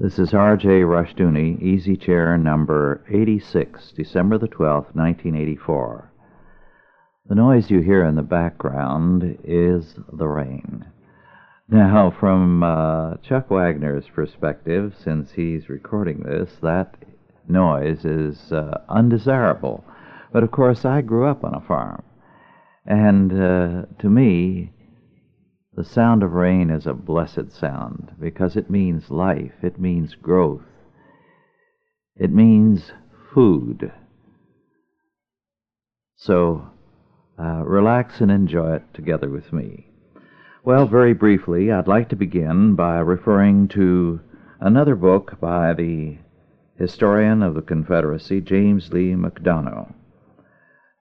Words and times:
This 0.00 0.20
is 0.20 0.32
R.J. 0.32 0.82
Rushdoony, 0.82 1.60
Easy 1.60 1.96
Chair 1.96 2.38
number 2.38 3.04
86, 3.10 3.90
December 3.96 4.38
the 4.38 4.46
12th, 4.46 4.94
1984. 4.94 6.12
The 7.28 7.34
noise 7.34 7.68
you 7.68 7.80
hear 7.80 8.04
in 8.04 8.14
the 8.14 8.22
background 8.22 9.40
is 9.42 9.96
the 10.12 10.28
rain. 10.28 10.86
Now, 11.68 12.14
from 12.16 12.62
uh, 12.62 13.16
Chuck 13.24 13.50
Wagner's 13.50 14.06
perspective, 14.14 14.94
since 15.02 15.32
he's 15.32 15.68
recording 15.68 16.22
this, 16.22 16.52
that 16.62 16.94
noise 17.48 18.04
is 18.04 18.52
uh, 18.52 18.82
undesirable. 18.88 19.84
But 20.32 20.44
of 20.44 20.52
course, 20.52 20.84
I 20.84 21.00
grew 21.00 21.26
up 21.26 21.42
on 21.42 21.56
a 21.56 21.66
farm. 21.66 22.04
And 22.86 23.32
uh, 23.32 23.86
to 23.98 24.08
me, 24.08 24.70
the 25.78 25.84
sound 25.84 26.24
of 26.24 26.32
rain 26.32 26.70
is 26.70 26.88
a 26.88 26.92
blessed 26.92 27.52
sound 27.52 28.10
because 28.18 28.56
it 28.56 28.68
means 28.68 29.12
life, 29.12 29.52
it 29.62 29.78
means 29.78 30.16
growth, 30.16 30.66
it 32.16 32.32
means 32.32 32.90
food. 33.32 33.92
So 36.16 36.68
uh, 37.38 37.62
relax 37.64 38.20
and 38.20 38.28
enjoy 38.28 38.74
it 38.74 38.92
together 38.92 39.28
with 39.28 39.52
me. 39.52 39.86
Well, 40.64 40.88
very 40.88 41.12
briefly, 41.14 41.70
I'd 41.70 41.86
like 41.86 42.08
to 42.08 42.16
begin 42.16 42.74
by 42.74 42.98
referring 42.98 43.68
to 43.68 44.18
another 44.58 44.96
book 44.96 45.38
by 45.40 45.74
the 45.74 46.18
historian 46.76 47.40
of 47.40 47.54
the 47.54 47.62
Confederacy, 47.62 48.40
James 48.40 48.92
Lee 48.92 49.12
McDonough 49.12 49.94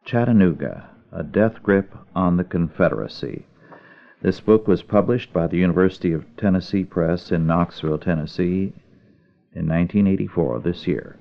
Chattanooga, 0.05 0.91
A 1.12 1.23
Death 1.23 1.64
Grip 1.64 1.95
on 2.14 2.38
the 2.38 2.44
Confederacy. 2.44 3.48
This 4.20 4.39
book 4.39 4.67
was 4.67 4.81
published 4.81 5.31
by 5.31 5.45
the 5.45 5.57
University 5.57 6.12
of 6.12 6.25
Tennessee 6.38 6.84
Press 6.84 7.31
in 7.31 7.45
Knoxville, 7.45 7.99
Tennessee 7.99 8.73
in 9.53 9.67
1984, 9.67 10.59
this 10.59 10.88
year. 10.88 11.17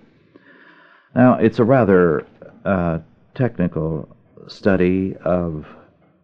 Now, 1.14 1.34
it's 1.34 1.58
a 1.58 1.64
rather 1.64 2.26
uh, 2.64 3.00
technical 3.34 4.08
study 4.48 5.14
of 5.22 5.66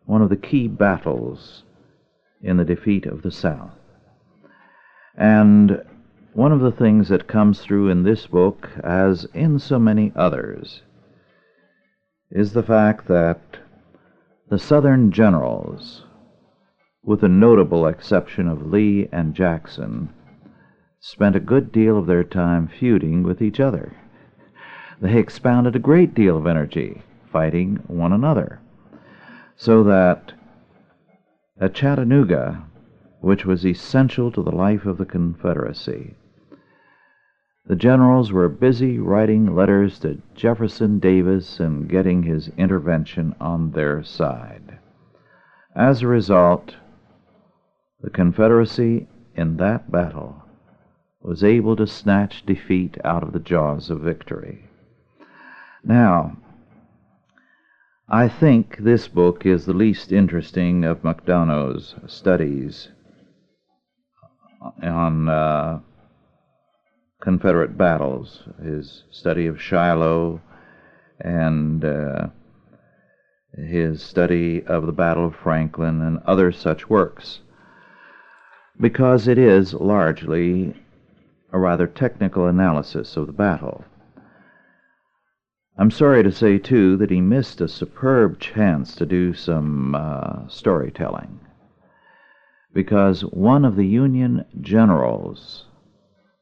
one 0.07 0.23
of 0.23 0.31
the 0.31 0.37
key 0.37 0.67
battles 0.67 1.65
in 2.43 2.57
the 2.57 2.65
defeat 2.65 3.05
of 3.05 3.21
the 3.21 3.31
South. 3.31 3.77
And 5.15 5.85
one 6.33 6.53
of 6.53 6.61
the 6.61 6.73
things 6.73 7.11
that 7.11 7.29
comes 7.29 7.61
through 7.61 7.91
in 7.91 8.03
this 8.03 8.27
book, 8.27 8.71
as 8.83 9.27
in 9.35 9.59
so 9.59 9.79
many 9.79 10.11
others, 10.17 10.81
is 12.31 12.55
the 12.55 12.63
fact 12.63 13.09
that 13.09 13.41
the 14.49 14.59
Southern 14.59 15.13
generals 15.13 16.07
with 17.05 17.21
the 17.21 17.29
notable 17.29 17.87
exception 17.87 18.47
of 18.47 18.71
Lee 18.71 19.09
and 19.11 19.35
Jackson, 19.35 20.09
spent 21.01 21.35
a 21.35 21.41
good 21.41 21.73
deal 21.73 21.99
of 21.99 22.07
their 22.07 22.23
time 22.23 22.69
feuding 22.69 23.23
with 23.23 23.43
each 23.43 23.59
other. 23.59 23.97
They 25.01 25.19
expounded 25.19 25.75
a 25.75 25.81
great 25.81 26.15
deal 26.15 26.37
of 26.37 26.47
energy 26.47 27.03
fighting 27.33 27.83
one 27.89 28.13
another, 28.13 28.61
so 29.57 29.83
that 29.85 30.33
at 31.61 31.75
Chattanooga, 31.75 32.65
which 33.21 33.45
was 33.45 33.67
essential 33.67 34.31
to 34.33 34.43
the 34.43 34.55
life 34.55 34.87
of 34.87 34.99
the 34.99 35.05
Confederacy, 35.05 36.15
the 37.67 37.77
generals 37.77 38.33
were 38.33 38.49
busy 38.49 38.99
writing 38.99 39.55
letters 39.55 39.99
to 40.01 40.21
Jefferson 40.35 40.99
Davis 40.99 41.61
and 41.61 41.89
getting 41.89 42.25
his 42.25 42.49
intervention 42.57 43.35
on 43.41 43.71
their 43.71 44.03
side. 44.03 44.79
As 45.75 46.03
a 46.03 46.09
result, 46.09 46.77
the 48.03 48.11
Confederacy 48.11 49.07
in 49.35 49.57
that 49.59 49.91
battle 49.91 50.43
was 51.23 51.45
able 51.45 51.77
to 51.77 51.87
snatch 51.87 52.45
defeat 52.45 52.99
out 53.05 53.23
of 53.23 53.33
the 53.33 53.39
jaws 53.39 53.91
of 53.91 54.01
victory. 54.01 54.69
Now, 55.85 56.37
I 58.09 58.29
think 58.29 58.79
this 58.79 59.07
book 59.07 59.47
is 59.47 59.65
the 59.65 59.73
least 59.73 60.11
interesting 60.11 60.85
of 60.85 61.05
McDonough's 61.05 61.95
studies 62.09 62.89
on 64.83 65.29
uh, 65.29 65.81
Confederate 67.21 67.79
battles, 67.79 68.43
his 68.63 69.05
study 69.13 69.47
of 69.47 69.63
Shiloh 69.63 70.41
and 71.21 71.85
uh, 71.85 72.27
his 73.57 74.03
study 74.03 74.65
of 74.67 74.87
the 74.87 74.93
Battle 74.93 75.27
of 75.27 75.37
Franklin 75.37 76.03
and 76.03 76.19
other 76.27 76.51
such 76.51 76.91
works 76.91 77.42
because 78.83 79.29
it 79.29 79.39
is 79.39 79.73
largely 79.75 80.75
a 81.53 81.59
rather 81.59 81.87
technical 81.87 82.49
analysis 82.49 83.17
of 83.17 83.29
the 83.29 83.33
battle. 83.33 83.85
I'm 85.79 85.93
sorry 85.93 86.25
to 86.25 86.33
say, 86.33 86.59
too, 86.59 86.97
that 86.97 87.11
he 87.11 87.21
missed 87.21 87.61
a 87.61 87.69
superb 87.69 88.41
chance 88.41 88.97
to 88.97 89.07
do 89.07 89.35
some 89.35 89.95
uh, 89.95 90.49
storytelling, 90.49 91.39
because 92.75 93.23
one 93.23 93.65
of 93.65 93.77
the 93.77 93.87
Union 93.87 94.45
generals 94.61 95.67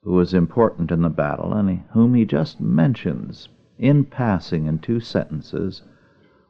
who 0.02 0.12
was 0.12 0.32
important 0.32 0.90
in 0.90 1.02
the 1.02 1.10
battle, 1.10 1.52
and 1.52 1.84
whom 1.92 2.14
he 2.14 2.24
just 2.24 2.58
mentions 2.58 3.50
in 3.78 4.02
passing 4.02 4.64
in 4.64 4.78
two 4.78 4.98
sentences, 4.98 5.82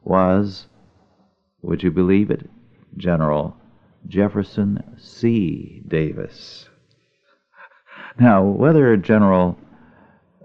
was, 0.03 0.67
would 1.61 1.83
you 1.83 1.91
believe 1.91 2.31
it, 2.31 2.49
General 2.95 3.57
Jefferson 4.07 4.95
C. 4.97 5.81
Davis. 5.87 6.69
Now, 8.19 8.43
whether 8.43 8.97
General 8.97 9.57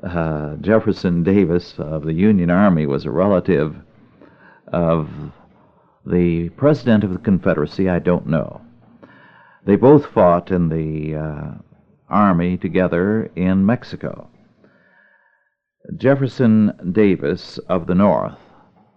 uh, 0.03 0.57
Jefferson 0.57 1.23
Davis 1.23 1.75
of 1.79 2.05
the 2.05 2.13
Union 2.13 2.51
Army 2.51 2.87
was 2.87 3.05
a 3.05 3.11
relative 3.11 3.77
of 4.69 5.09
the 6.05 6.51
President 6.51 7.03
of 7.03 7.13
the 7.13 7.19
Confederacy, 7.19 7.89
I 7.89 7.99
don't 7.99 8.27
know. 8.27 8.61
They 9.65 9.77
both 9.77 10.07
fought 10.07 10.51
in 10.51 10.69
the 10.69 11.17
uh, 11.17 11.51
Army 12.09 12.57
together 12.57 13.31
in 13.35 13.67
Mexico. 13.67 14.31
Jefferson 15.97 16.93
Davis 16.93 17.59
of 17.69 17.87
the 17.87 17.95
North 17.95 18.39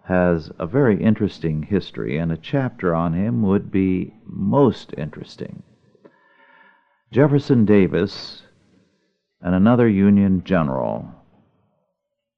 has 0.10 0.52
a 0.58 0.66
very 0.66 1.02
interesting 1.02 1.62
history, 1.62 2.18
and 2.18 2.32
a 2.32 2.38
chapter 2.38 2.96
on 2.96 3.14
him 3.14 3.44
would 3.44 3.72
be 3.72 4.12
most 4.26 4.92
interesting. 4.98 5.62
Jefferson 7.12 7.64
Davis 7.64 8.42
and 9.40 9.54
another 9.54 9.88
Union 9.88 10.44
general, 10.44 11.08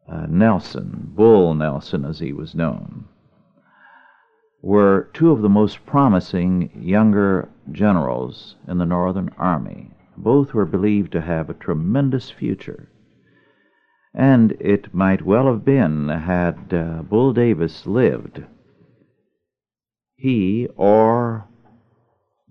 uh, 0.08 0.26
Nelson, 0.28 1.14
Bull 1.16 1.54
Nelson 1.54 2.04
as 2.04 2.20
he 2.20 2.34
was 2.34 2.54
known, 2.54 3.06
were 4.62 5.10
two 5.14 5.32
of 5.32 5.42
the 5.42 5.50
most 5.50 5.86
promising 5.86 6.70
younger 6.84 7.48
generals 7.72 8.58
in 8.68 8.80
the 8.80 8.86
Northern 8.86 9.30
Army. 9.38 9.92
Both 10.18 10.54
were 10.54 10.66
believed 10.66 11.14
to 11.14 11.22
have 11.22 11.50
a 11.50 11.54
tremendous 11.54 12.30
future. 12.30 12.90
And 14.14 14.52
it 14.54 14.94
might 14.94 15.26
well 15.26 15.48
have 15.48 15.64
been 15.64 16.10
had 16.10 16.74
uh, 16.74 17.04
Bull 17.04 17.34
Davis 17.34 17.86
lived. 17.86 18.44
He 20.16 20.68
or 20.76 21.48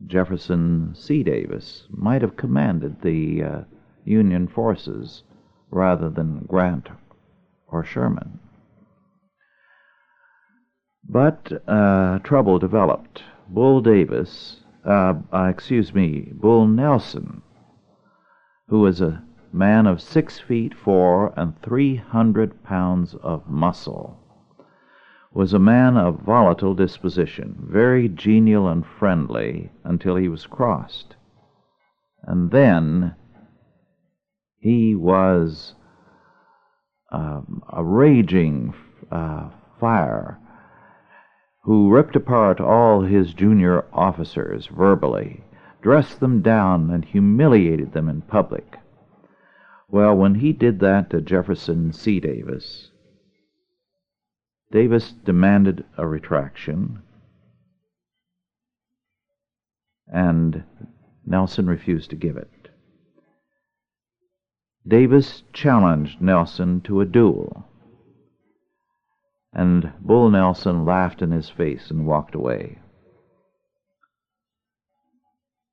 Jefferson 0.06 0.94
C. 0.94 1.22
Davis 1.22 1.86
might 1.90 2.22
have 2.22 2.36
commanded 2.36 3.02
the 3.02 3.42
uh, 3.42 3.60
Union 4.04 4.48
forces 4.48 5.22
rather 5.70 6.08
than 6.08 6.46
Grant 6.46 6.88
or 7.68 7.84
Sherman. 7.84 8.40
But 11.08 11.52
uh, 11.68 12.18
trouble 12.20 12.58
developed. 12.58 13.22
Bull 13.48 13.80
Davis, 13.80 14.60
uh, 14.84 15.14
uh 15.32 15.44
excuse 15.44 15.92
me, 15.92 16.32
Bull 16.32 16.66
Nelson, 16.66 17.42
who 18.68 18.80
was 18.80 19.00
a 19.00 19.22
man 19.52 19.86
of 19.86 20.00
six 20.00 20.38
feet 20.38 20.74
four 20.74 21.32
and 21.36 21.60
three 21.62 21.96
hundred 21.96 22.62
pounds 22.64 23.14
of 23.22 23.48
muscle, 23.48 24.16
was 25.32 25.54
a 25.54 25.58
man 25.58 25.96
of 25.96 26.20
volatile 26.20 26.74
disposition, 26.74 27.56
very 27.70 28.08
genial 28.08 28.68
and 28.68 28.84
friendly 28.84 29.70
until 29.84 30.16
he 30.16 30.28
was 30.28 30.46
crossed. 30.46 31.14
And 32.24 32.50
then 32.50 33.14
he 34.58 34.94
was 34.94 35.74
um, 37.12 37.62
a 37.72 37.82
raging 37.82 38.74
uh, 39.10 39.50
fire 39.78 40.38
who 41.62 41.90
ripped 41.90 42.16
apart 42.16 42.60
all 42.60 43.02
his 43.02 43.34
junior 43.34 43.84
officers 43.92 44.66
verbally, 44.66 45.44
dressed 45.82 46.20
them 46.20 46.42
down, 46.42 46.90
and 46.90 47.04
humiliated 47.04 47.92
them 47.92 48.08
in 48.08 48.20
public. 48.22 48.79
Well, 49.90 50.16
when 50.16 50.36
he 50.36 50.52
did 50.52 50.78
that 50.80 51.10
to 51.10 51.20
Jefferson 51.20 51.92
C. 51.92 52.20
Davis, 52.20 52.90
Davis 54.70 55.12
demanded 55.12 55.84
a 55.96 56.06
retraction, 56.06 57.02
and 60.06 60.62
Nelson 61.26 61.66
refused 61.66 62.10
to 62.10 62.16
give 62.16 62.36
it. 62.36 62.68
Davis 64.86 65.42
challenged 65.52 66.20
Nelson 66.20 66.80
to 66.82 67.00
a 67.00 67.06
duel. 67.06 67.66
And 69.52 69.92
Bull 70.00 70.30
Nelson 70.30 70.84
laughed 70.84 71.20
in 71.20 71.32
his 71.32 71.50
face 71.50 71.90
and 71.90 72.06
walked 72.06 72.36
away. 72.36 72.78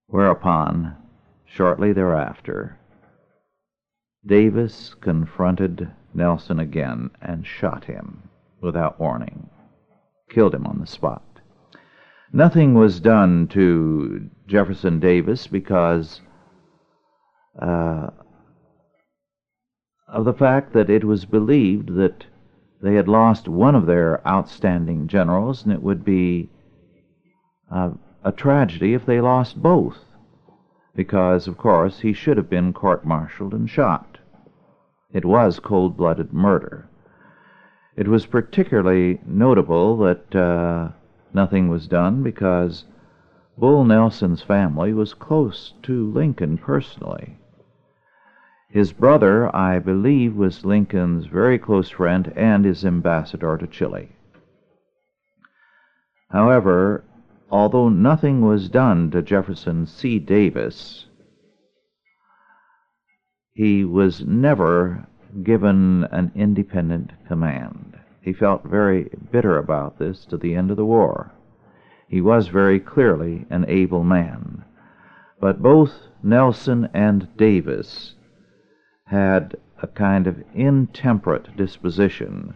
Whereupon, 0.08 0.96
shortly 1.46 1.94
thereafter, 1.94 2.80
Davis 4.28 4.94
confronted 5.02 5.90
Nelson 6.14 6.60
again 6.60 7.12
and 7.22 7.46
shot 7.46 7.86
him 7.86 8.30
without 8.62 9.00
warning, 9.00 9.50
killed 10.30 10.54
him 10.54 10.68
on 10.68 10.80
the 10.80 10.88
spot. 10.88 11.24
Nothing 12.34 12.74
was 12.74 13.00
done 13.00 13.48
to 13.50 14.30
Jefferson 14.46 15.00
Davis 15.00 15.48
because 15.48 16.22
uh, 17.62 18.10
of 20.08 20.26
the 20.26 20.34
fact 20.34 20.74
that 20.74 20.90
it 20.90 21.04
was 21.04 21.26
believed 21.26 21.96
that 21.96 22.26
they 22.82 22.96
had 22.96 23.08
lost 23.08 23.48
one 23.48 23.76
of 23.76 23.86
their 23.86 24.26
outstanding 24.28 25.08
generals, 25.08 25.64
and 25.64 25.72
it 25.74 25.82
would 25.82 26.04
be 26.04 26.50
uh, 27.72 27.92
a 28.24 28.32
tragedy 28.32 28.94
if 28.94 29.06
they 29.06 29.22
lost 29.22 29.62
both, 29.62 29.98
because, 30.96 31.48
of 31.48 31.58
course, 31.58 32.02
he 32.02 32.14
should 32.14 32.38
have 32.38 32.50
been 32.50 32.74
court 32.74 33.06
martialed 33.06 33.54
and 33.54 33.70
shot. 33.70 34.17
It 35.14 35.26
was 35.26 35.60
cold 35.60 35.96
blooded 35.96 36.34
murder. 36.34 36.90
It 37.96 38.08
was 38.08 38.26
particularly 38.26 39.20
notable 39.26 39.98
that 39.98 40.36
uh, 40.36 40.90
nothing 41.34 41.70
was 41.70 41.88
done 41.88 42.24
because 42.24 42.86
Bull 43.58 43.86
Nelson's 43.86 44.44
family 44.44 44.94
was 44.94 45.16
close 45.16 45.74
to 45.84 46.12
Lincoln 46.12 46.58
personally. 46.58 47.38
His 48.70 48.94
brother, 48.94 49.54
I 49.56 49.80
believe, 49.80 50.36
was 50.36 50.66
Lincoln's 50.66 51.26
very 51.26 51.58
close 51.58 51.90
friend 51.90 52.32
and 52.36 52.66
his 52.66 52.86
ambassador 52.86 53.58
to 53.58 53.66
Chile. 53.66 54.10
However, 56.30 57.04
although 57.50 57.90
nothing 57.90 58.42
was 58.42 58.70
done 58.70 59.10
to 59.12 59.22
Jefferson 59.22 59.88
C. 59.88 60.20
Davis, 60.20 61.07
he 63.58 63.84
was 63.84 64.24
never 64.24 65.08
given 65.42 66.04
an 66.12 66.32
independent 66.36 67.12
command. 67.28 67.98
He 68.22 68.32
felt 68.32 68.64
very 68.64 69.10
bitter 69.32 69.58
about 69.58 69.98
this 69.98 70.26
to 70.26 70.38
the 70.38 70.54
end 70.54 70.70
of 70.70 70.78
the 70.78 70.86
war. 70.86 71.32
He 72.08 72.22
was 72.22 72.50
very 72.50 72.80
clearly 72.80 73.48
an 73.50 73.66
able 73.68 74.04
man. 74.04 74.64
But 75.42 75.64
both 75.64 75.92
Nelson 76.22 76.88
and 76.94 77.36
Davis 77.36 78.14
had 79.06 79.58
a 79.82 79.88
kind 79.88 80.28
of 80.28 80.44
intemperate 80.54 81.58
disposition, 81.58 82.54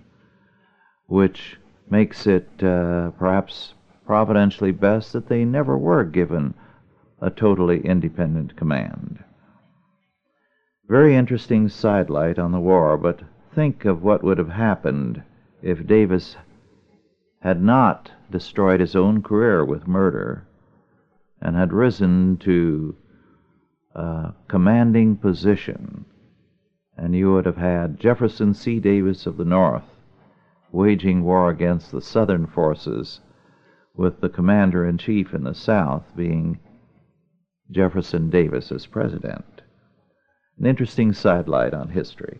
which 1.07 1.57
makes 1.89 2.27
it 2.27 2.47
uh, 2.61 3.09
perhaps 3.17 3.73
providentially 4.05 4.71
best 4.71 5.13
that 5.13 5.29
they 5.29 5.45
never 5.45 5.75
were 5.75 6.03
given 6.03 6.53
a 7.19 7.31
totally 7.31 7.83
independent 7.83 8.55
command. 8.55 9.23
Very 10.91 11.15
interesting 11.15 11.69
sidelight 11.69 12.37
on 12.37 12.51
the 12.51 12.59
war, 12.59 12.97
but 12.97 13.21
think 13.55 13.85
of 13.85 14.03
what 14.03 14.25
would 14.25 14.37
have 14.37 14.49
happened 14.49 15.23
if 15.61 15.87
Davis 15.87 16.35
had 17.39 17.63
not 17.63 18.11
destroyed 18.29 18.81
his 18.81 18.93
own 18.93 19.23
career 19.23 19.63
with 19.63 19.87
murder 19.87 20.45
and 21.41 21.55
had 21.55 21.71
risen 21.71 22.35
to 22.39 22.93
a 23.95 24.33
commanding 24.49 25.15
position 25.15 26.03
and 26.97 27.15
you 27.15 27.31
would 27.31 27.45
have 27.45 27.55
had 27.55 27.97
Jefferson 27.97 28.53
C. 28.53 28.81
Davis 28.81 29.25
of 29.25 29.37
the 29.37 29.45
North 29.45 29.95
waging 30.73 31.23
war 31.23 31.49
against 31.49 31.93
the 31.93 32.01
Southern 32.01 32.45
forces, 32.45 33.21
with 33.95 34.19
the 34.19 34.27
commander 34.27 34.85
in 34.85 34.97
chief 34.97 35.33
in 35.33 35.45
the 35.45 35.55
South 35.55 36.13
being 36.17 36.59
Jefferson 37.71 38.29
Davis 38.29 38.73
as 38.73 38.85
president. 38.87 39.60
An 40.61 40.67
interesting 40.67 41.11
sidelight 41.11 41.73
on 41.73 41.89
history. 41.89 42.39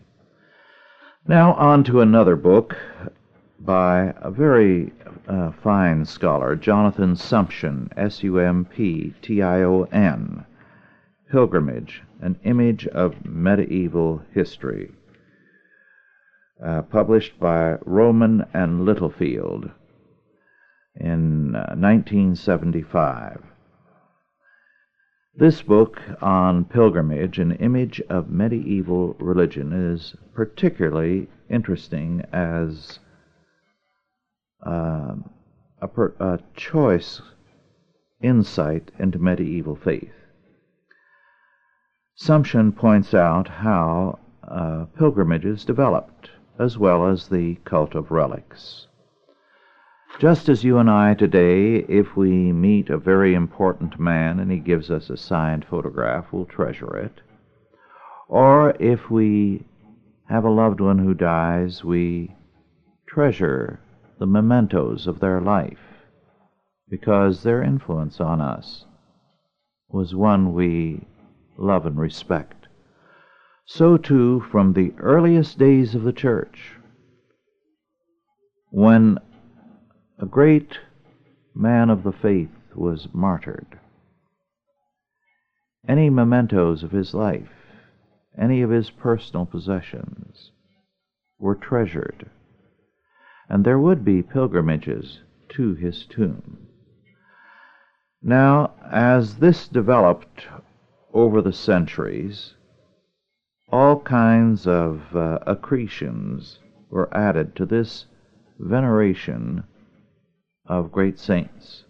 Now, 1.26 1.54
on 1.54 1.82
to 1.82 2.00
another 2.00 2.36
book 2.36 2.76
by 3.58 4.14
a 4.16 4.30
very 4.30 4.92
uh, 5.26 5.50
fine 5.50 6.04
scholar, 6.04 6.54
Jonathan 6.54 7.16
Sumption, 7.16 7.88
S 7.96 8.22
U 8.22 8.38
M 8.38 8.64
P 8.64 9.12
T 9.22 9.42
I 9.42 9.64
O 9.64 9.88
N. 9.90 10.46
Pilgrimage, 11.32 12.04
an 12.20 12.38
image 12.44 12.86
of 12.86 13.24
medieval 13.24 14.22
history, 14.32 14.92
uh, 16.64 16.82
published 16.82 17.40
by 17.40 17.76
Rowman 17.84 18.46
and 18.54 18.84
Littlefield 18.84 19.68
in 20.94 21.56
uh, 21.56 21.74
1975. 21.74 23.51
This 25.34 25.62
book 25.62 25.98
on 26.20 26.66
pilgrimage, 26.66 27.38
an 27.38 27.52
image 27.52 28.02
of 28.10 28.28
medieval 28.28 29.14
religion, 29.18 29.72
is 29.72 30.14
particularly 30.34 31.26
interesting 31.48 32.22
as 32.32 32.98
uh, 34.66 35.14
a, 35.80 35.88
per, 35.88 36.12
a 36.20 36.38
choice 36.54 37.22
insight 38.20 38.90
into 38.98 39.18
medieval 39.18 39.74
faith. 39.74 40.12
Sumption 42.14 42.76
points 42.76 43.14
out 43.14 43.48
how 43.48 44.18
uh, 44.46 44.84
pilgrimages 44.98 45.64
developed, 45.64 46.30
as 46.58 46.76
well 46.76 47.06
as 47.08 47.28
the 47.28 47.54
cult 47.64 47.94
of 47.94 48.10
relics. 48.10 48.86
Just 50.18 50.48
as 50.48 50.62
you 50.62 50.78
and 50.78 50.88
I 50.90 51.14
today, 51.14 51.76
if 51.88 52.16
we 52.16 52.52
meet 52.52 52.90
a 52.90 52.98
very 52.98 53.34
important 53.34 53.98
man 53.98 54.38
and 54.38 54.52
he 54.52 54.58
gives 54.58 54.90
us 54.90 55.10
a 55.10 55.16
signed 55.16 55.64
photograph, 55.64 56.26
we'll 56.32 56.44
treasure 56.44 56.96
it. 56.96 57.20
Or 58.28 58.76
if 58.78 59.10
we 59.10 59.66
have 60.28 60.44
a 60.44 60.50
loved 60.50 60.80
one 60.80 60.98
who 60.98 61.14
dies, 61.14 61.82
we 61.82 62.34
treasure 63.06 63.80
the 64.18 64.26
mementos 64.26 65.06
of 65.06 65.18
their 65.20 65.40
life 65.40 65.80
because 66.88 67.42
their 67.42 67.62
influence 67.62 68.20
on 68.20 68.40
us 68.40 68.84
was 69.88 70.14
one 70.14 70.52
we 70.52 71.06
love 71.58 71.84
and 71.84 71.98
respect. 71.98 72.68
So 73.64 73.96
too, 73.96 74.40
from 74.50 74.72
the 74.72 74.92
earliest 74.98 75.58
days 75.58 75.94
of 75.94 76.04
the 76.04 76.12
church, 76.12 76.76
when 78.70 79.18
a 80.22 80.26
great 80.26 80.78
man 81.52 81.90
of 81.90 82.04
the 82.04 82.12
faith 82.12 82.54
was 82.76 83.08
martyred, 83.12 83.80
any 85.88 86.08
mementos 86.08 86.84
of 86.84 86.92
his 86.92 87.12
life, 87.12 87.50
any 88.38 88.62
of 88.62 88.70
his 88.70 88.88
personal 88.88 89.44
possessions, 89.44 90.52
were 91.40 91.56
treasured, 91.56 92.30
and 93.48 93.64
there 93.64 93.80
would 93.80 94.04
be 94.04 94.22
pilgrimages 94.22 95.22
to 95.48 95.74
his 95.74 96.06
tomb. 96.06 96.68
Now, 98.22 98.74
as 98.92 99.38
this 99.38 99.66
developed 99.66 100.46
over 101.12 101.42
the 101.42 101.52
centuries, 101.52 102.54
all 103.72 103.98
kinds 103.98 104.68
of 104.68 105.02
uh, 105.16 105.40
accretions 105.48 106.60
were 106.90 107.12
added 107.12 107.56
to 107.56 107.66
this 107.66 108.06
veneration 108.60 109.64
of 110.66 110.92
great 110.92 111.18
saints. 111.18 111.84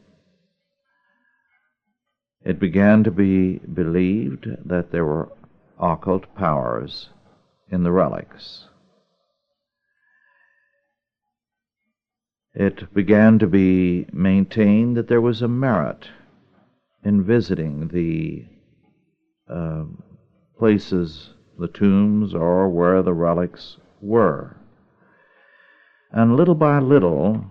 It 2.44 2.58
began 2.58 3.04
to 3.04 3.10
be 3.10 3.58
believed 3.58 4.48
that 4.64 4.90
there 4.90 5.04
were 5.04 5.30
occult 5.78 6.34
powers 6.34 7.10
in 7.70 7.82
the 7.82 7.92
relics. 7.92 8.68
It 12.54 12.92
began 12.92 13.38
to 13.38 13.46
be 13.46 14.06
maintained 14.12 14.96
that 14.96 15.08
there 15.08 15.20
was 15.20 15.40
a 15.40 15.48
merit 15.48 16.08
in 17.04 17.24
visiting 17.24 17.88
the 17.88 18.44
uh, 19.48 19.84
places, 20.58 21.30
the 21.58 21.68
tombs, 21.68 22.34
or 22.34 22.68
where 22.68 23.02
the 23.02 23.14
relics 23.14 23.78
were. 24.00 24.56
And 26.10 26.36
little 26.36 26.54
by 26.54 26.78
little, 26.78 27.46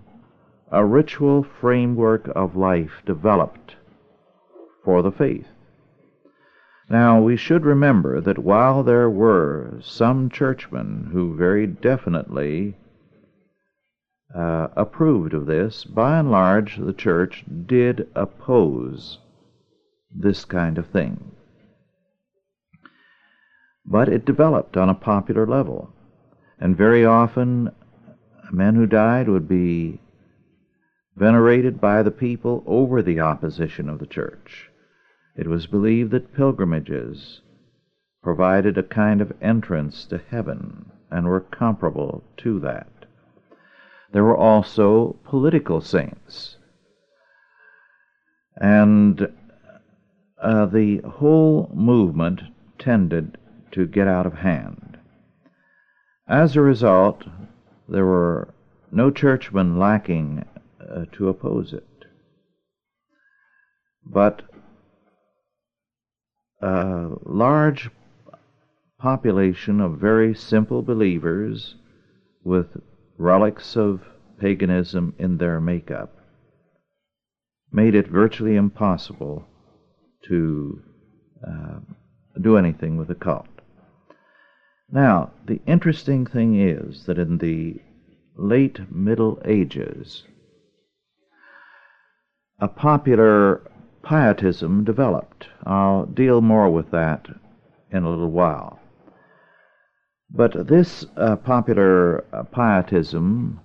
a 0.72 0.84
ritual 0.84 1.44
framework 1.60 2.26
of 2.34 2.56
life 2.56 3.02
developed 3.04 3.76
for 4.82 5.02
the 5.02 5.12
faith. 5.12 5.46
Now, 6.88 7.20
we 7.20 7.36
should 7.36 7.64
remember 7.64 8.20
that 8.22 8.38
while 8.38 8.82
there 8.82 9.08
were 9.08 9.78
some 9.82 10.30
churchmen 10.30 11.10
who 11.12 11.36
very 11.36 11.66
definitely 11.66 12.76
uh, 14.34 14.68
approved 14.74 15.34
of 15.34 15.46
this, 15.46 15.84
by 15.84 16.18
and 16.18 16.30
large 16.30 16.78
the 16.78 16.94
church 16.94 17.44
did 17.66 18.08
oppose 18.14 19.18
this 20.10 20.44
kind 20.46 20.78
of 20.78 20.86
thing. 20.88 21.32
But 23.84 24.08
it 24.08 24.24
developed 24.24 24.76
on 24.76 24.88
a 24.88 24.94
popular 24.94 25.46
level, 25.46 25.92
and 26.58 26.76
very 26.76 27.04
often 27.04 27.70
men 28.50 28.74
who 28.74 28.86
died 28.86 29.28
would 29.28 29.48
be 29.48 30.00
venerated 31.16 31.80
by 31.80 32.02
the 32.02 32.10
people 32.10 32.62
over 32.66 33.02
the 33.02 33.20
opposition 33.20 33.88
of 33.88 33.98
the 33.98 34.06
church. 34.06 34.70
It 35.36 35.46
was 35.46 35.66
believed 35.66 36.10
that 36.12 36.34
pilgrimages 36.34 37.40
provided 38.22 38.78
a 38.78 38.82
kind 38.82 39.20
of 39.20 39.32
entrance 39.40 40.04
to 40.06 40.18
heaven 40.30 40.90
and 41.10 41.26
were 41.26 41.40
comparable 41.40 42.22
to 42.38 42.60
that. 42.60 42.88
There 44.12 44.24
were 44.24 44.36
also 44.36 45.16
political 45.24 45.80
saints. 45.80 46.56
And 48.56 49.32
uh, 50.40 50.66
the 50.66 50.98
whole 50.98 51.70
movement 51.74 52.42
tended 52.78 53.38
to 53.72 53.86
get 53.86 54.06
out 54.06 54.26
of 54.26 54.34
hand. 54.34 54.98
As 56.28 56.56
a 56.56 56.60
result, 56.60 57.24
there 57.88 58.04
were 58.04 58.54
no 58.90 59.10
churchmen 59.10 59.78
lacking 59.78 60.44
uh, 60.94 61.04
to 61.12 61.28
oppose 61.28 61.72
it. 61.72 61.86
But 64.04 64.42
a 66.60 67.10
large 67.24 67.90
population 68.98 69.80
of 69.80 69.98
very 69.98 70.34
simple 70.34 70.82
believers 70.82 71.76
with 72.44 72.66
relics 73.18 73.76
of 73.76 74.02
paganism 74.38 75.14
in 75.18 75.38
their 75.38 75.60
makeup 75.60 76.10
made 77.72 77.94
it 77.94 78.06
virtually 78.06 78.56
impossible 78.56 79.46
to 80.28 80.82
uh, 81.46 81.78
do 82.40 82.56
anything 82.56 82.96
with 82.96 83.08
the 83.08 83.14
cult. 83.14 83.46
Now, 84.90 85.32
the 85.46 85.60
interesting 85.66 86.26
thing 86.26 86.60
is 86.60 87.06
that 87.06 87.18
in 87.18 87.38
the 87.38 87.80
late 88.36 88.92
Middle 88.92 89.40
Ages, 89.44 90.24
a 92.62 92.68
popular 92.68 93.60
pietism 94.04 94.84
developed. 94.84 95.48
I'll 95.66 96.06
deal 96.06 96.40
more 96.40 96.70
with 96.70 96.92
that 96.92 97.26
in 97.90 98.04
a 98.04 98.08
little 98.08 98.30
while. 98.30 98.78
But 100.30 100.68
this 100.68 101.04
uh, 101.16 101.34
popular 101.36 102.24
uh, 102.32 102.44
pietism 102.44 103.58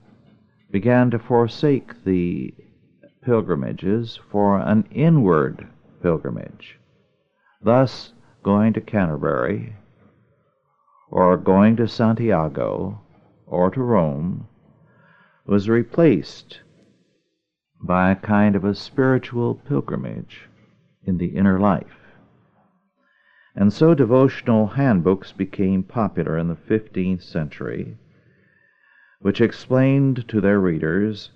began 0.72 1.12
to 1.12 1.20
forsake 1.20 2.04
the 2.06 2.56
pilgrimages 3.24 4.20
for 4.32 4.58
an 4.58 4.88
inward 4.90 5.68
pilgrimage, 6.02 6.80
thus 7.62 8.14
going 8.42 8.74
to 8.74 8.82
Canterbury, 8.82 9.76
or 11.12 11.38
going 11.38 11.76
to 11.76 11.88
Santiago, 11.88 13.00
or 13.46 13.70
to 13.70 13.80
Rome, 13.80 14.48
was 15.46 15.70
replaced 15.70 16.62
by 17.82 18.12
a 18.12 18.16
kind 18.16 18.56
of 18.56 18.64
a 18.64 18.76
spiritual 18.76 19.56
pilgrimage 19.56 20.50
in 21.04 21.18
the 21.18 21.36
inner 21.36 21.60
life. 21.60 22.16
And 23.56 23.74
so 23.74 23.94
devotional 23.94 24.68
handbooks 24.68 25.32
became 25.32 25.84
popular 25.84 26.38
in 26.38 26.48
the 26.48 26.56
15th 26.56 27.24
century, 27.24 27.98
which 29.20 29.42
explained 29.42 30.28
to 30.28 30.42
their 30.42 30.60
readers 30.60 31.32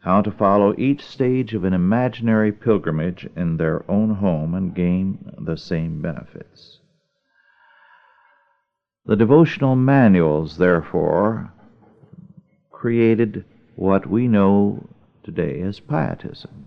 how 0.00 0.20
to 0.22 0.32
follow 0.32 0.74
each 0.76 1.04
stage 1.04 1.54
of 1.54 1.62
an 1.62 1.72
imaginary 1.72 2.50
pilgrimage 2.50 3.28
in 3.36 3.56
their 3.56 3.88
own 3.88 4.16
home 4.16 4.54
and 4.54 4.74
gain 4.74 5.32
the 5.38 5.56
same 5.56 6.02
benefits. 6.02 6.80
The 9.06 9.16
devotional 9.16 9.76
manuals, 9.76 10.58
therefore, 10.58 11.52
created 12.70 13.44
what 13.76 14.08
we 14.08 14.26
know 14.26 14.88
today 15.24 15.60
as 15.60 15.80
pietism. 15.80 16.66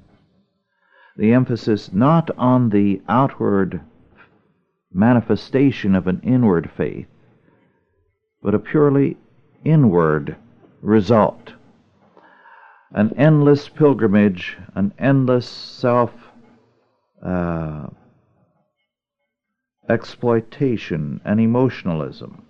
The 1.18 1.34
emphasis 1.34 1.94
not 1.94 2.30
on 2.38 2.70
the 2.70 3.02
outward 3.08 3.82
manifestation 4.92 5.96
of 5.96 6.08
an 6.08 6.22
inward 6.24 6.70
faith, 6.76 7.08
but 8.42 8.56
a 8.56 8.60
purely 8.60 9.18
inward 9.64 10.36
result. 10.82 11.54
An 12.92 13.14
endless 13.18 13.68
pilgrimage, 13.68 14.58
an 14.74 14.94
endless 14.98 15.48
self 15.48 16.12
uh, 17.26 17.88
exploitation 19.90 21.22
and 21.26 21.40
emotionalism. 21.40 22.46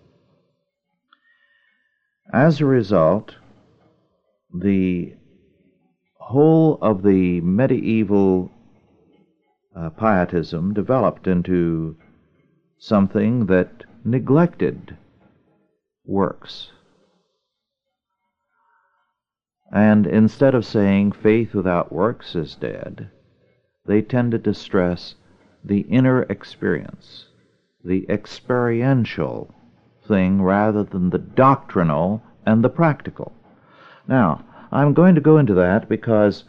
As 2.33 2.61
a 2.61 2.65
result, 2.65 3.35
the 4.53 5.15
whole 6.25 6.79
of 6.81 7.03
the 7.03 7.39
medieval 7.41 8.49
uh, 9.75 9.91
pietism 9.91 10.73
developed 10.73 11.27
into 11.27 11.95
something 12.79 13.45
that 13.45 13.83
neglected 14.03 14.97
works. 16.03 16.71
And 19.71 20.07
instead 20.07 20.55
of 20.55 20.65
saying 20.65 21.11
faith 21.11 21.53
without 21.53 21.91
works 21.91 22.35
is 22.35 22.55
dead, 22.55 23.11
they 23.85 24.01
tended 24.01 24.43
to 24.45 24.53
stress 24.55 25.13
the 25.63 25.81
inner 25.81 26.23
experience, 26.23 27.27
the 27.83 28.03
experiential 28.09 29.53
thing 30.07 30.41
rather 30.41 30.83
than 30.83 31.11
the 31.11 31.19
doctrinal 31.19 32.23
and 32.47 32.63
the 32.63 32.69
practical. 32.69 33.31
Now, 34.07 34.43
I'm 34.71 34.93
going 34.93 35.15
to 35.15 35.21
go 35.21 35.37
into 35.37 35.53
that 35.55 35.87
because 35.89 36.43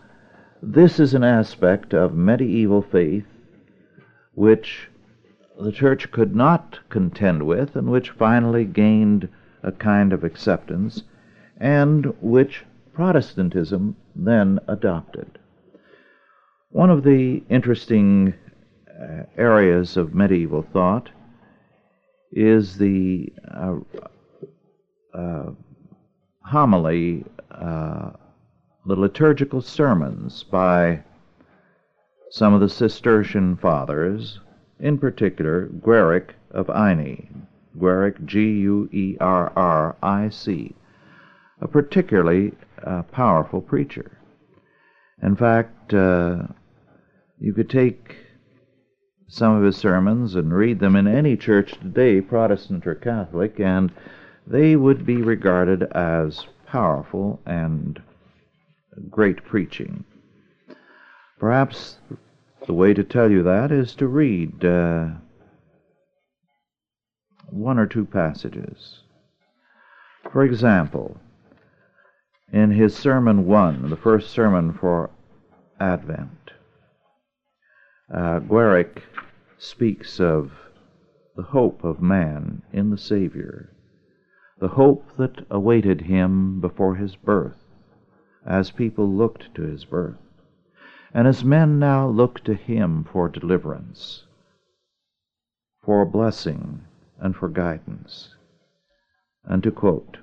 this 0.63 0.99
is 0.99 1.15
an 1.15 1.25
aspect 1.25 1.95
of 1.95 2.15
medieval 2.15 2.83
faith 2.83 3.27
which 4.35 4.89
the 5.61 5.73
church 5.73 6.11
could 6.11 6.37
not 6.37 6.79
contend 6.91 7.43
with, 7.43 7.77
and 7.77 7.91
which 7.91 8.11
finally 8.11 8.65
gained 8.65 9.29
a 9.63 9.73
kind 9.73 10.13
of 10.13 10.23
acceptance, 10.23 11.03
and 11.59 12.13
which 12.21 12.65
Protestantism 12.93 13.97
then 14.15 14.59
adopted. 14.69 15.39
One 16.71 16.91
of 16.91 17.03
the 17.03 17.43
interesting 17.49 18.35
uh, 18.89 19.25
areas 19.37 19.97
of 19.97 20.15
medieval 20.15 20.63
thought 20.63 21.11
is 22.33 22.79
the 22.79 23.33
uh, 23.51 23.77
uh, 25.15 25.51
homily, 26.47 27.25
uh, 27.51 28.11
the 28.87 28.95
liturgical 28.95 29.61
sermons 29.61 30.45
by 30.45 31.03
some 32.31 32.55
of 32.55 32.61
the 32.61 32.69
Cistercian 32.69 33.57
fathers 33.57 34.39
in 34.79 34.97
particular 34.99 35.67
Guerric 35.67 36.35
of 36.53 36.69
Igny, 36.69 37.29
Guerric, 37.79 38.25
G-U-E-R-R-I-C, 38.25 38.87
a 41.61 41.69
particularly 41.69 42.53
uh, 42.85 43.03
powerful 43.03 43.61
preacher. 43.61 44.19
In 45.23 45.35
fact, 45.35 45.93
uh, 45.95 46.45
you 47.41 47.53
could 47.53 47.71
take 47.71 48.17
some 49.29 49.57
of 49.57 49.65
his 49.65 49.77
sermons 49.77 50.37
and 50.37 50.55
read 50.55 50.79
them 50.79 50.95
in 50.95 51.09
any 51.09 51.37
church 51.37 51.73
today, 51.73 52.21
Protestant 52.21 52.87
or 52.87 52.95
Catholic, 52.95 53.59
and 53.59 53.91
they 54.47 54.77
would 54.77 55.05
be 55.05 55.17
regarded 55.17 55.83
as 55.93 56.47
powerful 56.67 57.41
and 57.47 58.01
great 59.11 59.45
preaching. 59.45 60.05
Perhaps 61.39 61.99
the 62.67 62.73
way 62.73 62.95
to 62.95 63.05
tell 63.05 63.31
you 63.31 63.43
that 63.43 63.71
is 63.71 63.95
to 63.95 64.07
read 64.07 64.65
uh, 64.65 65.09
one 67.51 67.79
or 67.79 67.87
two 67.87 68.05
passages. 68.05 69.03
For 70.33 70.45
example, 70.45 71.21
in 72.53 72.71
his 72.71 72.97
Sermon 72.97 73.47
1, 73.47 73.91
the 73.91 73.97
first 73.97 74.31
sermon 74.31 74.73
for 74.73 75.11
Advent, 75.81 76.53
uh, 78.13 78.41
Guerric 78.41 79.03
speaks 79.59 80.21
of 80.21 80.53
the 81.37 81.43
hope 81.43 81.85
of 81.85 82.01
man 82.01 82.63
in 82.73 82.91
the 82.91 82.99
Savior, 82.99 83.76
the 84.59 84.69
hope 84.69 85.17
that 85.17 85.47
awaited 85.51 86.03
him 86.03 86.61
before 86.61 86.97
his 86.97 87.17
birth, 87.17 87.65
as 88.45 88.71
people 88.71 89.09
looked 89.09 89.55
to 89.55 89.63
his 89.63 89.85
birth 89.85 90.17
and 91.17 91.27
as 91.27 91.43
men 91.43 91.79
now 91.79 92.07
look 92.07 92.45
to 92.45 92.53
Him 92.53 93.03
for 93.03 93.27
deliverance, 93.27 94.27
for 95.83 96.05
blessing, 96.05 96.85
and 97.19 97.35
for 97.35 97.49
guidance. 97.49 98.35
And 99.43 99.63
to 99.63 99.71
quote, 99.71 100.19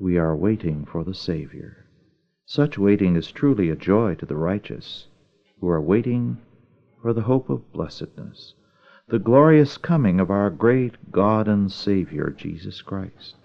We 0.00 0.18
are 0.18 0.34
waiting 0.34 0.84
for 0.84 1.04
the 1.04 1.14
Savior. 1.14 1.86
Such 2.44 2.76
waiting 2.76 3.14
is 3.14 3.30
truly 3.30 3.70
a 3.70 3.76
joy 3.76 4.16
to 4.16 4.26
the 4.26 4.34
righteous, 4.34 5.06
who 5.60 5.68
are 5.68 5.80
waiting 5.80 6.38
for 7.00 7.12
the 7.12 7.22
hope 7.22 7.48
of 7.48 7.72
blessedness, 7.72 8.54
the 9.06 9.20
glorious 9.20 9.76
coming 9.76 10.18
of 10.18 10.28
our 10.28 10.50
great 10.50 11.12
God 11.12 11.46
and 11.46 11.70
Savior, 11.70 12.34
Jesus 12.36 12.82
Christ. 12.82 13.41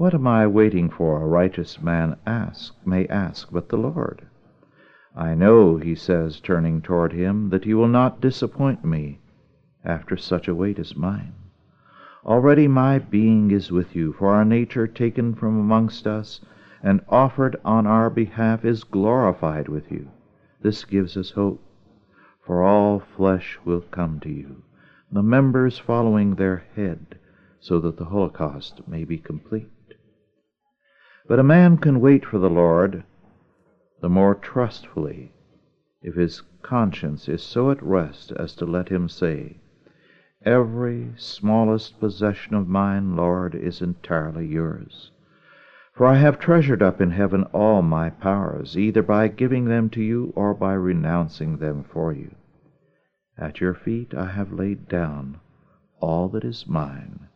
What 0.00 0.14
am 0.14 0.26
I 0.26 0.46
waiting 0.46 0.88
for, 0.88 1.20
a 1.20 1.26
righteous 1.26 1.82
man 1.82 2.16
ask, 2.26 2.74
may 2.86 3.06
ask, 3.08 3.52
but 3.52 3.68
the 3.68 3.76
Lord? 3.76 4.26
I 5.14 5.34
know, 5.34 5.76
he 5.76 5.94
says, 5.94 6.40
turning 6.40 6.80
toward 6.80 7.12
him, 7.12 7.50
that 7.50 7.66
you 7.66 7.76
will 7.76 7.86
not 7.86 8.18
disappoint 8.18 8.82
me 8.82 9.18
after 9.84 10.16
such 10.16 10.48
a 10.48 10.54
wait 10.54 10.78
as 10.78 10.96
mine. 10.96 11.34
Already 12.24 12.66
my 12.66 12.98
being 12.98 13.50
is 13.50 13.70
with 13.70 13.94
you, 13.94 14.14
for 14.14 14.30
our 14.30 14.42
nature 14.42 14.86
taken 14.86 15.34
from 15.34 15.60
amongst 15.60 16.06
us 16.06 16.40
and 16.82 17.04
offered 17.10 17.56
on 17.62 17.86
our 17.86 18.08
behalf 18.08 18.64
is 18.64 18.84
glorified 18.84 19.68
with 19.68 19.92
you. 19.92 20.08
This 20.62 20.86
gives 20.86 21.14
us 21.18 21.32
hope 21.32 21.62
for 22.40 22.62
all 22.62 23.00
flesh 23.00 23.58
will 23.66 23.82
come 23.82 24.18
to 24.20 24.30
you, 24.30 24.62
the 25.12 25.22
members 25.22 25.78
following 25.78 26.36
their 26.36 26.64
head, 26.74 27.18
so 27.60 27.78
that 27.80 27.98
the 27.98 28.06
holocaust 28.06 28.88
may 28.88 29.04
be 29.04 29.18
complete. 29.18 29.68
But 31.30 31.38
a 31.38 31.44
man 31.44 31.76
can 31.76 32.00
wait 32.00 32.26
for 32.26 32.40
the 32.40 32.50
Lord 32.50 33.04
the 34.00 34.08
more 34.08 34.34
trustfully 34.34 35.30
if 36.02 36.16
his 36.16 36.42
conscience 36.60 37.28
is 37.28 37.40
so 37.40 37.70
at 37.70 37.80
rest 37.80 38.32
as 38.32 38.52
to 38.56 38.66
let 38.66 38.88
him 38.88 39.08
say, 39.08 39.60
Every 40.44 41.12
smallest 41.14 42.00
possession 42.00 42.56
of 42.56 42.66
mine, 42.66 43.14
Lord, 43.14 43.54
is 43.54 43.80
entirely 43.80 44.44
yours. 44.44 45.12
For 45.92 46.04
I 46.04 46.16
have 46.16 46.40
treasured 46.40 46.82
up 46.82 47.00
in 47.00 47.12
heaven 47.12 47.44
all 47.52 47.80
my 47.80 48.10
powers, 48.10 48.76
either 48.76 49.00
by 49.04 49.28
giving 49.28 49.66
them 49.66 49.88
to 49.90 50.02
you 50.02 50.32
or 50.34 50.52
by 50.52 50.72
renouncing 50.72 51.58
them 51.58 51.84
for 51.84 52.12
you. 52.12 52.34
At 53.38 53.60
your 53.60 53.74
feet 53.74 54.14
I 54.14 54.32
have 54.32 54.52
laid 54.52 54.88
down 54.88 55.38
all 56.00 56.28
that 56.30 56.44
is 56.44 56.66
mine, 56.66 57.28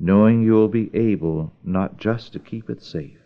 knowing 0.00 0.42
you 0.42 0.52
will 0.52 0.68
be 0.68 0.90
able 0.94 1.52
not 1.62 1.96
just 1.96 2.32
to 2.32 2.38
keep 2.40 2.68
it 2.68 2.82
safe, 2.82 3.20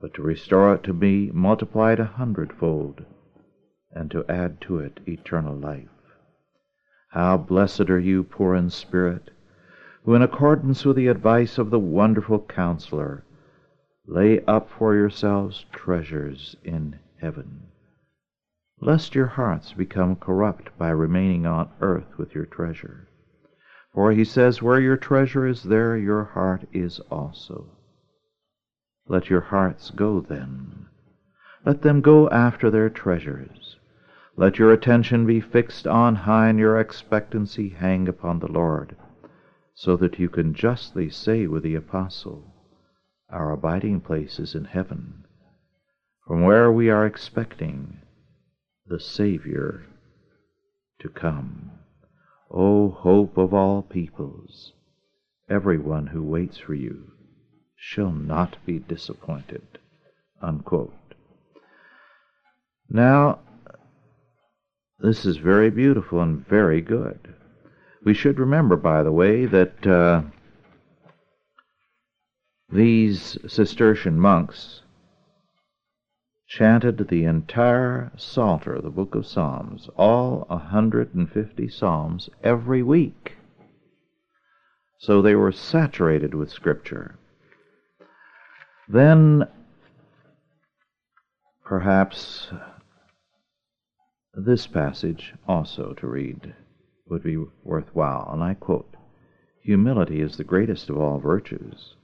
but 0.00 0.12
to 0.14 0.22
restore 0.22 0.74
it 0.74 0.82
to 0.82 0.92
me 0.92 1.30
multiplied 1.32 2.00
a 2.00 2.04
hundredfold, 2.04 3.04
and 3.92 4.10
to 4.10 4.24
add 4.28 4.60
to 4.60 4.78
it 4.78 4.98
eternal 5.06 5.54
life. 5.54 5.88
How 7.10 7.36
blessed 7.36 7.88
are 7.90 8.00
you, 8.00 8.24
poor 8.24 8.54
in 8.54 8.70
spirit, 8.70 9.30
who, 10.02 10.14
in 10.14 10.22
accordance 10.22 10.84
with 10.84 10.96
the 10.96 11.06
advice 11.08 11.58
of 11.58 11.70
the 11.70 11.78
wonderful 11.78 12.40
counselor, 12.40 13.24
lay 14.06 14.42
up 14.46 14.68
for 14.70 14.94
yourselves 14.94 15.66
treasures 15.72 16.56
in 16.64 16.98
heaven 17.20 17.66
lest 18.80 19.14
your 19.14 19.26
hearts 19.26 19.72
become 19.72 20.16
corrupt 20.16 20.76
by 20.78 20.90
remaining 20.90 21.46
on 21.46 21.70
earth 21.80 22.18
with 22.18 22.34
your 22.34 22.44
treasure. 22.44 23.08
For 23.96 24.12
he 24.12 24.24
says, 24.24 24.60
Where 24.60 24.78
your 24.78 24.98
treasure 24.98 25.46
is, 25.46 25.62
there 25.62 25.96
your 25.96 26.22
heart 26.22 26.68
is 26.70 27.00
also. 27.10 27.70
Let 29.08 29.30
your 29.30 29.40
hearts 29.40 29.90
go 29.90 30.20
then. 30.20 30.88
Let 31.64 31.80
them 31.80 32.02
go 32.02 32.28
after 32.28 32.70
their 32.70 32.90
treasures. 32.90 33.78
Let 34.36 34.58
your 34.58 34.70
attention 34.70 35.24
be 35.24 35.40
fixed 35.40 35.86
on 35.86 36.14
high 36.14 36.50
and 36.50 36.58
your 36.58 36.78
expectancy 36.78 37.70
hang 37.70 38.06
upon 38.06 38.40
the 38.40 38.52
Lord, 38.52 38.96
so 39.72 39.96
that 39.96 40.18
you 40.18 40.28
can 40.28 40.52
justly 40.52 41.08
say 41.08 41.46
with 41.46 41.62
the 41.62 41.74
Apostle, 41.74 42.52
Our 43.30 43.50
abiding 43.50 44.02
place 44.02 44.38
is 44.38 44.54
in 44.54 44.66
heaven, 44.66 45.24
from 46.26 46.42
where 46.42 46.70
we 46.70 46.90
are 46.90 47.06
expecting 47.06 47.96
the 48.86 49.00
Savior 49.00 49.86
to 50.98 51.08
come. 51.08 51.70
O 52.50 52.90
hope 52.90 53.36
of 53.36 53.52
all 53.52 53.82
peoples, 53.82 54.72
everyone 55.48 56.06
who 56.08 56.22
waits 56.22 56.58
for 56.58 56.74
you 56.74 57.12
shall 57.74 58.12
not 58.12 58.56
be 58.64 58.78
disappointed. 58.78 59.78
Unquote. 60.40 60.92
Now, 62.88 63.40
this 64.98 65.26
is 65.26 65.36
very 65.36 65.70
beautiful 65.70 66.20
and 66.20 66.46
very 66.46 66.80
good. 66.80 67.34
We 68.04 68.14
should 68.14 68.38
remember, 68.38 68.76
by 68.76 69.02
the 69.02 69.12
way, 69.12 69.46
that 69.46 69.86
uh, 69.86 70.22
these 72.70 73.36
Cistercian 73.46 74.18
monks 74.18 74.82
chanted 76.46 77.08
the 77.08 77.24
entire 77.24 78.12
Psalter, 78.16 78.80
the 78.80 78.90
book 78.90 79.14
of 79.14 79.26
Psalms, 79.26 79.88
all 79.96 80.44
150 80.48 81.68
Psalms, 81.68 82.30
every 82.42 82.82
week. 82.82 83.36
So 84.98 85.20
they 85.20 85.34
were 85.34 85.52
saturated 85.52 86.34
with 86.34 86.50
Scripture. 86.50 87.18
Then, 88.88 89.48
perhaps, 91.64 92.48
this 94.32 94.66
passage 94.68 95.34
also 95.48 95.94
to 95.94 96.06
read 96.06 96.54
would 97.08 97.24
be 97.24 97.44
worthwhile, 97.64 98.30
and 98.32 98.42
I 98.42 98.54
quote 98.54 98.94
Humility 99.62 100.20
is 100.20 100.36
the 100.36 100.44
greatest 100.44 100.88
of 100.90 100.96
all 100.96 101.18
virtues, 101.18 101.96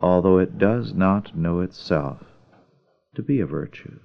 although 0.00 0.38
it 0.38 0.56
does 0.56 0.94
not 0.94 1.36
know 1.36 1.60
itself 1.60 2.29
to 3.14 3.22
be 3.22 3.40
a 3.40 3.46
virtue. 3.46 3.98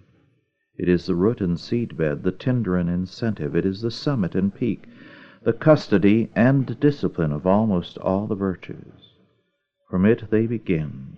It 0.78 0.89
is 0.89 1.06
the 1.06 1.15
root 1.15 1.39
and 1.39 1.60
seed 1.60 1.96
bed, 1.96 2.24
the 2.24 2.32
tinder 2.32 2.76
and 2.76 2.89
incentive. 2.89 3.56
It 3.56 3.65
is 3.65 3.82
the 3.82 3.91
summit 3.91 4.36
and 4.36 4.54
peak, 4.54 4.86
the 5.44 5.54
custody 5.54 6.32
and 6.36 6.80
discipline 6.80 7.32
of 7.32 7.46
almost 7.46 7.98
all 8.00 8.28
the 8.28 8.36
virtues. 8.36 9.13
From 9.89 10.06
it 10.06 10.30
they 10.32 10.48
begin. 10.48 11.18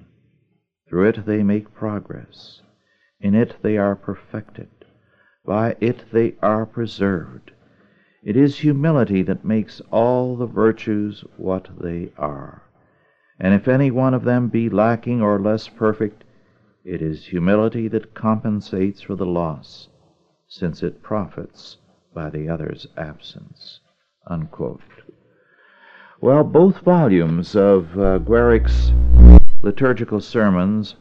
Through 0.88 1.08
it 1.08 1.26
they 1.26 1.43
make 1.43 1.73
progress. 1.73 2.62
In 3.19 3.34
it 3.34 3.56
they 3.62 3.78
are 3.78 3.95
perfected. 3.95 4.69
By 5.45 5.76
it 5.80 6.06
they 6.12 6.36
are 6.41 6.65
preserved. 6.65 7.52
It 8.21 8.36
is 8.36 8.60
humility 8.60 9.23
that 9.23 9.45
makes 9.45 9.82
all 9.91 10.36
the 10.36 10.45
virtues 10.45 11.23
what 11.38 11.69
they 11.80 12.12
are. 12.17 12.63
And 13.39 13.54
if 13.54 13.67
any 13.67 13.89
one 13.89 14.13
of 14.13 14.26
them 14.26 14.50
be 14.50 14.69
lacking 14.69 15.21
or 15.21 15.39
less 15.39 15.67
perfect, 15.67 16.26
it 16.88 17.02
is 17.02 17.26
humility 17.26 17.89
that 17.89 18.13
compensates 18.13 19.02
for 19.02 19.15
the 19.15 19.26
loss, 19.26 19.89
since 20.47 20.82
it 20.82 21.04
profits 21.04 21.78
by 22.13 22.30
the 22.30 22.47
other's 22.47 22.88
absence. 22.95 23.82
Unquote. 24.26 24.80
Well, 26.21 26.45
both 26.45 26.80
volumes 26.80 27.58
of 27.58 28.00
uh, 28.00 28.19
liturgical 29.62 30.21
sermons 30.21 30.95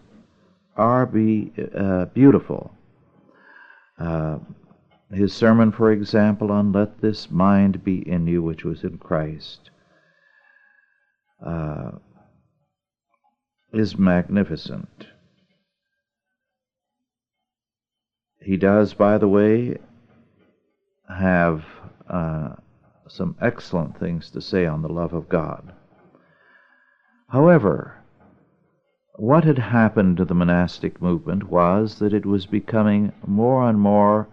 are 0.76 1.06
be, 1.06 1.52
uh, 1.78 2.06
beautiful. 2.06 2.74
Uh, 3.96 4.38
his 5.12 5.32
sermon, 5.32 5.70
for 5.70 5.92
example, 5.92 6.50
on 6.50 6.72
Let 6.72 7.00
This 7.00 7.30
Mind 7.30 7.84
Be 7.84 7.98
in 8.08 8.26
You, 8.26 8.42
which 8.42 8.64
was 8.64 8.82
in 8.82 8.98
Christ, 8.98 9.70
uh, 11.44 11.92
is 13.72 13.96
magnificent. 13.96 15.06
He 18.40 18.56
does, 18.56 18.94
by 18.94 19.18
the 19.18 19.28
way, 19.28 19.78
have 21.08 21.64
uh, 22.08 22.54
some 23.08 23.36
excellent 23.40 23.98
things 23.98 24.30
to 24.30 24.40
say 24.40 24.66
on 24.66 24.82
the 24.82 24.88
love 24.88 25.12
of 25.12 25.28
God. 25.28 25.72
However, 27.28 28.02
what 29.14 29.44
had 29.44 29.58
happened 29.58 30.18
to 30.18 30.24
the 30.24 30.34
monastic 30.34 31.00
movement 31.00 31.44
was 31.44 31.98
that 31.98 32.12
it 32.12 32.26
was 32.26 32.46
becoming 32.46 33.12
more 33.26 33.68
and 33.68 33.80
more 33.80 34.28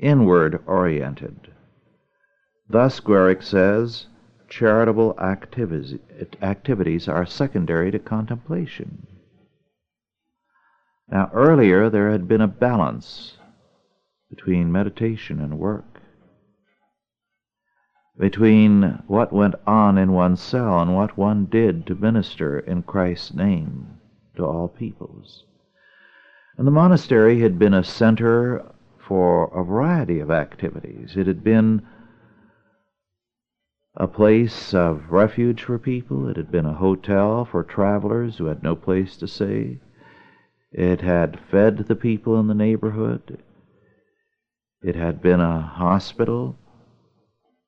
inward 0.00 0.62
oriented. 0.66 1.52
Thus, 2.68 3.00
Guerric 3.00 3.42
says, 3.42 4.08
charitable 4.48 5.18
activities 5.20 7.08
are 7.08 7.26
secondary 7.26 7.90
to 7.90 7.98
contemplation. 7.98 9.06
Now, 11.08 11.30
earlier 11.32 11.88
there 11.88 12.10
had 12.10 12.26
been 12.26 12.40
a 12.40 12.48
balance 12.48 13.36
between 14.28 14.72
meditation 14.72 15.40
and 15.40 15.58
work, 15.58 16.00
between 18.18 19.02
what 19.06 19.32
went 19.32 19.54
on 19.66 19.98
in 19.98 20.12
one's 20.12 20.40
cell 20.40 20.80
and 20.80 20.96
what 20.96 21.16
one 21.16 21.46
did 21.46 21.86
to 21.86 21.94
minister 21.94 22.58
in 22.58 22.82
Christ's 22.82 23.34
name 23.34 23.98
to 24.36 24.44
all 24.44 24.68
peoples. 24.68 25.44
And 26.58 26.66
the 26.66 26.72
monastery 26.72 27.40
had 27.40 27.58
been 27.58 27.74
a 27.74 27.84
center 27.84 28.64
for 29.06 29.44
a 29.54 29.62
variety 29.62 30.18
of 30.18 30.30
activities. 30.30 31.16
It 31.16 31.26
had 31.26 31.44
been 31.44 31.86
a 33.94 34.08
place 34.08 34.74
of 34.74 35.10
refuge 35.10 35.62
for 35.62 35.78
people. 35.78 36.28
It 36.28 36.36
had 36.36 36.50
been 36.50 36.66
a 36.66 36.74
hotel 36.74 37.44
for 37.44 37.62
travelers 37.62 38.38
who 38.38 38.46
had 38.46 38.62
no 38.62 38.74
place 38.74 39.16
to 39.18 39.28
stay. 39.28 39.78
It 40.76 41.00
had 41.00 41.40
fed 41.50 41.78
the 41.78 41.96
people 41.96 42.38
in 42.38 42.48
the 42.48 42.54
neighborhood. 42.54 43.42
it 44.82 44.94
had 44.94 45.22
been 45.22 45.40
a 45.40 45.62
hospital, 45.62 46.58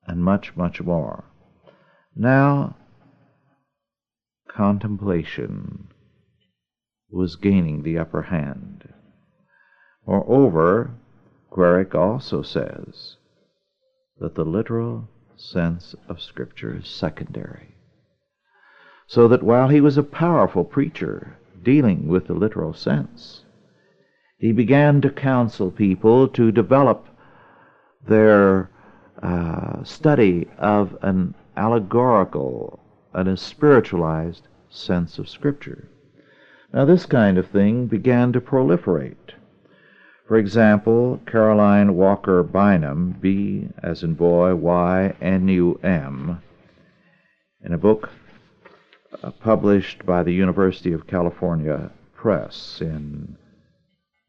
and 0.05 0.23
much, 0.23 0.55
much 0.55 0.79
more. 0.79 1.23
Now, 2.15 2.75
contemplation 4.47 5.87
was 7.09 7.35
gaining 7.35 7.81
the 7.81 7.97
upper 7.97 8.21
hand. 8.21 8.93
Moreover, 10.05 10.91
Guerric 11.49 11.95
also 11.95 12.43
says 12.43 13.17
that 14.19 14.35
the 14.35 14.45
literal 14.45 15.09
sense 15.35 15.95
of 16.07 16.21
Scripture 16.21 16.75
is 16.75 16.87
secondary. 16.87 17.73
So 19.07 19.27
that 19.29 19.41
while 19.41 19.69
he 19.69 19.81
was 19.81 19.97
a 19.97 20.03
powerful 20.03 20.63
preacher 20.63 21.38
dealing 21.63 22.07
with 22.07 22.27
the 22.27 22.33
literal 22.33 22.73
sense, 22.73 23.45
he 24.37 24.51
began 24.51 25.01
to 25.01 25.09
counsel 25.09 25.69
people 25.69 26.27
to 26.29 26.51
develop 26.51 27.07
their 28.07 28.69
uh, 29.21 29.83
study 29.83 30.47
of 30.57 30.97
an 31.01 31.35
allegorical 31.57 32.79
and 33.13 33.27
a 33.27 33.35
spiritualized 33.35 34.47
sense 34.69 35.19
of 35.19 35.27
Scripture. 35.27 35.89
Now, 36.73 36.85
this 36.85 37.05
kind 37.05 37.37
of 37.37 37.49
thing 37.49 37.87
began 37.87 38.31
to 38.33 38.41
proliferate. 38.41 39.33
For 40.27 40.37
example, 40.37 41.19
Caroline 41.25 41.95
Walker 41.95 42.43
Bynum, 42.43 43.15
B 43.19 43.69
as 43.81 44.03
in 44.03 44.13
boy, 44.13 44.53
Y 44.53 45.15
N 45.19 45.47
U 45.47 45.79
M, 45.83 46.41
in 47.65 47.73
a 47.73 47.77
book 47.79 48.09
uh, 49.23 49.31
published 49.31 50.05
by 50.05 50.23
the 50.23 50.33
University 50.33 50.93
of 50.93 51.07
California 51.07 51.91
Press 52.13 52.79
in 52.81 53.37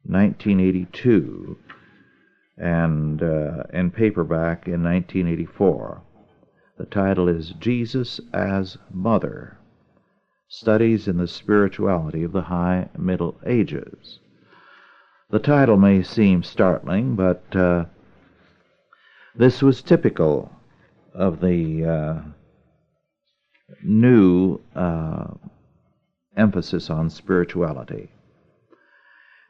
1982 0.05 1.59
and 2.57 3.23
uh, 3.23 3.65
in 3.73 3.91
paperback 3.91 4.67
in 4.67 4.83
1984. 4.83 6.03
The 6.79 6.87
title 6.87 7.29
is 7.29 7.51
Jesus 7.59 8.21
as 8.33 8.79
Mother 8.91 9.59
Studies 10.49 11.07
in 11.07 11.19
the 11.19 11.29
Spirituality 11.29 12.25
of 12.25 12.33
the 12.33 12.43
High 12.43 12.89
Middle 12.97 13.39
Ages. 13.47 14.19
The 15.31 15.39
title 15.39 15.77
may 15.77 16.03
seem 16.03 16.43
startling, 16.43 17.15
but 17.15 17.45
uh, 17.55 17.85
this 19.35 19.63
was 19.63 19.83
typical 19.83 20.51
of 21.15 21.41
the 21.41 21.85
uh, 21.85 22.23
new 23.83 24.61
uh, 24.75 25.29
emphasis 26.37 26.91
on 26.91 27.11
spirituality. 27.11 28.11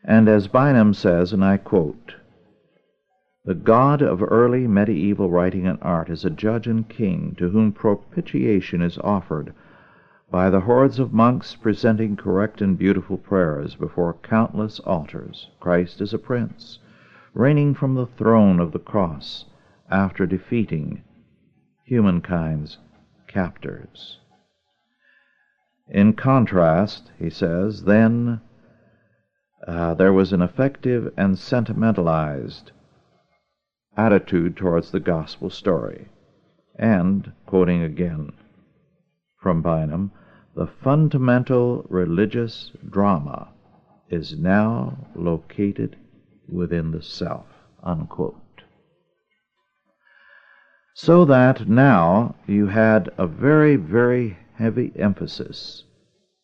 And 0.05 0.29
as 0.29 0.49
Bynum 0.49 0.95
says, 0.95 1.33
and 1.33 1.45
I 1.45 1.57
quote, 1.57 2.15
the 3.45 3.55
God 3.55 4.03
of 4.03 4.23
early 4.23 4.67
medieval 4.67 5.31
writing 5.31 5.67
and 5.67 5.79
art 5.83 6.11
is 6.11 6.25
a 6.25 6.31
judge 6.31 6.67
and 6.67 6.89
king 6.89 7.35
to 7.39 7.51
whom 7.51 7.73
propitiation 7.73 8.83
is 8.83 8.99
offered 8.99 9.55
by 10.31 10.49
the 10.49 10.61
hordes 10.61 10.99
of 10.99 11.13
monks 11.13 11.57
presenting 11.57 12.17
correct 12.17 12.61
and 12.61 12.79
beautiful 12.79 13.19
prayers 13.19 13.75
before 13.75 14.15
countless 14.23 14.79
altars, 14.81 15.51
Christ 15.59 16.01
is 16.01 16.15
a 16.15 16.19
prince, 16.19 16.79
reigning 17.35 17.75
from 17.75 17.95
the 17.95 18.07
throne 18.07 18.61
of 18.61 18.73
the 18.73 18.79
cross 18.79 19.47
after 19.91 20.27
defeating 20.27 21.03
humankind's 21.85 22.79
captors. 23.33 24.19
In 25.89 26.13
contrast, 26.13 27.11
he 27.19 27.31
says, 27.31 27.85
then 27.85 28.41
uh, 29.67 29.95
there 29.95 30.13
was 30.13 30.33
an 30.33 30.43
effective 30.43 31.13
and 31.17 31.39
sentimentalized 31.39 32.73
attitude 33.97 34.57
towards 34.57 34.91
the 34.91 35.01
gospel 35.01 35.51
story. 35.51 36.09
And, 36.77 37.33
quoting 37.47 37.83
again 37.83 38.33
from 39.41 39.63
Bynum, 39.63 40.13
the 40.55 40.67
fundamental 40.67 41.87
religious 41.89 42.73
drama 42.89 43.49
is 44.09 44.37
now 44.39 45.09
located 45.15 45.97
within 46.49 46.91
the 46.91 47.03
self. 47.03 47.47
Unquote. 47.83 48.50
So 51.03 51.25
that 51.25 51.67
now 51.67 52.35
you 52.47 52.67
had 52.67 53.09
a 53.17 53.27
very, 53.27 53.77
very 53.77 54.37
heavy 54.57 54.93
emphasis 54.97 55.85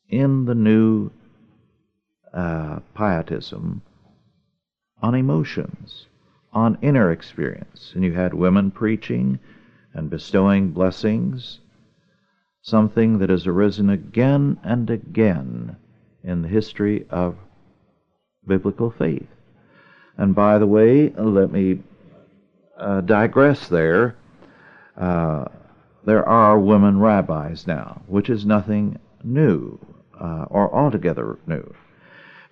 in 0.08 0.46
the 0.46 0.54
new 0.54 1.10
uh, 2.32 2.78
pietism 2.94 3.82
on 5.02 5.14
emotions, 5.14 6.06
on 6.54 6.78
inner 6.80 7.12
experience. 7.12 7.92
And 7.94 8.02
you 8.02 8.14
had 8.14 8.32
women 8.32 8.70
preaching 8.70 9.40
and 9.92 10.08
bestowing 10.08 10.70
blessings 10.70 11.60
something 12.62 13.18
that 13.18 13.28
has 13.28 13.46
arisen 13.46 13.90
again 13.90 14.58
and 14.64 14.88
again 14.88 15.76
in 16.24 16.40
the 16.40 16.48
history 16.48 17.04
of 17.10 17.36
biblical 18.46 18.90
faith. 18.90 19.28
And 20.16 20.34
by 20.34 20.56
the 20.56 20.66
way, 20.66 21.10
let 21.10 21.52
me 21.52 21.82
uh, 22.78 23.02
digress 23.02 23.68
there. 23.68 24.16
Uh, 24.96 25.46
there 26.04 26.26
are 26.26 26.58
women 26.58 27.00
rabbis 27.00 27.66
now, 27.66 28.02
which 28.06 28.30
is 28.30 28.46
nothing 28.46 28.98
new 29.24 29.78
uh, 30.20 30.46
or 30.48 30.72
altogether 30.74 31.38
new. 31.46 31.74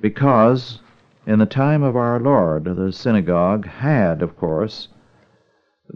Because 0.00 0.80
in 1.26 1.38
the 1.38 1.46
time 1.46 1.82
of 1.82 1.96
our 1.96 2.20
Lord, 2.20 2.64
the 2.64 2.92
synagogue 2.92 3.66
had, 3.66 4.22
of 4.22 4.36
course, 4.36 4.88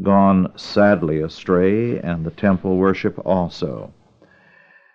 gone 0.02 0.52
sadly 0.56 1.20
astray, 1.20 1.98
and 1.98 2.24
the 2.24 2.30
temple 2.30 2.76
worship 2.76 3.18
also. 3.26 3.92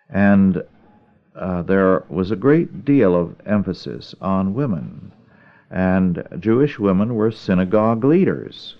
And 0.09 0.63
uh, 1.35 1.63
there 1.63 2.03
was 2.09 2.31
a 2.31 2.35
great 2.35 2.85
deal 2.85 3.15
of 3.15 3.35
emphasis 3.45 4.15
on 4.21 4.53
women. 4.53 5.11
And 5.69 6.23
Jewish 6.39 6.77
women 6.79 7.15
were 7.15 7.31
synagogue 7.31 8.03
leaders. 8.03 8.75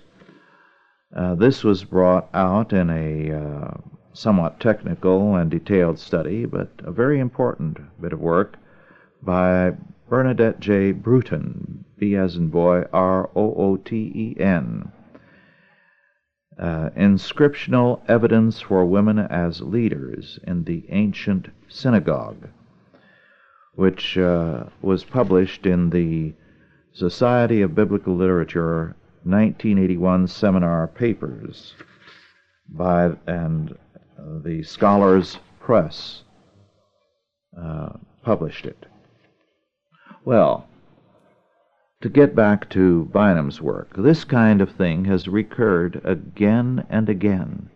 Uh, 1.14 1.34
this 1.34 1.62
was 1.62 1.84
brought 1.84 2.28
out 2.34 2.72
in 2.72 2.90
a 2.90 3.32
uh, 3.32 3.70
somewhat 4.12 4.58
technical 4.58 5.36
and 5.36 5.50
detailed 5.50 5.98
study, 5.98 6.44
but 6.44 6.68
a 6.78 6.90
very 6.90 7.20
important 7.20 7.78
bit 8.00 8.12
of 8.12 8.20
work 8.20 8.56
by 9.22 9.72
Bernadette 10.08 10.60
J. 10.60 10.92
Brooten, 10.92 11.84
B 11.98 12.16
as 12.16 12.36
in 12.36 12.48
boy, 12.48 12.84
R 12.92 13.30
O 13.36 13.54
O 13.54 13.76
T 13.76 14.12
E 14.14 14.40
N 14.40 14.90
uh, 16.58 16.90
inscriptional 16.96 18.00
evidence 18.08 18.60
for 18.60 18.84
women 18.84 19.18
as 19.18 19.60
leaders 19.60 20.38
in 20.44 20.64
the 20.64 20.84
ancient 20.88 21.48
synagogue, 21.68 22.48
which 23.74 24.16
uh, 24.16 24.64
was 24.80 25.04
published 25.04 25.66
in 25.66 25.90
the 25.90 26.32
Society 26.92 27.60
of 27.60 27.74
Biblical 27.74 28.14
Literature 28.14 28.94
1981 29.24 30.26
seminar 30.28 30.86
papers 30.86 31.74
by 32.68 33.12
and 33.26 33.72
uh, 34.18 34.38
the 34.42 34.62
Scholars 34.62 35.38
Press 35.60 36.22
uh, 37.60 37.90
published 38.22 38.66
it. 38.66 38.86
Well, 40.24 40.66
to 42.00 42.08
get 42.08 42.34
back 42.34 42.68
to 42.70 43.08
Bynum's 43.12 43.62
work, 43.62 43.94
this 43.96 44.24
kind 44.24 44.60
of 44.60 44.70
thing 44.70 45.06
has 45.06 45.26
recurred 45.26 46.00
again 46.04 46.86
and 46.90 47.08
again. 47.08 47.70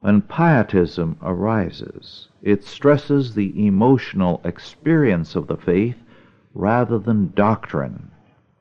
When 0.00 0.20
pietism 0.20 1.16
arises, 1.22 2.28
it 2.42 2.64
stresses 2.64 3.34
the 3.34 3.66
emotional 3.66 4.40
experience 4.44 5.34
of 5.34 5.46
the 5.46 5.56
faith 5.56 5.96
rather 6.52 6.98
than 6.98 7.32
doctrine 7.34 8.10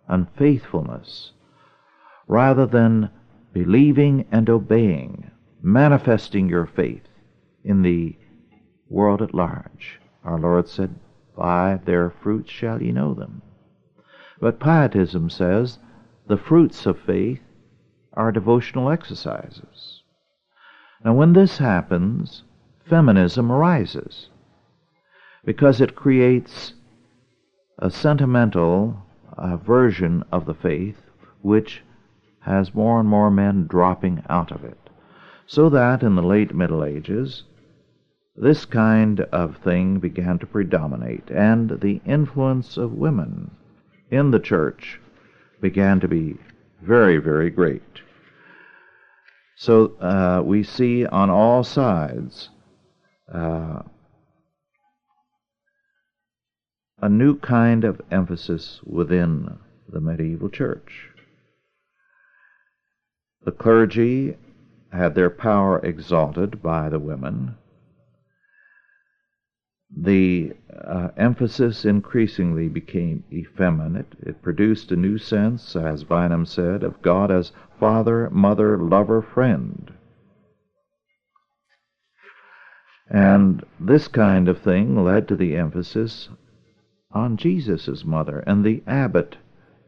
and 0.07 0.29
faithfulness, 0.37 1.33
rather 2.31 2.65
than 2.65 3.09
believing 3.51 4.25
and 4.31 4.49
obeying, 4.49 5.29
manifesting 5.61 6.47
your 6.47 6.65
faith 6.65 7.03
in 7.65 7.81
the 7.81 8.15
world 8.87 9.21
at 9.21 9.33
large. 9.33 9.99
Our 10.23 10.39
Lord 10.39 10.69
said, 10.69 10.95
By 11.35 11.81
their 11.83 12.09
fruits 12.09 12.49
shall 12.49 12.81
ye 12.81 12.93
know 12.93 13.13
them. 13.13 13.41
But 14.39 14.61
Pietism 14.61 15.29
says 15.29 15.77
the 16.25 16.37
fruits 16.37 16.85
of 16.85 16.97
faith 16.99 17.41
are 18.13 18.31
devotional 18.31 18.89
exercises. 18.89 20.01
Now, 21.03 21.13
when 21.13 21.33
this 21.33 21.57
happens, 21.57 22.43
feminism 22.85 23.51
arises 23.51 24.29
because 25.43 25.81
it 25.81 25.95
creates 25.95 26.75
a 27.77 27.91
sentimental 27.91 29.01
uh, 29.37 29.57
version 29.57 30.23
of 30.31 30.45
the 30.45 30.53
faith 30.53 31.01
which 31.41 31.81
has 32.41 32.73
more 32.73 32.99
and 32.99 33.07
more 33.07 33.31
men 33.31 33.67
dropping 33.67 34.23
out 34.29 34.51
of 34.51 34.63
it. 34.63 34.77
So 35.45 35.69
that 35.69 36.03
in 36.03 36.15
the 36.15 36.23
late 36.23 36.53
Middle 36.53 36.83
Ages, 36.83 37.43
this 38.35 38.65
kind 38.65 39.19
of 39.19 39.57
thing 39.57 39.99
began 39.99 40.39
to 40.39 40.45
predominate, 40.45 41.29
and 41.29 41.81
the 41.81 42.01
influence 42.05 42.77
of 42.77 42.93
women 42.93 43.51
in 44.09 44.31
the 44.31 44.39
church 44.39 44.99
began 45.59 45.99
to 45.99 46.07
be 46.07 46.37
very, 46.81 47.17
very 47.17 47.49
great. 47.49 48.01
So 49.55 49.95
uh, 49.99 50.41
we 50.43 50.63
see 50.63 51.05
on 51.05 51.29
all 51.29 51.63
sides 51.63 52.49
uh, 53.31 53.83
a 56.99 57.09
new 57.09 57.37
kind 57.37 57.83
of 57.83 58.01
emphasis 58.09 58.79
within 58.83 59.59
the 59.87 59.99
medieval 60.01 60.49
church. 60.49 61.10
The 63.43 63.51
clergy 63.51 64.37
had 64.91 65.15
their 65.15 65.29
power 65.29 65.79
exalted 65.79 66.61
by 66.61 66.89
the 66.89 66.99
women. 66.99 67.55
The 69.95 70.53
uh, 70.71 71.09
emphasis 71.17 71.83
increasingly 71.83 72.69
became 72.69 73.23
effeminate. 73.31 74.15
It 74.21 74.41
produced 74.41 74.91
a 74.91 74.95
new 74.95 75.17
sense, 75.17 75.75
as 75.75 76.03
Bynum 76.03 76.45
said, 76.45 76.83
of 76.83 77.01
God 77.01 77.31
as 77.31 77.51
father, 77.79 78.29
mother, 78.29 78.77
lover, 78.77 79.21
friend. 79.21 79.91
And 83.09 83.65
this 83.79 84.07
kind 84.07 84.47
of 84.47 84.59
thing 84.59 85.03
led 85.03 85.27
to 85.27 85.35
the 85.35 85.57
emphasis 85.57 86.29
on 87.11 87.35
Jesus' 87.35 88.05
mother 88.05 88.39
and 88.47 88.63
the 88.63 88.81
abbot 88.87 89.37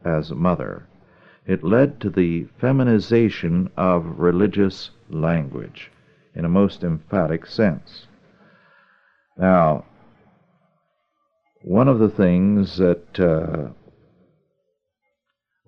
as 0.04 0.34
mother. 0.34 0.88
It 1.46 1.64
led 1.64 2.00
to 2.02 2.10
the 2.10 2.46
feminization 2.58 3.70
of 3.76 4.20
religious 4.20 4.92
language 5.10 5.92
in 6.34 6.46
a 6.46 6.50
most 6.50 6.84
emphatic 6.84 7.46
sense. 7.46 8.08
Now, 9.38 9.86
one 11.64 11.88
of 11.88 12.00
the 12.00 12.10
things 12.10 12.78
that 12.78 13.20
uh, 13.20 13.74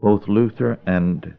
both 0.01 0.27
Luther 0.27 0.79
and 0.85 1.35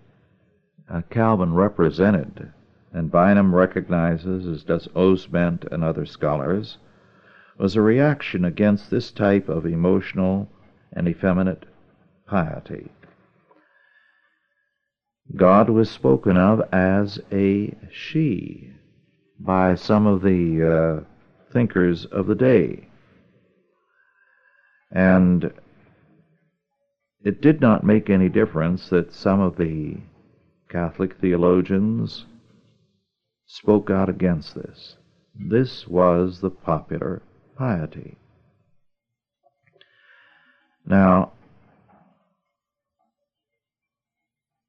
uh, 0.89 1.03
Calvin 1.11 1.55
represented, 1.55 2.53
and 2.93 3.11
Bynum 3.11 3.55
recognizes, 3.55 4.47
as 4.47 4.65
does 4.65 4.89
Ozment 4.89 5.71
and 5.71 5.83
other 5.83 6.07
scholars, 6.07 6.79
was 7.59 7.75
a 7.75 7.81
reaction 7.81 8.45
against 8.45 8.91
this 8.91 9.11
type 9.11 9.49
of 9.49 9.67
emotional 9.67 10.49
and 10.93 11.09
effeminate 11.09 11.65
piety. 12.27 12.91
God 15.35 15.69
was 15.69 15.91
spoken 15.91 16.37
of 16.37 16.63
as 16.73 17.19
a 17.33 17.77
she 17.91 18.73
by 19.39 19.75
some 19.75 20.07
of 20.07 20.23
the 20.23 21.03
uh, 21.03 21.53
thinkers 21.53 22.05
of 22.07 22.27
the 22.27 22.35
day. 22.35 22.89
And 24.91 25.53
it 27.25 27.41
did 27.43 27.61
not 27.61 27.85
make 27.85 28.09
any 28.09 28.29
difference 28.29 28.89
that 28.91 29.13
some 29.13 29.41
of 29.41 29.57
the 29.57 29.97
Catholic 30.71 31.19
theologians 31.21 32.25
spoke 33.47 33.91
out 33.91 34.09
against 34.09 34.55
this. 34.55 34.97
This 35.35 35.87
was 35.87 36.41
the 36.41 36.51
popular 36.51 37.23
piety. 37.59 38.17
Now, 40.87 41.33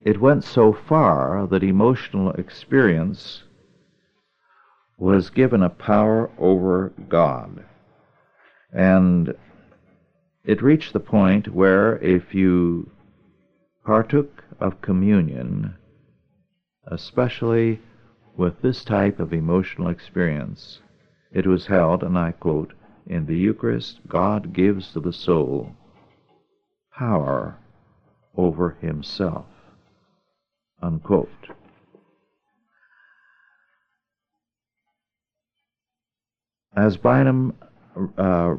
it 0.01 0.21
went 0.21 0.43
so 0.43 0.71
far 0.71 1.47
that 1.47 1.63
emotional 1.63 2.31
experience 2.31 3.43
was 4.97 5.29
given 5.29 5.61
a 5.61 5.69
power 5.69 6.29
over 6.37 6.93
God. 7.07 7.63
And 8.71 9.33
it 10.43 10.61
reached 10.61 10.93
the 10.93 10.99
point 10.99 11.53
where 11.53 11.97
if 11.99 12.33
you 12.33 12.89
partook 13.85 14.43
of 14.59 14.81
communion, 14.81 15.75
especially 16.87 17.81
with 18.35 18.61
this 18.61 18.83
type 18.83 19.19
of 19.19 19.33
emotional 19.33 19.89
experience, 19.89 20.79
it 21.31 21.45
was 21.45 21.67
held, 21.67 22.03
and 22.03 22.17
I 22.17 22.31
quote, 22.31 22.73
in 23.05 23.25
the 23.25 23.37
Eucharist, 23.37 24.01
God 24.07 24.53
gives 24.53 24.91
to 24.93 24.99
the 24.99 25.13
soul 25.13 25.75
power 26.93 27.57
over 28.35 28.77
himself. 28.81 29.45
Unquote. 30.81 31.29
As 36.75 36.97
Bynum 36.97 37.55
uh, 38.17 38.55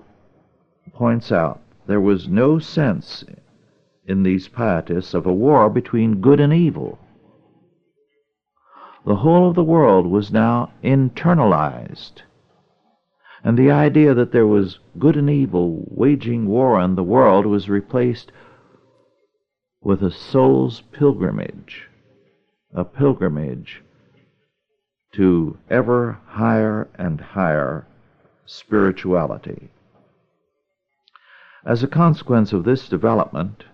points 0.93 1.31
out, 1.31 1.61
there 1.87 2.01
was 2.01 2.29
no 2.29 2.59
sense 2.59 3.25
in 4.07 4.25
these 4.25 4.49
pietists 4.49 5.15
of 5.15 5.27
a 5.27 5.33
war 5.33 5.71
between 5.71 6.21
good 6.21 6.41
and 6.41 6.53
evil. 6.53 6.99
The 9.07 9.17
whole 9.17 9.49
of 9.49 9.55
the 9.55 9.63
world 9.63 10.07
was 10.07 10.33
now 10.33 10.73
internalized 10.83 12.23
and 13.45 13.57
the 13.57 13.71
idea 13.71 14.15
that 14.15 14.33
there 14.33 14.47
was 14.47 14.79
good 14.99 15.17
and 15.17 15.31
evil 15.31 15.85
waging 15.89 16.47
war 16.49 16.79
on 16.79 16.95
the 16.95 17.03
world 17.03 17.47
was 17.47 17.69
replaced 17.69 18.33
with 19.81 20.03
a 20.03 20.11
soul's 20.11 20.83
pilgrimage, 20.93 21.88
a 22.75 22.85
pilgrimage 22.85 23.83
to 25.13 25.59
ever 25.71 26.21
higher 26.27 26.89
and 26.97 27.21
higher 27.21 27.87
spirituality. 28.47 29.71
As 31.65 31.83
a 31.83 31.89
consequence 31.89 32.53
of 32.53 32.65
this 32.65 32.89
development, 32.89 33.65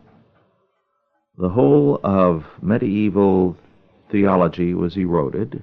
the 1.37 1.51
whole 1.51 2.01
of 2.03 2.47
medieval 2.63 3.57
theology 4.11 4.75
was 4.75 4.97
eroded 4.97 5.63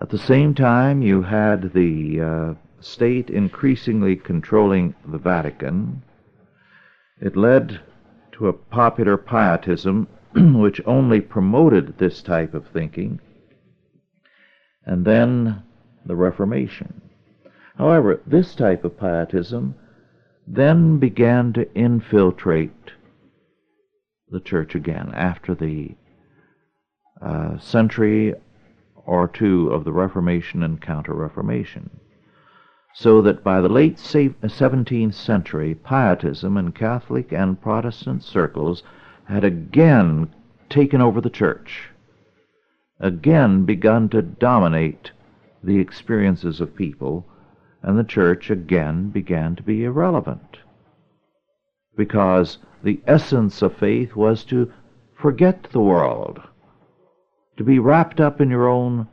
at 0.00 0.08
the 0.08 0.18
same 0.18 0.54
time, 0.54 1.02
you 1.02 1.22
had 1.22 1.74
the 1.74 2.20
uh, 2.20 2.54
state 2.80 3.28
increasingly 3.28 4.16
controlling 4.16 4.94
the 5.06 5.18
Vatican. 5.18 6.02
It 7.20 7.36
led 7.36 7.80
to 8.32 8.48
a 8.48 8.54
popular 8.54 9.18
pietism 9.18 10.08
which 10.34 10.80
only 10.86 11.20
promoted 11.20 11.98
this 11.98 12.22
type 12.22 12.54
of 12.54 12.66
thinking, 12.68 13.20
and 14.84 15.04
then 15.04 15.62
the 16.06 16.16
Reformation. 16.16 17.00
However, 17.76 18.20
this 18.26 18.54
type 18.54 18.84
of 18.84 18.98
pietism 18.98 19.74
then 20.46 20.98
began 20.98 21.52
to 21.52 21.72
infiltrate 21.74 22.92
the 24.28 24.40
church 24.40 24.74
again 24.74 25.12
after 25.14 25.54
the 25.54 25.94
uh, 27.20 27.58
century 27.58 28.34
or 29.06 29.28
two 29.28 29.68
of 29.68 29.84
the 29.84 29.92
Reformation 29.92 30.62
and 30.62 30.80
Counter 30.80 31.14
Reformation. 31.14 31.90
So 32.94 33.22
that 33.22 33.42
by 33.42 33.60
the 33.60 33.68
late 33.68 33.96
17th 33.96 35.14
century, 35.14 35.74
Pietism 35.74 36.56
in 36.56 36.72
Catholic 36.72 37.32
and 37.32 37.60
Protestant 37.60 38.22
circles 38.22 38.82
had 39.32 39.44
again 39.44 40.32
taken 40.68 41.00
over 41.00 41.20
the 41.20 41.30
church, 41.30 41.88
again 43.00 43.64
begun 43.64 44.08
to 44.10 44.22
dominate 44.22 45.10
the 45.64 45.78
experiences 45.78 46.60
of 46.60 46.76
people, 46.76 47.26
and 47.82 47.98
the 47.98 48.04
church 48.04 48.50
again 48.50 49.08
began 49.10 49.56
to 49.56 49.62
be 49.62 49.84
irrelevant. 49.84 50.58
Because 51.96 52.58
the 52.82 53.00
essence 53.06 53.62
of 53.62 53.76
faith 53.76 54.14
was 54.14 54.44
to 54.44 54.70
forget 55.14 55.64
the 55.72 55.80
world 55.80 56.40
to 57.56 57.64
be 57.64 57.78
wrapped 57.78 58.20
up 58.20 58.40
in 58.40 58.50
your 58.50 58.68
own 58.68 59.06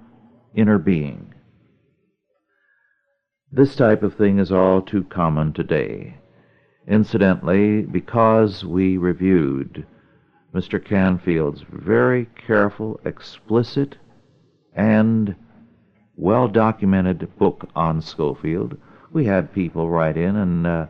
inner 0.55 0.77
being. 0.77 1.34
This 3.51 3.75
type 3.75 4.03
of 4.03 4.15
thing 4.15 4.39
is 4.39 4.51
all 4.51 4.82
too 4.82 5.03
common 5.03 5.53
today. 5.53 6.17
Incidentally, 6.88 7.82
because 7.84 8.63
we 8.63 8.97
reviewed 8.97 9.86
Mr. 10.53 10.83
Canfield's 10.83 11.63
very 11.69 12.27
careful, 12.47 12.99
explicit, 13.05 13.95
and 14.73 15.35
well 16.15 16.47
documented 16.47 17.38
book 17.38 17.69
on 17.75 18.01
Scofield. 18.01 18.77
we 19.12 19.25
had 19.25 19.53
people 19.53 19.89
write 19.89 20.17
in 20.17 20.35
and 20.35 20.67
uh, 20.67 20.85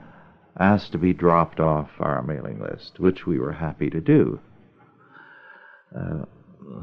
ask 0.58 0.91
to 0.91 0.98
be 0.98 1.13
dropped 1.13 1.60
off 1.60 1.89
our 2.00 2.22
mailing 2.24 2.60
list, 2.60 3.00
which 3.00 3.26
we 3.26 3.39
were 3.39 3.52
happy 3.52 3.89
to 3.89 4.02
do. 4.02 4.39
Uh, 5.95 6.26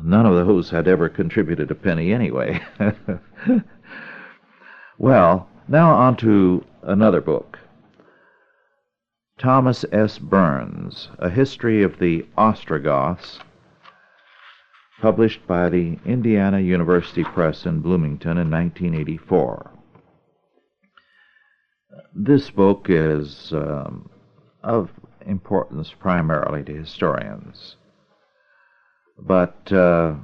none 0.03 0.27
of 0.27 0.47
those 0.47 0.71
had 0.71 0.89
ever 0.89 1.09
contributed 1.09 1.71
a 1.71 1.75
penny 1.75 2.13
anyway. 2.13 2.61
well, 4.99 5.49
now 5.69 5.95
on 5.95 6.17
to 6.17 6.65
another 6.83 7.21
book. 7.21 7.56
Thomas 9.39 9.85
S. 9.93 10.19
Burns, 10.19 11.11
A 11.19 11.29
History 11.29 11.83
of 11.83 11.99
the 11.99 12.27
Ostrogoths, 12.39 13.41
published 15.01 15.47
by 15.47 15.69
the 15.69 15.99
Indiana 16.07 16.59
University 16.61 17.23
Press 17.23 17.67
in 17.67 17.81
Bloomington 17.81 18.39
in 18.39 18.51
1984. 18.51 19.73
This 22.15 22.51
book 22.51 22.87
is 22.89 23.53
um, 23.53 24.09
of 24.63 24.91
importance 25.27 25.93
primarily 25.93 26.65
to 26.65 26.73
historians. 26.73 27.77
But 29.19 29.71
uh, 29.71 30.15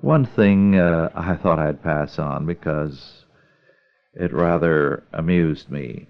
one 0.00 0.24
thing 0.24 0.76
uh, 0.76 1.10
I 1.14 1.34
thought 1.34 1.58
I'd 1.58 1.82
pass 1.82 2.20
on 2.20 2.46
because 2.46 3.24
it 4.14 4.32
rather 4.32 5.02
amused 5.12 5.70
me. 5.70 6.06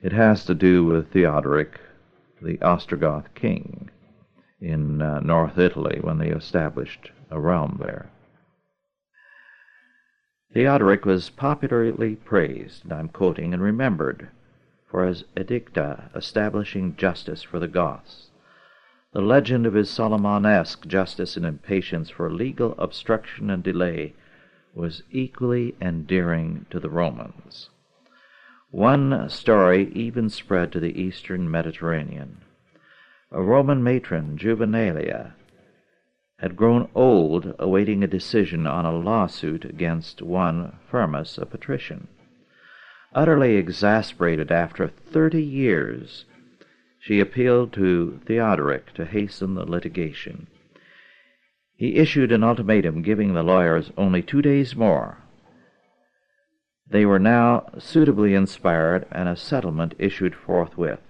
It 0.00 0.12
has 0.12 0.44
to 0.44 0.54
do 0.54 0.84
with 0.84 1.10
Theodoric, 1.10 1.80
the 2.40 2.58
Ostrogoth 2.58 3.34
king 3.34 3.90
in 4.60 5.02
uh, 5.02 5.18
North 5.20 5.58
Italy 5.58 5.98
when 6.00 6.18
they 6.18 6.28
established 6.28 7.10
a 7.30 7.40
realm 7.40 7.78
there. 7.80 8.10
Theodoric 10.54 11.04
was 11.04 11.30
popularly 11.30 12.14
praised, 12.14 12.84
and 12.84 12.92
I'm 12.92 13.08
quoting, 13.08 13.52
and 13.52 13.62
remembered 13.62 14.28
for 14.88 15.04
his 15.04 15.24
edicta 15.36 16.10
establishing 16.14 16.94
justice 16.96 17.42
for 17.42 17.58
the 17.58 17.68
Goths. 17.68 18.30
The 19.12 19.20
legend 19.20 19.66
of 19.66 19.74
his 19.74 19.90
Solomonesque 19.90 20.86
justice 20.86 21.36
and 21.36 21.44
impatience 21.44 22.08
for 22.08 22.30
legal 22.30 22.74
obstruction 22.78 23.50
and 23.50 23.64
delay 23.64 24.14
was 24.74 25.02
equally 25.10 25.74
endearing 25.80 26.66
to 26.70 26.78
the 26.78 26.90
Romans. 26.90 27.70
One 28.70 29.30
story 29.30 29.90
even 29.94 30.28
spread 30.28 30.72
to 30.72 30.80
the 30.80 31.00
eastern 31.00 31.50
Mediterranean. 31.50 32.42
A 33.32 33.42
Roman 33.42 33.82
matron, 33.82 34.36
Juvenalia, 34.36 35.32
had 36.38 36.54
grown 36.54 36.88
old 36.94 37.54
awaiting 37.58 38.04
a 38.04 38.06
decision 38.06 38.66
on 38.66 38.84
a 38.84 38.92
lawsuit 38.92 39.64
against 39.64 40.20
one 40.20 40.76
Firmus, 40.90 41.38
a 41.38 41.46
patrician. 41.46 42.08
Utterly 43.14 43.56
exasperated 43.56 44.52
after 44.52 44.86
thirty 44.86 45.42
years, 45.42 46.26
she 47.00 47.20
appealed 47.20 47.72
to 47.72 48.20
Theodoric 48.26 48.92
to 48.94 49.06
hasten 49.06 49.54
the 49.54 49.64
litigation. 49.64 50.46
He 51.74 51.96
issued 51.96 52.32
an 52.32 52.44
ultimatum 52.44 53.00
giving 53.00 53.32
the 53.32 53.42
lawyers 53.42 53.90
only 53.96 54.22
two 54.22 54.42
days 54.42 54.76
more. 54.76 55.18
They 56.90 57.04
were 57.04 57.18
now 57.18 57.66
suitably 57.78 58.34
inspired, 58.34 59.06
and 59.10 59.28
a 59.28 59.36
settlement 59.36 59.94
issued 59.98 60.34
forthwith. 60.34 61.00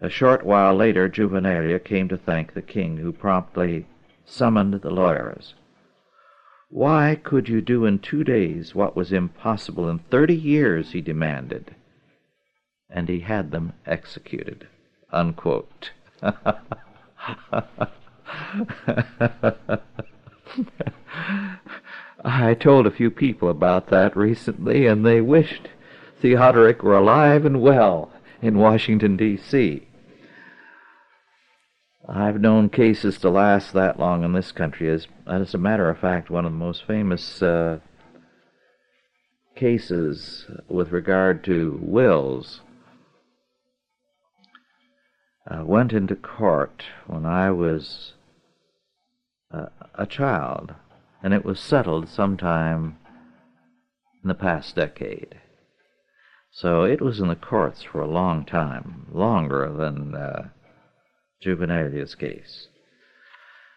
A 0.00 0.08
short 0.08 0.44
while 0.44 0.74
later, 0.74 1.08
Juvenalia 1.08 1.78
came 1.78 2.08
to 2.08 2.16
thank 2.16 2.54
the 2.54 2.62
king, 2.62 2.96
who 2.96 3.12
promptly 3.12 3.86
summoned 4.24 4.74
the 4.74 4.90
lawyers. 4.90 5.54
Why 6.70 7.16
could 7.22 7.48
you 7.48 7.60
do 7.60 7.84
in 7.84 7.98
two 7.98 8.24
days 8.24 8.74
what 8.74 8.96
was 8.96 9.12
impossible 9.12 9.88
in 9.88 9.98
thirty 9.98 10.36
years? 10.36 10.92
he 10.92 11.00
demanded. 11.00 11.74
And 12.90 13.08
he 13.08 13.20
had 13.20 13.50
them 13.50 13.74
executed. 13.86 14.66
Unquote. 15.12 15.90
I 22.24 22.54
told 22.54 22.86
a 22.86 22.90
few 22.90 23.10
people 23.10 23.50
about 23.50 23.88
that 23.88 24.16
recently, 24.16 24.86
and 24.86 25.04
they 25.04 25.20
wished 25.20 25.68
Theodoric 26.20 26.82
were 26.82 26.96
alive 26.96 27.44
and 27.44 27.60
well 27.60 28.10
in 28.40 28.58
Washington, 28.58 29.16
D.C. 29.16 29.86
I've 32.08 32.40
known 32.40 32.70
cases 32.70 33.18
to 33.18 33.30
last 33.30 33.72
that 33.74 33.98
long 33.98 34.24
in 34.24 34.32
this 34.32 34.52
country. 34.52 34.88
As, 34.88 35.06
as 35.26 35.54
a 35.54 35.58
matter 35.58 35.90
of 35.90 35.98
fact, 35.98 36.30
one 36.30 36.46
of 36.46 36.52
the 36.52 36.58
most 36.58 36.86
famous 36.86 37.42
uh, 37.42 37.80
cases 39.54 40.46
with 40.68 40.92
regard 40.92 41.44
to 41.44 41.78
wills 41.82 42.60
uh, 45.50 45.62
went 45.64 45.92
into 45.92 46.16
court 46.16 46.84
when 47.06 47.26
I 47.26 47.50
was 47.50 48.14
uh, 49.50 49.66
a 49.94 50.06
child, 50.06 50.74
and 51.24 51.32
it 51.32 51.42
was 51.42 51.58
settled 51.58 52.06
sometime 52.06 52.98
in 54.22 54.28
the 54.28 54.34
past 54.34 54.76
decade. 54.76 55.40
So 56.50 56.82
it 56.82 57.00
was 57.00 57.18
in 57.18 57.28
the 57.28 57.34
courts 57.34 57.82
for 57.82 58.02
a 58.02 58.06
long 58.06 58.44
time, 58.44 59.06
longer 59.10 59.74
than 59.74 60.14
uh, 60.14 60.48
Juvenalia's 61.40 62.14
case. 62.14 62.68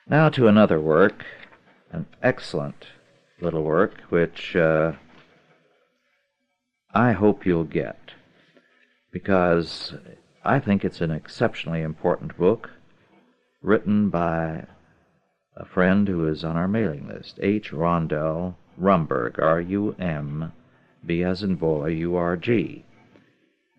Now 0.10 0.28
to 0.28 0.50
another 0.50 0.82
work, 0.82 1.24
an 1.90 2.06
excellent 2.22 2.88
little 3.40 3.64
work, 3.64 4.02
which 4.10 4.54
uh, 4.54 4.92
I 6.94 7.14
hope 7.14 7.46
you'll 7.46 7.64
get, 7.64 8.12
because 9.10 9.94
I 10.44 10.60
think 10.60 10.84
it's 10.84 11.00
an 11.00 11.12
exceptionally 11.12 11.82
important 11.82 12.38
book, 12.38 12.72
written 13.62 14.10
by 14.10 14.66
a 15.58 15.66
friend 15.66 16.08
who 16.08 16.28
is 16.28 16.44
on 16.44 16.56
our 16.56 16.68
mailing 16.68 17.08
list, 17.08 17.40
H. 17.42 17.72
Rondell 17.72 18.56
Rumburg, 18.80 19.40
R-U-M, 19.40 20.54
B 21.06 21.24
as 21.24 21.44
in 21.44 21.56
boy, 21.56 21.90
U-R-G, 21.90 22.86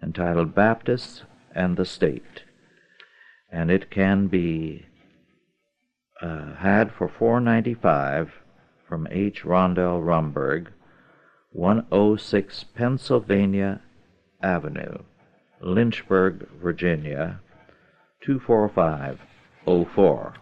entitled 0.03 0.55
Baptists 0.55 1.23
and 1.55 1.77
the 1.77 1.85
State 1.85 2.43
and 3.51 3.71
it 3.71 3.91
can 3.91 4.27
be 4.27 4.85
uh, 6.21 6.55
had 6.57 6.93
for 6.93 7.09
4.95 7.09 8.31
from 8.87 9.09
H. 9.11 9.45
Rondell 9.45 10.03
Rumburg, 10.03 10.69
106 11.53 12.65
Pennsylvania 12.75 13.81
Avenue, 14.43 14.99
Lynchburg, 15.61 16.47
Virginia 16.61 17.41
24504. 18.25 20.35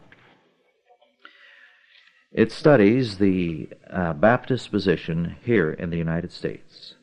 It 2.37 2.53
studies 2.53 3.17
the 3.17 3.71
uh, 3.91 4.13
Baptist 4.13 4.71
position 4.71 5.37
here 5.43 5.71
in 5.71 5.89
the 5.89 5.97
United 5.97 6.31
States. 6.31 6.95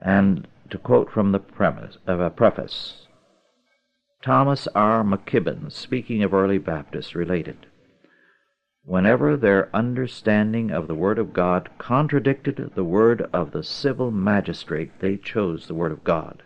And 0.00 0.46
to 0.70 0.78
quote 0.78 1.10
from 1.10 1.32
the 1.32 1.40
premise 1.40 1.98
of 2.06 2.20
a 2.20 2.30
preface, 2.30 3.08
Thomas 4.22 4.68
R. 4.76 5.02
McKibben, 5.02 5.72
speaking 5.72 6.22
of 6.22 6.32
early 6.32 6.58
Baptists, 6.58 7.16
related 7.16 7.66
Whenever 8.84 9.36
their 9.36 9.74
understanding 9.74 10.70
of 10.70 10.86
the 10.86 10.94
Word 10.94 11.18
of 11.18 11.32
God 11.32 11.68
contradicted 11.78 12.70
the 12.76 12.84
word 12.84 13.28
of 13.32 13.50
the 13.50 13.64
civil 13.64 14.12
magistrate, 14.12 14.92
they 15.00 15.16
chose 15.16 15.66
the 15.66 15.74
Word 15.74 15.90
of 15.90 16.04
God. 16.04 16.44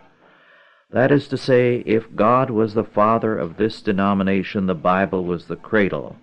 That 0.88 1.12
is 1.12 1.28
to 1.28 1.36
say, 1.36 1.82
if 1.84 2.16
God 2.16 2.48
was 2.48 2.72
the 2.72 2.84
father 2.84 3.36
of 3.36 3.58
this 3.58 3.82
denomination, 3.82 4.64
the 4.64 4.74
Bible 4.74 5.24
was 5.24 5.46
the 5.46 5.56
cradle, 5.56 6.16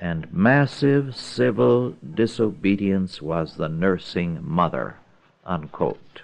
and 0.00 0.32
massive 0.32 1.16
civil 1.16 1.94
disobedience 2.14 3.22
was 3.22 3.56
the 3.56 3.68
nursing 3.68 4.38
mother. 4.42 4.96
Unquote. 5.44 6.22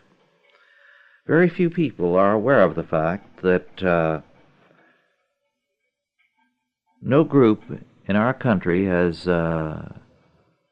Very 1.27 1.49
few 1.49 1.71
people 1.71 2.17
are 2.17 2.33
aware 2.33 2.63
of 2.63 2.75
the 2.75 2.83
fact 2.83 3.43
that 3.43 3.83
uh, 3.83 4.21
no 7.01 7.25
group 7.25 7.63
in 8.07 8.17
our 8.17 8.35
country 8.35 8.87
has 8.87 9.27
a 9.27 10.01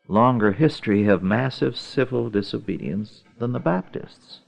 longer 0.09 0.53
history 0.53 1.07
of 1.07 1.23
massive 1.23 1.77
civil 1.77 2.31
disobedience 2.31 3.23
than 3.39 3.53
the 3.53 3.59
Baptists. 3.61 4.41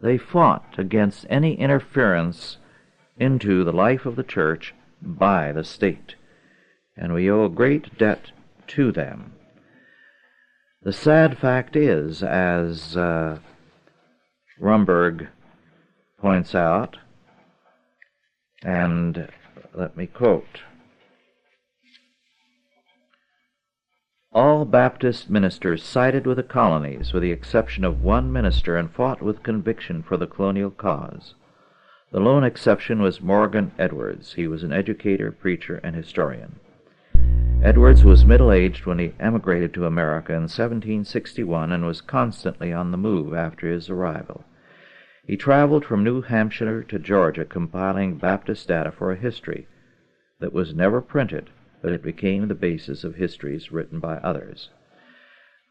They 0.00 0.18
fought 0.18 0.74
against 0.78 1.26
any 1.30 1.54
interference 1.54 2.58
into 3.18 3.64
the 3.64 3.72
life 3.72 4.04
of 4.06 4.16
the 4.16 4.22
church 4.22 4.74
by 5.00 5.52
the 5.52 5.64
state, 5.64 6.15
and 6.96 7.12
we 7.12 7.30
owe 7.30 7.44
a 7.44 7.50
great 7.50 7.98
debt 7.98 8.30
to 8.68 8.90
them. 8.90 9.32
The 10.82 10.92
sad 10.92 11.38
fact 11.38 11.76
is, 11.76 12.22
as 12.22 12.96
uh, 12.96 13.38
Rumburg 14.60 15.28
points 16.18 16.54
out, 16.54 16.96
and 18.62 19.28
let 19.74 19.96
me 19.96 20.06
quote. 20.06 20.62
All 24.32 24.64
Baptist 24.64 25.30
ministers 25.30 25.82
sided 25.82 26.26
with 26.26 26.36
the 26.36 26.42
colonies, 26.42 27.12
with 27.12 27.22
the 27.22 27.32
exception 27.32 27.84
of 27.84 28.02
one 28.02 28.32
minister, 28.32 28.76
and 28.76 28.90
fought 28.90 29.22
with 29.22 29.42
conviction 29.42 30.02
for 30.02 30.16
the 30.16 30.26
colonial 30.26 30.70
cause. 30.70 31.34
The 32.12 32.20
lone 32.20 32.44
exception 32.44 33.00
was 33.00 33.20
Morgan 33.20 33.72
Edwards. 33.78 34.34
He 34.34 34.46
was 34.46 34.62
an 34.62 34.72
educator, 34.72 35.32
preacher, 35.32 35.80
and 35.82 35.96
historian. 35.96 36.60
Edwards 37.66 38.04
was 38.04 38.24
middle 38.24 38.52
aged 38.52 38.86
when 38.86 39.00
he 39.00 39.12
emigrated 39.18 39.74
to 39.74 39.86
America 39.86 40.30
in 40.32 40.42
1761 40.42 41.72
and 41.72 41.84
was 41.84 42.00
constantly 42.00 42.72
on 42.72 42.92
the 42.92 42.96
move 42.96 43.34
after 43.34 43.68
his 43.68 43.90
arrival. 43.90 44.44
He 45.26 45.36
traveled 45.36 45.84
from 45.84 46.04
New 46.04 46.22
Hampshire 46.22 46.84
to 46.84 46.98
Georgia 47.00 47.44
compiling 47.44 48.18
Baptist 48.18 48.68
data 48.68 48.92
for 48.92 49.10
a 49.10 49.16
history 49.16 49.66
that 50.38 50.52
was 50.52 50.76
never 50.76 51.00
printed, 51.00 51.50
but 51.82 51.90
it 51.90 52.04
became 52.04 52.46
the 52.46 52.54
basis 52.54 53.02
of 53.02 53.16
histories 53.16 53.72
written 53.72 53.98
by 53.98 54.18
others. 54.18 54.70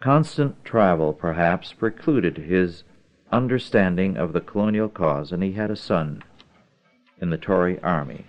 Constant 0.01 0.65
travel, 0.65 1.13
perhaps, 1.13 1.71
precluded 1.71 2.39
his 2.39 2.83
understanding 3.31 4.17
of 4.17 4.33
the 4.33 4.41
colonial 4.41 4.89
cause, 4.89 5.31
and 5.31 5.41
he 5.41 5.53
had 5.53 5.71
a 5.71 5.77
son 5.77 6.21
in 7.21 7.29
the 7.29 7.37
Tory 7.37 7.81
army. 7.81 8.25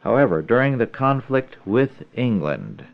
However, 0.00 0.40
during 0.40 0.78
the 0.78 0.86
conflict 0.86 1.58
with 1.66 2.04
England, 2.14 2.86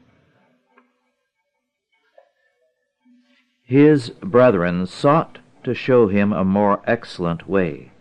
his 3.68 4.08
brethren 4.22 4.86
sought 4.86 5.38
to 5.62 5.74
show 5.74 6.08
him 6.08 6.32
a 6.32 6.42
more 6.42 6.80
excellent 6.86 7.46
way. 7.46 7.92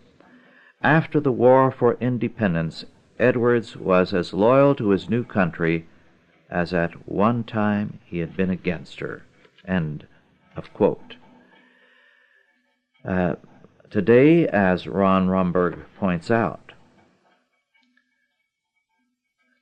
After 0.82 1.20
the 1.20 1.30
war 1.30 1.70
for 1.70 1.98
independence, 2.00 2.86
Edwards 3.18 3.76
was 3.76 4.14
as 4.14 4.32
loyal 4.32 4.74
to 4.76 4.88
his 4.88 5.10
new 5.10 5.24
country 5.24 5.86
as 6.48 6.72
at 6.72 7.06
one 7.06 7.44
time 7.44 7.98
he 8.06 8.20
had 8.20 8.34
been 8.34 8.48
against 8.48 9.00
her. 9.00 9.24
End 9.66 10.06
of 10.56 10.72
quote. 10.72 11.16
Uh, 13.06 13.34
today, 13.90 14.48
as 14.48 14.86
Ron 14.86 15.28
Rumburg 15.28 15.80
points 15.98 16.30
out, 16.30 16.72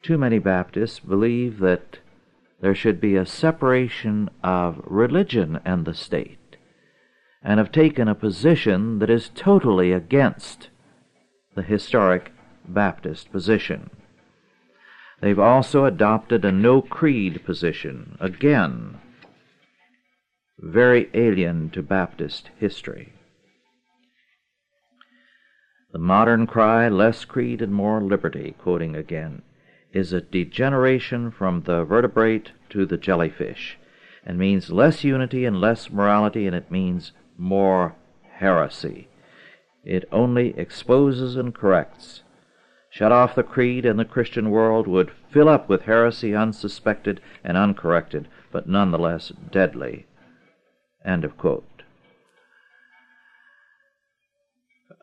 too 0.04 0.16
many 0.16 0.38
Baptists 0.38 1.00
believe 1.00 1.58
that 1.58 1.98
there 2.60 2.74
should 2.74 3.00
be 3.00 3.16
a 3.16 3.26
separation 3.26 4.30
of 4.42 4.80
religion 4.84 5.60
and 5.64 5.84
the 5.84 5.94
state, 5.94 6.56
and 7.42 7.58
have 7.58 7.70
taken 7.70 8.08
a 8.08 8.14
position 8.14 8.98
that 8.98 9.10
is 9.10 9.30
totally 9.34 9.92
against 9.92 10.70
the 11.54 11.62
historic 11.62 12.32
Baptist 12.66 13.30
position. 13.30 13.90
They've 15.20 15.38
also 15.38 15.84
adopted 15.84 16.44
a 16.44 16.52
no 16.52 16.82
creed 16.82 17.44
position, 17.44 18.16
again, 18.20 19.00
very 20.58 21.10
alien 21.14 21.70
to 21.70 21.82
Baptist 21.82 22.50
history. 22.58 23.12
The 25.92 25.98
modern 25.98 26.46
cry, 26.46 26.88
less 26.88 27.24
creed 27.24 27.62
and 27.62 27.72
more 27.72 28.02
liberty, 28.02 28.54
quoting 28.58 28.94
again, 28.94 29.42
is 29.96 30.12
a 30.12 30.20
degeneration 30.20 31.30
from 31.30 31.62
the 31.62 31.84
vertebrate 31.84 32.52
to 32.68 32.84
the 32.84 32.98
jellyfish, 32.98 33.78
and 34.24 34.38
means 34.38 34.70
less 34.70 35.02
unity 35.04 35.44
and 35.44 35.60
less 35.60 35.90
morality, 35.90 36.46
and 36.46 36.54
it 36.54 36.70
means 36.70 37.12
more 37.38 37.94
heresy. 38.38 39.08
It 39.84 40.04
only 40.12 40.58
exposes 40.58 41.36
and 41.36 41.54
corrects 41.54 42.22
shut 42.96 43.12
off 43.12 43.34
the 43.34 43.42
creed, 43.42 43.84
and 43.84 43.98
the 43.98 44.04
Christian 44.06 44.48
world 44.50 44.86
would 44.86 45.10
fill 45.30 45.50
up 45.50 45.68
with 45.68 45.82
heresy 45.82 46.34
unsuspected 46.34 47.20
and 47.44 47.54
uncorrected, 47.54 48.26
but 48.50 48.66
nonetheless 48.66 49.32
deadly. 49.50 50.06
End 51.04 51.22
of 51.22 51.36
quote. 51.36 51.75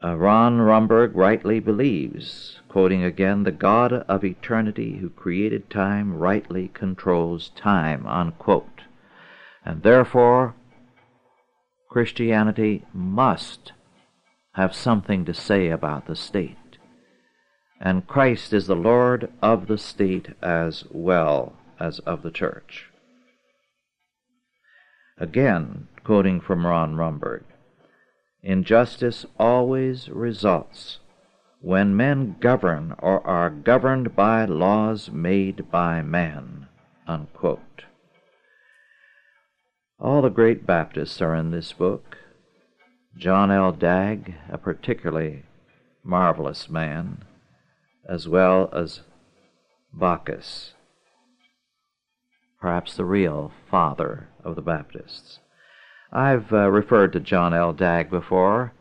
Uh, 0.04 0.16
Ron 0.16 0.60
Rumburg 0.60 1.16
rightly 1.16 1.60
believes, 1.60 2.60
quoting 2.68 3.04
again, 3.04 3.44
the 3.44 3.52
God 3.52 3.94
of 3.94 4.26
eternity 4.26 4.98
who 4.98 5.10
created 5.10 5.70
time 5.70 6.18
rightly 6.18 6.70
controls 6.74 7.52
time, 7.56 8.06
unquote. 8.06 8.82
And 9.66 9.82
therefore, 9.82 10.56
Christianity 11.90 12.84
must 12.94 13.72
have 14.56 14.76
something 14.76 15.24
to 15.26 15.34
say 15.34 15.70
about 15.70 16.08
the 16.08 16.16
state 16.16 16.58
and 17.84 18.08
Christ 18.08 18.54
is 18.54 18.66
the 18.68 18.78
Lord 18.78 19.30
of 19.42 19.68
the 19.68 19.78
state 19.78 20.30
as 20.42 20.86
well 20.90 21.54
as 21.82 22.00
of 22.00 22.24
the 22.24 22.32
church. 22.32 22.86
Again, 25.18 25.90
quoting 26.06 26.40
from 26.40 26.66
Ron 26.66 26.96
Rumburg, 26.96 27.44
injustice 28.44 29.26
always 29.40 30.10
results 30.10 31.00
when 31.62 31.96
men 31.96 32.36
govern 32.42 32.94
or 33.00 33.26
are 33.26 33.50
governed 33.50 34.14
by 34.16 34.44
laws 34.44 35.10
made 35.10 35.72
by 35.72 36.02
man. 36.02 36.68
Unquote. 37.08 37.86
All 39.98 40.22
the 40.22 40.30
great 40.30 40.66
Baptists 40.66 41.22
are 41.22 41.36
in 41.36 41.52
this 41.52 41.72
book. 41.72 42.18
John 43.18 43.50
L. 43.50 43.72
Dagg, 43.72 44.36
a 44.50 44.58
particularly 44.58 45.44
marvelous 46.04 46.70
man, 46.70 47.24
as 48.08 48.28
well 48.28 48.70
as 48.74 49.02
Backus, 49.94 50.74
perhaps 52.60 52.96
the 52.96 53.06
real 53.06 53.54
father 53.70 54.28
of 54.44 54.56
the 54.56 54.62
Baptists. 54.62 55.40
I've 56.16 56.54
uh, 56.54 56.70
referred 56.70 57.14
to 57.14 57.20
John 57.20 57.56
L. 57.56 57.74
Dagg 57.74 58.12
before, 58.12 58.72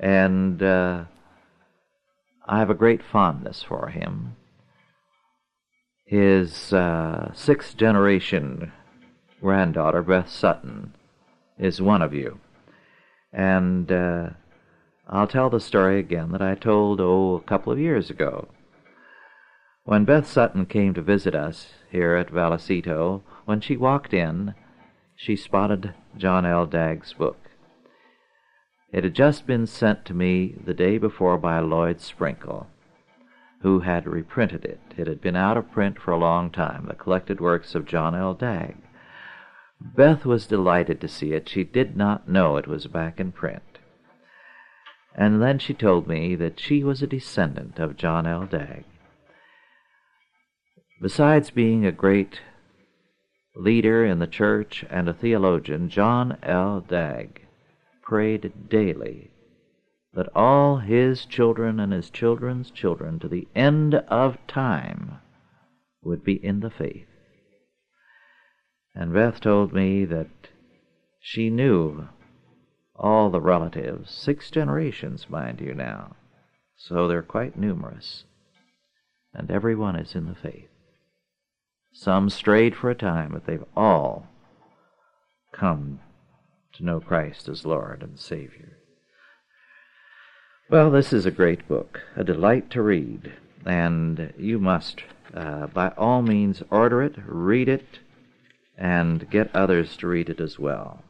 and 0.00 0.60
uh, 0.60 1.04
I 2.44 2.58
have 2.58 2.70
a 2.70 2.74
great 2.74 3.02
fondness 3.04 3.62
for 3.62 3.86
him. 3.88 4.34
His 6.06 6.72
uh, 6.72 7.30
sixth 7.34 7.76
generation 7.76 8.72
granddaughter, 9.40 10.02
Beth 10.02 10.28
Sutton, 10.28 10.94
is 11.56 11.80
one 11.80 12.02
of 12.02 12.12
you. 12.12 12.40
And 13.32 13.92
uh, 13.92 14.30
I'll 15.08 15.28
tell 15.28 15.50
the 15.50 15.60
story 15.60 16.00
again 16.00 16.32
that 16.32 16.42
I 16.42 16.56
told, 16.56 17.00
oh, 17.00 17.36
a 17.36 17.48
couple 17.48 17.72
of 17.72 17.78
years 17.78 18.10
ago. 18.10 18.48
When 19.84 20.04
Beth 20.04 20.26
Sutton 20.26 20.66
came 20.66 20.94
to 20.94 21.02
visit 21.02 21.36
us 21.36 21.68
here 21.92 22.16
at 22.16 22.32
Vallecito, 22.32 23.22
when 23.44 23.60
she 23.60 23.76
walked 23.76 24.12
in, 24.12 24.54
she 25.16 25.34
spotted 25.34 25.94
John 26.16 26.44
L. 26.44 26.66
Dagg's 26.66 27.14
book. 27.14 27.38
It 28.92 29.02
had 29.02 29.14
just 29.14 29.46
been 29.46 29.66
sent 29.66 30.04
to 30.04 30.14
me 30.14 30.54
the 30.64 30.74
day 30.74 30.98
before 30.98 31.38
by 31.38 31.58
Lloyd 31.58 32.00
Sprinkle, 32.00 32.68
who 33.62 33.80
had 33.80 34.06
reprinted 34.06 34.64
it. 34.64 34.80
It 34.96 35.06
had 35.06 35.20
been 35.20 35.36
out 35.36 35.56
of 35.56 35.72
print 35.72 35.98
for 35.98 36.12
a 36.12 36.18
long 36.18 36.50
time, 36.50 36.86
the 36.86 36.94
collected 36.94 37.40
works 37.40 37.74
of 37.74 37.86
John 37.86 38.14
L. 38.14 38.34
Dagg. 38.34 38.76
Beth 39.80 40.24
was 40.24 40.46
delighted 40.46 41.00
to 41.00 41.08
see 41.08 41.32
it. 41.32 41.48
She 41.48 41.64
did 41.64 41.96
not 41.96 42.28
know 42.28 42.56
it 42.56 42.66
was 42.66 42.86
back 42.86 43.18
in 43.18 43.32
print. 43.32 43.62
And 45.14 45.42
then 45.42 45.58
she 45.58 45.74
told 45.74 46.06
me 46.06 46.34
that 46.36 46.60
she 46.60 46.84
was 46.84 47.02
a 47.02 47.06
descendant 47.06 47.78
of 47.78 47.96
John 47.96 48.26
L. 48.26 48.46
Dagg. 48.46 48.84
Besides 51.00 51.50
being 51.50 51.84
a 51.84 51.92
great 51.92 52.40
leader 53.56 54.04
in 54.04 54.18
the 54.18 54.26
church 54.26 54.84
and 54.90 55.08
a 55.08 55.14
theologian, 55.14 55.88
John 55.88 56.38
L. 56.42 56.80
Dagg 56.80 57.46
prayed 58.02 58.68
daily 58.68 59.30
that 60.12 60.34
all 60.34 60.78
his 60.78 61.26
children 61.26 61.80
and 61.80 61.92
his 61.92 62.10
children's 62.10 62.70
children 62.70 63.18
to 63.18 63.28
the 63.28 63.48
end 63.54 63.94
of 63.94 64.38
time 64.46 65.18
would 66.02 66.24
be 66.24 66.34
in 66.44 66.60
the 66.60 66.70
faith. 66.70 67.08
And 68.94 69.12
Beth 69.12 69.40
told 69.40 69.74
me 69.74 70.04
that 70.06 70.28
she 71.20 71.50
knew 71.50 72.08
all 72.94 73.28
the 73.28 73.40
relatives, 73.40 74.10
six 74.10 74.50
generations, 74.50 75.28
mind 75.28 75.60
you 75.60 75.74
now. 75.74 76.16
So 76.76 77.08
they're 77.08 77.22
quite 77.22 77.58
numerous. 77.58 78.24
And 79.34 79.50
everyone 79.50 79.96
is 79.96 80.14
in 80.14 80.26
the 80.26 80.34
faith. 80.34 80.68
Some 81.98 82.28
strayed 82.28 82.76
for 82.76 82.90
a 82.90 82.94
time, 82.94 83.32
but 83.32 83.46
they've 83.46 83.64
all 83.74 84.28
come 85.52 86.00
to 86.74 86.84
know 86.84 87.00
Christ 87.00 87.48
as 87.48 87.64
Lord 87.64 88.02
and 88.02 88.20
Savior. 88.20 88.76
Well, 90.68 90.90
this 90.90 91.14
is 91.14 91.24
a 91.24 91.30
great 91.30 91.66
book, 91.66 92.02
a 92.14 92.22
delight 92.22 92.70
to 92.72 92.82
read, 92.82 93.32
and 93.64 94.34
you 94.36 94.58
must, 94.58 95.04
uh, 95.32 95.68
by 95.68 95.88
all 95.96 96.20
means, 96.20 96.62
order 96.70 97.02
it, 97.02 97.16
read 97.26 97.66
it, 97.66 98.00
and 98.76 99.30
get 99.30 99.56
others 99.56 99.96
to 99.96 100.06
read 100.06 100.28
it 100.28 100.38
as 100.38 100.58
well. 100.58 101.02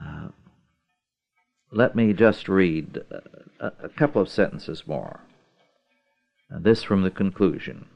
Uh, 0.00 0.28
let 1.72 1.96
me 1.96 2.12
just 2.12 2.50
read 2.50 3.02
a, 3.58 3.72
a, 3.84 3.88
couple 3.88 4.20
of 4.20 4.28
sentences 4.28 4.86
more. 4.86 5.20
This 6.50 6.82
from 6.82 7.02
the 7.02 7.10
conclusion. 7.10 7.86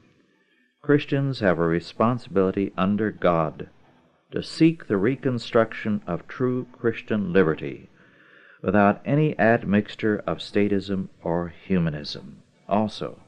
Christians 0.83 1.41
have 1.41 1.59
a 1.59 1.67
responsibility 1.67 2.73
under 2.75 3.11
God 3.11 3.69
to 4.31 4.41
seek 4.41 4.87
the 4.87 4.97
reconstruction 4.97 6.01
of 6.07 6.27
true 6.27 6.65
Christian 6.71 7.31
liberty 7.31 7.87
without 8.63 8.99
any 9.05 9.37
admixture 9.37 10.23
of 10.25 10.39
statism 10.39 11.09
or 11.21 11.49
humanism. 11.49 12.41
Also, 12.67 13.19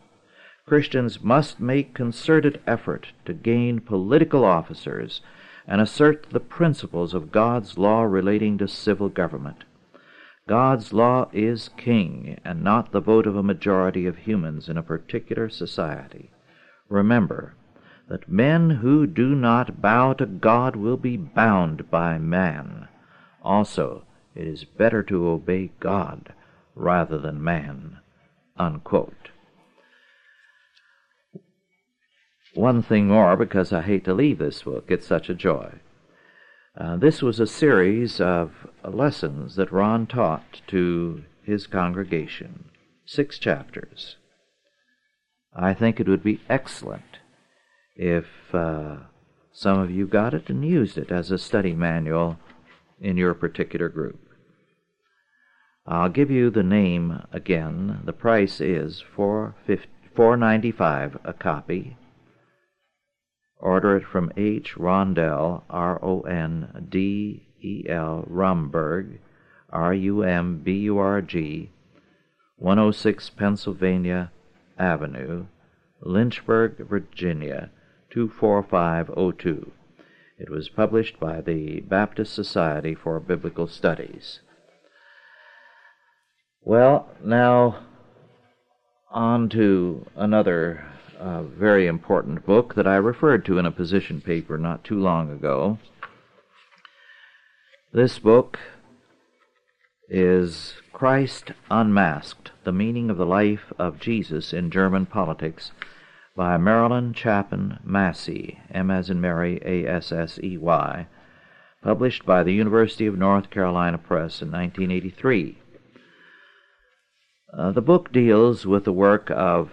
Christians 0.66 1.22
must 1.22 1.60
make 1.60 1.94
concerted 1.94 2.60
effort 2.66 3.10
to 3.26 3.34
gain 3.34 3.82
political 3.82 4.44
officers 4.44 5.22
and 5.68 5.80
assert 5.80 6.32
the 6.32 6.40
principles 6.40 7.14
of 7.14 7.32
God's 7.32 7.78
law 7.78 8.02
relating 8.02 8.58
to 8.58 8.68
civil 8.68 9.10
government. 9.10 9.64
God's 10.48 10.92
law 10.92 11.30
is 11.32 11.70
king, 11.78 12.40
and 12.44 12.64
not 12.64 12.92
the 12.92 13.00
vote 13.00 13.28
of 13.28 13.36
a 13.36 13.44
majority 13.44 14.08
of 14.08 14.18
humans 14.18 14.68
in 14.70 14.78
a 14.78 14.84
particular 14.84 15.50
society. 15.50 16.32
Remember 16.94 17.56
that 18.08 18.30
men 18.30 18.70
who 18.70 19.08
do 19.08 19.34
not 19.34 19.82
bow 19.82 20.14
to 20.14 20.28
God 20.28 20.76
will 20.76 20.96
be 20.96 21.18
bound 21.18 21.90
by 21.90 22.20
man. 22.20 22.88
Also, 23.42 24.04
it 24.36 24.46
is 24.46 24.64
better 24.64 25.02
to 25.02 25.28
obey 25.28 25.72
God 25.80 26.34
rather 26.76 27.18
than 27.18 27.44
man. 27.44 27.98
Unquote. 28.58 29.32
one 32.54 32.84
thing 32.84 33.08
more 33.08 33.36
because 33.36 33.74
I 33.74 33.82
hate 33.82 34.06
to 34.06 34.14
leave 34.14 34.38
this 34.38 34.62
book. 34.62 34.92
It's 34.92 35.08
such 35.08 35.28
a 35.28 35.34
joy. 35.34 35.80
Uh, 36.78 36.98
this 36.98 37.24
was 37.24 37.40
a 37.40 37.48
series 37.48 38.22
of 38.22 38.68
lessons 38.84 39.56
that 39.56 39.72
Ron 39.72 40.06
taught 40.06 40.62
to 40.68 41.24
his 41.42 41.66
congregation, 41.66 42.66
six 43.04 43.40
chapters. 43.40 44.18
I 45.56 45.74
think 45.74 46.00
it 46.00 46.08
would 46.08 46.24
be 46.24 46.42
excellent 46.50 47.20
if 47.96 48.26
uh, 48.54 48.98
some 49.52 49.80
of 49.80 49.92
you 49.92 50.08
got 50.08 50.34
it 50.34 50.50
and 50.50 50.66
used 50.66 50.98
it 50.98 51.12
as 51.12 51.30
a 51.30 51.38
study 51.38 51.74
manual 51.74 52.40
in 53.00 53.18
your 53.18 53.34
particular 53.34 53.90
group. 53.90 54.20
I'll 55.86 56.10
give 56.10 56.32
you 56.32 56.50
the 56.50 56.64
name 56.64 57.24
again. 57.32 58.02
The 58.06 58.14
price 58.14 58.62
is 58.62 59.04
four 59.16 59.56
ninety 60.18 60.72
five 60.72 61.18
a 61.24 61.34
copy. 61.34 61.98
Order 63.60 63.98
it 63.98 64.06
from 64.06 64.32
H. 64.36 64.76
Rondell, 64.76 65.64
R 65.70 66.04
O 66.04 66.22
N 66.22 66.88
D 66.90 67.48
E 67.62 67.86
L, 67.90 68.26
Rumburg, 68.30 69.20
R 69.70 69.94
U 69.94 70.24
M 70.24 70.62
B 70.64 70.80
U 70.80 70.98
R 70.98 71.22
G, 71.22 71.70
106 72.58 73.30
Pennsylvania 73.32 74.32
Avenue, 74.78 75.46
Lynchburg, 76.02 76.78
Virginia, 76.88 77.70
24502. 78.12 79.72
It 80.38 80.50
was 80.50 80.70
published 80.70 81.20
by 81.20 81.42
the 81.42 81.82
Baptist 81.82 82.34
Society 82.34 82.96
for 82.96 83.20
Biblical 83.20 83.68
Studies. 83.68 84.42
Well, 86.62 87.10
now 87.24 87.86
on 89.12 89.50
to 89.50 90.06
another 90.16 90.86
uh, 91.20 91.44
very 91.44 91.88
important 91.88 92.46
book 92.46 92.76
that 92.76 92.88
I 92.88 92.96
referred 92.96 93.46
to 93.46 93.58
in 93.58 93.66
a 93.66 93.72
position 93.72 94.22
paper 94.22 94.58
not 94.58 94.84
too 94.84 95.00
long 95.00 95.32
ago. 95.32 95.78
This 97.94 98.18
book 98.18 98.60
is 100.10 100.76
Christ 100.92 101.54
Unmasked 101.72 102.52
The 102.66 102.74
Meaning 102.74 103.10
of 103.10 103.18
the 103.18 103.26
Life 103.26 103.72
of 103.80 104.00
Jesus 104.00 104.52
in 104.52 104.70
German 104.70 105.06
Politics 105.06 105.72
by 106.36 106.58
Marilyn 106.58 107.14
Chapin 107.14 107.80
Massey, 107.84 108.60
M 108.70 108.92
as 108.92 109.10
in 109.10 109.22
Mary, 109.22 109.62
A 109.64 109.88
S 109.88 110.12
S 110.12 110.40
E 110.44 110.58
Y, 110.58 111.08
published 111.82 112.26
by 112.26 112.44
the 112.44 112.52
University 112.52 113.06
of 113.06 113.18
North 113.18 113.50
Carolina 113.50 113.98
Press 113.98 114.42
in 114.42 114.52
1983. 114.52 115.58
Uh, 117.58 117.72
the 117.72 117.82
book 117.82 118.12
deals 118.12 118.66
with 118.66 118.84
the 118.84 118.92
work 118.92 119.32
of 119.32 119.72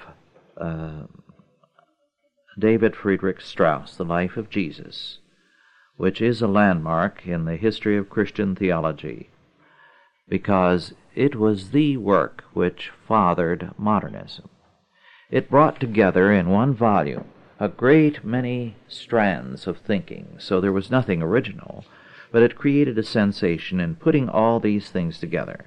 uh, 0.56 1.06
David 2.56 2.94
Friedrich 2.94 3.40
Strauss, 3.40 3.96
The 3.96 4.04
Life 4.04 4.36
of 4.36 4.48
Jesus, 4.48 5.18
which 5.96 6.20
is 6.20 6.40
a 6.40 6.46
landmark 6.46 7.26
in 7.26 7.46
the 7.46 7.56
history 7.56 7.96
of 7.96 8.08
Christian 8.08 8.54
theology 8.54 9.30
because 10.30 10.94
it 11.14 11.34
was 11.34 11.72
the 11.72 11.98
work 11.98 12.44
which 12.54 12.90
fathered 13.06 13.72
modernism. 13.76 14.48
It 15.30 15.50
brought 15.50 15.78
together 15.78 16.32
in 16.32 16.48
one 16.48 16.72
volume 16.74 17.26
a 17.58 17.68
great 17.68 18.24
many 18.24 18.76
strands 18.88 19.66
of 19.66 19.76
thinking, 19.78 20.36
so 20.38 20.60
there 20.60 20.72
was 20.72 20.90
nothing 20.90 21.20
original, 21.22 21.84
but 22.32 22.42
it 22.42 22.56
created 22.56 22.96
a 22.96 23.02
sensation 23.02 23.80
in 23.80 23.96
putting 23.96 24.30
all 24.30 24.58
these 24.58 24.88
things 24.88 25.18
together, 25.18 25.66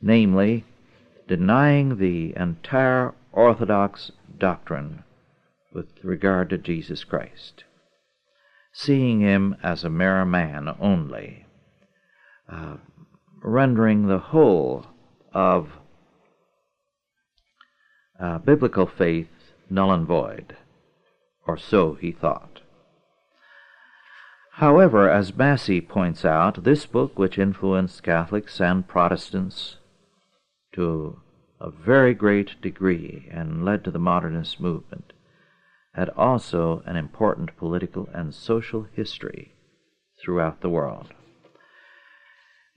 namely, 0.00 0.64
denying 1.28 1.98
the 1.98 2.32
entire 2.36 3.12
orthodox 3.32 4.10
doctrine 4.38 5.04
with 5.74 5.86
regard 6.02 6.48
to 6.48 6.58
Jesus 6.58 7.04
Christ, 7.04 7.64
seeing 8.72 9.20
him 9.20 9.56
as 9.62 9.84
a 9.84 9.90
mere 9.90 10.24
man 10.24 10.74
only, 10.80 11.44
uh, 12.48 12.76
rendering 13.42 14.06
the 14.06 14.18
whole 14.18 14.86
of 15.32 15.70
uh, 18.18 18.38
biblical 18.38 18.86
faith 18.86 19.28
null 19.70 19.92
and 19.92 20.06
void, 20.06 20.56
or 21.46 21.56
so 21.56 21.94
he 21.94 22.12
thought. 22.12 22.60
However, 24.54 25.08
as 25.08 25.36
Massey 25.36 25.80
points 25.80 26.24
out, 26.24 26.64
this 26.64 26.84
book, 26.84 27.18
which 27.18 27.38
influenced 27.38 28.02
Catholics 28.02 28.60
and 28.60 28.86
Protestants 28.86 29.76
to 30.74 31.20
a 31.60 31.70
very 31.70 32.14
great 32.14 32.60
degree 32.60 33.28
and 33.30 33.64
led 33.64 33.84
to 33.84 33.90
the 33.90 33.98
modernist 33.98 34.60
movement, 34.60 35.12
had 35.94 36.08
also 36.10 36.82
an 36.86 36.96
important 36.96 37.56
political 37.56 38.08
and 38.12 38.34
social 38.34 38.86
history 38.94 39.54
throughout 40.22 40.60
the 40.60 40.68
world. 40.68 41.14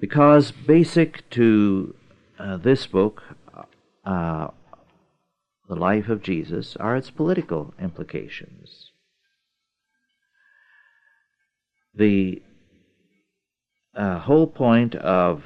Because 0.03 0.51
basic 0.51 1.29
to 1.29 1.95
uh, 2.37 2.57
this 2.57 2.87
book, 2.87 3.23
uh, 4.03 4.47
The 5.69 5.75
Life 5.77 6.09
of 6.09 6.21
Jesus, 6.21 6.75
are 6.75 6.97
its 6.97 7.09
political 7.09 7.73
implications. 7.79 8.91
The 11.95 12.41
uh, 13.95 14.19
whole 14.19 14.45
point 14.45 14.95
of 14.95 15.45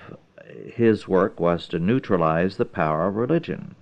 his 0.73 1.07
work 1.07 1.39
was 1.39 1.67
to 1.67 1.77
neutralize 1.77 2.57
the 2.57 2.65
power 2.65 3.09
of 3.09 3.15
religion, 3.15 3.75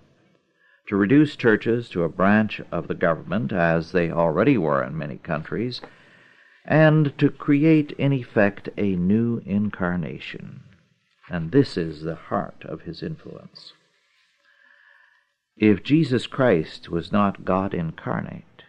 to 0.90 0.98
reduce 0.98 1.38
churches 1.38 1.88
to 1.92 2.04
a 2.04 2.10
branch 2.10 2.60
of 2.70 2.90
the 2.90 2.96
government, 2.96 3.54
as 3.54 3.94
they 3.94 4.12
already 4.12 4.58
were 4.58 4.84
in 4.84 4.98
many 4.98 5.20
countries, 5.20 5.80
and 6.66 7.18
to 7.18 7.30
create 7.30 7.94
in 7.94 8.12
effect 8.12 8.68
a 8.76 8.98
new 8.98 9.42
incarnation. 9.46 10.64
And 11.30 11.52
this 11.52 11.78
is 11.78 12.02
the 12.02 12.16
heart 12.16 12.64
of 12.66 12.82
his 12.82 13.02
influence. 13.02 13.74
If 15.58 15.84
Jesus 15.84 16.28
Christ 16.28 16.90
was 16.90 17.12
not 17.12 17.46
God 17.46 17.74
incarnate, 17.74 18.64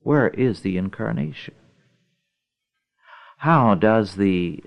where 0.00 0.28
is 0.28 0.60
the 0.60 0.76
incarnation? 0.76 1.54
How 3.38 3.74
does 3.74 4.16
the 4.16 4.62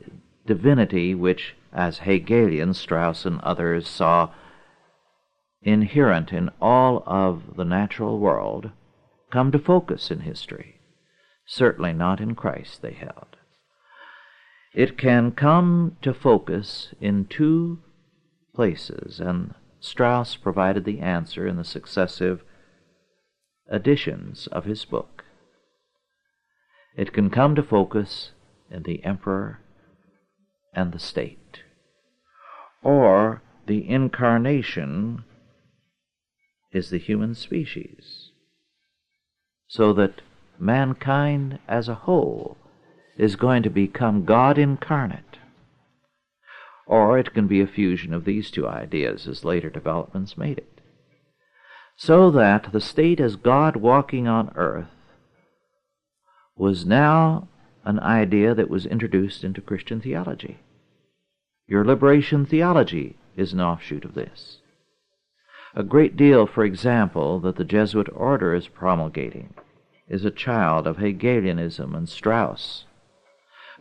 divinity 0.45 1.15
which, 1.15 1.55
as 1.71 1.99
Hegelian, 1.99 2.73
Strauss, 2.73 3.25
and 3.25 3.39
others 3.41 3.87
saw 3.87 4.31
inherent 5.61 6.33
in 6.33 6.49
all 6.61 7.03
of 7.05 7.55
the 7.55 7.65
natural 7.65 8.19
world, 8.19 8.71
come 9.31 9.51
to 9.51 9.59
focus 9.59 10.11
in 10.11 10.21
history? 10.21 10.81
Certainly 11.45 11.93
not 11.93 12.19
in 12.19 12.35
Christ, 12.35 12.81
they 12.81 12.93
held. 12.93 13.32
It 14.73 14.97
can 14.97 15.31
come 15.31 15.97
to 16.01 16.13
focus 16.13 16.93
in 16.99 17.25
two 17.25 17.79
places, 18.55 19.19
and 19.19 19.53
Strauss 19.79 20.35
provided 20.35 20.83
the 20.83 20.99
answer 20.99 21.45
in 21.45 21.57
the 21.57 21.63
successive 21.63 22.43
editions 23.71 24.47
of 24.47 24.65
his 24.65 24.85
book. 24.85 25.25
It 26.95 27.13
can 27.13 27.29
come 27.29 27.55
to 27.55 27.63
focus 27.63 28.31
in 28.71 28.83
the 28.83 29.03
emperor 29.03 29.59
and 30.73 30.91
the 30.91 30.99
state, 30.99 31.63
or 32.81 33.43
the 33.67 33.87
incarnation 33.87 35.23
is 36.71 36.89
the 36.89 36.97
human 36.97 37.35
species, 37.35 38.31
so 39.67 39.93
that 39.93 40.21
mankind 40.57 41.59
as 41.67 41.87
a 41.87 41.95
whole 41.95 42.57
is 43.17 43.35
going 43.35 43.63
to 43.63 43.69
become 43.69 44.25
God 44.25 44.57
incarnate. 44.57 45.37
Or 46.85 47.17
it 47.17 47.33
can 47.33 47.47
be 47.47 47.61
a 47.61 47.67
fusion 47.67 48.13
of 48.13 48.25
these 48.25 48.51
two 48.51 48.67
ideas 48.67 49.27
as 49.27 49.45
later 49.45 49.69
developments 49.69 50.37
made 50.37 50.57
it. 50.57 50.81
So 51.95 52.31
that 52.31 52.71
the 52.71 52.81
state 52.81 53.19
as 53.19 53.35
God 53.35 53.75
walking 53.75 54.27
on 54.27 54.51
earth 54.55 54.87
was 56.55 56.85
now 56.85 57.47
an 57.85 57.99
idea 57.99 58.53
that 58.55 58.69
was 58.69 58.85
introduced 58.85 59.43
into 59.43 59.61
Christian 59.61 60.01
theology. 60.01 60.59
Your 61.67 61.85
liberation 61.85 62.45
theology 62.45 63.17
is 63.35 63.53
an 63.53 63.61
offshoot 63.61 64.05
of 64.05 64.13
this. 64.13 64.59
A 65.75 65.83
great 65.83 66.15
deal, 66.15 66.45
for 66.45 66.63
example, 66.63 67.39
that 67.39 67.55
the 67.55 67.65
Jesuit 67.65 68.07
order 68.13 68.53
is 68.53 68.67
promulgating 68.67 69.53
is 70.07 70.25
a 70.25 70.31
child 70.31 70.85
of 70.85 70.97
Hegelianism 70.97 71.95
and 71.95 72.07
Strauss. 72.07 72.85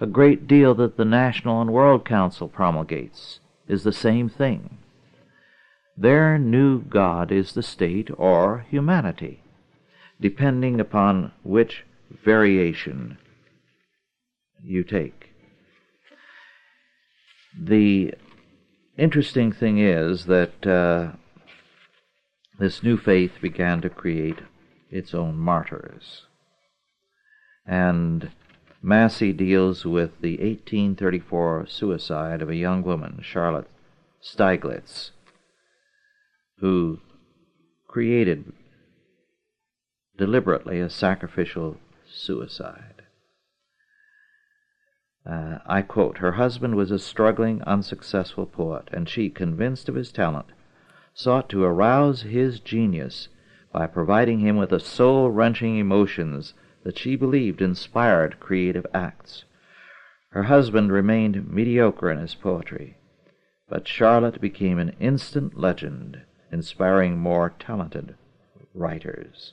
A 0.02 0.06
great 0.08 0.48
deal 0.48 0.74
that 0.74 0.96
the 0.96 1.04
National 1.04 1.60
and 1.60 1.72
World 1.72 2.04
Council 2.04 2.48
promulgates 2.48 3.38
is 3.68 3.84
the 3.84 3.92
same 3.92 4.28
thing. 4.28 4.78
Their 5.96 6.38
new 6.38 6.82
God 6.82 7.30
is 7.30 7.52
the 7.52 7.62
state 7.62 8.10
or 8.18 8.66
humanity, 8.68 9.44
depending 10.20 10.80
upon 10.80 11.30
which 11.44 11.84
variation 12.10 13.18
you 14.60 14.82
take. 14.82 15.30
The 17.56 18.14
interesting 18.98 19.52
thing 19.52 19.78
is 19.78 20.26
that 20.26 20.66
uh, 20.66 21.12
this 22.58 22.82
new 22.82 22.96
faith 22.96 23.34
began 23.40 23.80
to 23.82 23.88
create 23.88 24.40
its 24.90 25.14
own 25.14 25.38
martyrs. 25.38 26.26
And 27.64 28.32
Massey 28.84 29.32
deals 29.32 29.84
with 29.84 30.20
the 30.20 30.32
1834 30.38 31.66
suicide 31.68 32.42
of 32.42 32.48
a 32.48 32.56
young 32.56 32.82
woman, 32.82 33.20
Charlotte 33.22 33.68
Stieglitz, 34.20 35.12
who 36.58 36.98
created 37.86 38.52
deliberately 40.18 40.80
a 40.80 40.90
sacrificial 40.90 41.76
suicide. 42.04 43.02
Uh, 45.24 45.58
I 45.64 45.82
quote 45.82 46.18
Her 46.18 46.32
husband 46.32 46.74
was 46.74 46.90
a 46.90 46.98
struggling, 46.98 47.62
unsuccessful 47.62 48.46
poet, 48.46 48.88
and 48.92 49.08
she, 49.08 49.30
convinced 49.30 49.88
of 49.88 49.94
his 49.94 50.10
talent, 50.10 50.46
sought 51.14 51.48
to 51.50 51.62
arouse 51.62 52.22
his 52.22 52.58
genius 52.58 53.28
by 53.72 53.86
providing 53.86 54.40
him 54.40 54.56
with 54.56 54.70
the 54.70 54.80
soul 54.80 55.30
wrenching 55.30 55.78
emotions 55.78 56.54
that 56.84 56.98
she 56.98 57.16
believed 57.16 57.62
inspired 57.62 58.40
creative 58.40 58.86
acts. 58.92 59.44
Her 60.30 60.44
husband 60.44 60.92
remained 60.92 61.50
mediocre 61.50 62.10
in 62.10 62.18
his 62.18 62.34
poetry, 62.34 62.96
but 63.68 63.86
Charlotte 63.86 64.40
became 64.40 64.78
an 64.78 64.96
instant 64.98 65.58
legend, 65.58 66.22
inspiring 66.50 67.18
more 67.18 67.54
talented 67.58 68.14
writers. 68.74 69.52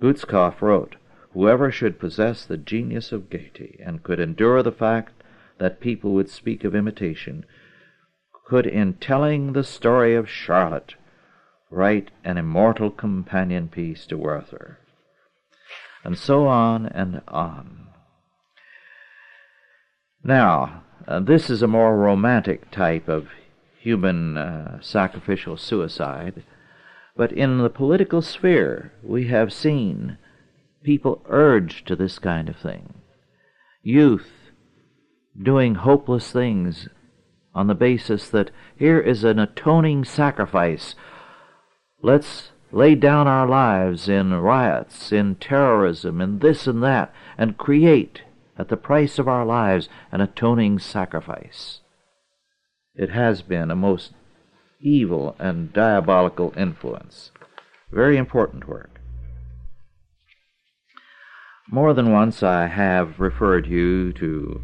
Gutzkow 0.00 0.54
wrote, 0.60 0.96
Whoever 1.32 1.70
should 1.70 1.98
possess 1.98 2.44
the 2.44 2.58
genius 2.58 3.10
of 3.10 3.30
gaiety 3.30 3.80
and 3.82 4.02
could 4.02 4.20
endure 4.20 4.62
the 4.62 4.70
fact 4.70 5.22
that 5.58 5.80
people 5.80 6.12
would 6.12 6.28
speak 6.28 6.62
of 6.64 6.74
imitation, 6.74 7.46
could, 8.44 8.66
in 8.66 8.94
telling 8.94 9.54
the 9.54 9.64
story 9.64 10.14
of 10.14 10.28
Charlotte, 10.28 10.94
write 11.70 12.10
an 12.22 12.36
immortal 12.36 12.90
companion 12.90 13.68
piece 13.68 14.04
to 14.06 14.18
Werther 14.18 14.78
and 16.04 16.18
so 16.18 16.46
on 16.46 16.86
and 16.86 17.20
on. 17.28 17.88
Now, 20.24 20.84
uh, 21.06 21.20
this 21.20 21.50
is 21.50 21.62
a 21.62 21.66
more 21.66 21.96
romantic 21.96 22.70
type 22.70 23.08
of 23.08 23.28
human 23.78 24.36
uh, 24.36 24.80
sacrificial 24.80 25.56
suicide, 25.56 26.44
but 27.16 27.32
in 27.32 27.58
the 27.58 27.70
political 27.70 28.22
sphere, 28.22 28.92
we 29.02 29.26
have 29.28 29.52
seen 29.52 30.18
people 30.84 31.22
urged 31.28 31.86
to 31.88 31.96
this 31.96 32.18
kind 32.18 32.48
of 32.48 32.56
thing. 32.56 32.94
Youth 33.82 34.30
doing 35.40 35.76
hopeless 35.76 36.30
things 36.30 36.88
on 37.54 37.66
the 37.66 37.74
basis 37.74 38.28
that 38.30 38.50
here 38.76 39.00
is 39.00 39.24
an 39.24 39.38
atoning 39.38 40.04
sacrifice. 40.04 40.94
Let's 42.00 42.51
lay 42.72 42.94
down 42.94 43.28
our 43.28 43.46
lives 43.46 44.08
in 44.08 44.32
riots, 44.32 45.12
in 45.12 45.34
terrorism, 45.36 46.20
in 46.20 46.38
this 46.38 46.66
and 46.66 46.82
that, 46.82 47.14
and 47.36 47.58
create, 47.58 48.22
at 48.58 48.68
the 48.68 48.76
price 48.76 49.18
of 49.18 49.28
our 49.28 49.44
lives, 49.44 49.88
an 50.10 50.20
atoning 50.20 50.78
sacrifice. 50.78 51.80
It 52.94 53.10
has 53.10 53.42
been 53.42 53.70
a 53.70 53.76
most 53.76 54.12
evil 54.80 55.36
and 55.38 55.72
diabolical 55.72 56.52
influence. 56.56 57.30
Very 57.90 58.16
important 58.16 58.66
work. 58.66 59.00
More 61.70 61.94
than 61.94 62.12
once 62.12 62.42
I 62.42 62.66
have 62.66 63.20
referred 63.20 63.66
you 63.66 64.12
to 64.14 64.62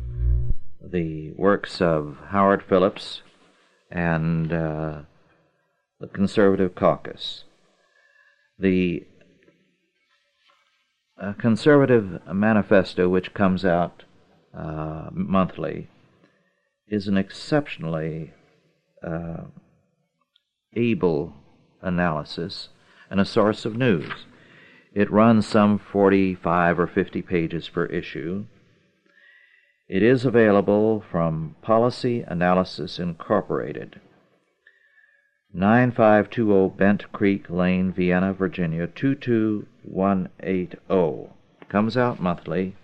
the 0.83 1.33
works 1.37 1.81
of 1.81 2.19
Howard 2.31 2.63
Phillips 2.63 3.23
and 3.91 4.53
uh, 4.53 5.01
the 6.01 6.09
Conservative 6.09 6.75
Caucus 6.75 7.45
the 8.59 9.07
uh, 11.21 11.33
conservative 11.35 12.21
manifesto, 12.33 13.09
which 13.09 13.35
comes 13.35 13.65
out 13.65 14.05
uh, 14.57 15.09
monthly, 15.13 15.89
is 16.89 17.07
an 17.07 17.17
exceptionally 17.17 18.33
uh, 19.07 19.45
able 20.75 21.35
analysis 21.83 22.69
and 23.11 23.21
a 23.21 23.25
source 23.25 23.65
of 23.65 23.77
news. 23.77 24.27
It 24.95 25.11
runs 25.11 25.47
some 25.47 25.79
45 25.79 26.81
or 26.81 26.87
50 26.87 27.23
pages 27.23 27.69
per 27.69 27.87
issue. 27.87 28.47
It 29.89 30.03
is 30.03 30.25
available 30.25 31.03
from 31.11 31.57
Policy 31.63 32.23
Analysis 32.27 32.99
Incorporated. 32.99 34.01
9520 35.53 36.77
Bent 36.77 37.13
Creek 37.13 37.49
Lane, 37.49 37.93
Vienna, 37.93 38.33
Virginia 38.33 38.87
22180. 38.87 41.29
Comes 41.69 41.97
out 41.97 42.21
monthly, 42.21 42.77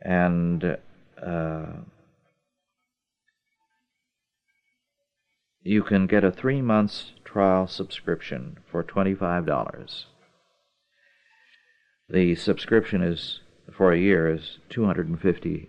and 0.00 0.78
uh, 1.24 1.66
you 5.62 5.82
can 5.82 6.06
get 6.06 6.24
a 6.24 6.30
three 6.30 6.62
months 6.62 7.12
trial 7.24 7.66
subscription 7.66 8.58
for 8.70 8.82
$25. 8.82 10.04
The 12.08 12.34
subscription 12.34 13.02
is 13.02 13.40
for 13.76 13.92
a 13.92 13.98
year 13.98 14.32
is 14.32 14.56
$250. 14.70 15.66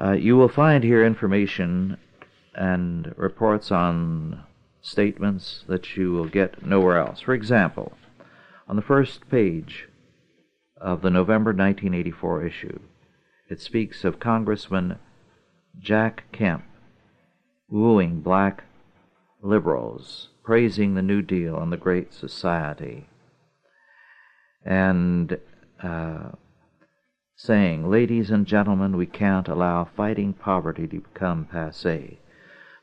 Uh, 0.00 0.12
you 0.12 0.36
will 0.36 0.48
find 0.48 0.84
here 0.84 1.04
information 1.04 1.96
and 2.54 3.14
reports 3.16 3.70
on 3.70 4.44
statements 4.80 5.64
that 5.68 5.96
you 5.96 6.12
will 6.12 6.26
get 6.26 6.64
nowhere 6.64 6.98
else. 6.98 7.20
For 7.20 7.34
example, 7.34 7.92
on 8.68 8.76
the 8.76 8.82
first 8.82 9.28
page 9.28 9.88
of 10.80 11.02
the 11.02 11.10
November 11.10 11.50
1984 11.50 12.46
issue, 12.46 12.78
it 13.48 13.60
speaks 13.60 14.04
of 14.04 14.20
Congressman 14.20 14.98
Jack 15.78 16.24
Kemp 16.32 16.64
wooing 17.68 18.20
black 18.20 18.64
liberals, 19.42 20.28
praising 20.44 20.94
the 20.94 21.02
New 21.02 21.22
Deal 21.22 21.58
and 21.58 21.72
the 21.72 21.76
Great 21.76 22.12
Society, 22.12 23.08
and 24.64 25.38
uh, 25.82 26.30
saying, 27.34 27.90
Ladies 27.90 28.30
and 28.30 28.46
gentlemen, 28.46 28.96
we 28.96 29.06
can't 29.06 29.48
allow 29.48 29.84
fighting 29.84 30.32
poverty 30.32 30.86
to 30.86 31.00
become 31.00 31.44
passe. 31.44 32.19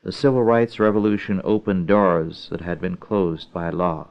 The 0.08 0.12
Civil 0.12 0.42
Rights 0.42 0.80
Revolution 0.80 1.42
opened 1.44 1.86
doors 1.86 2.48
that 2.50 2.62
had 2.62 2.80
been 2.80 2.96
closed 2.96 3.52
by 3.52 3.68
law. 3.68 4.08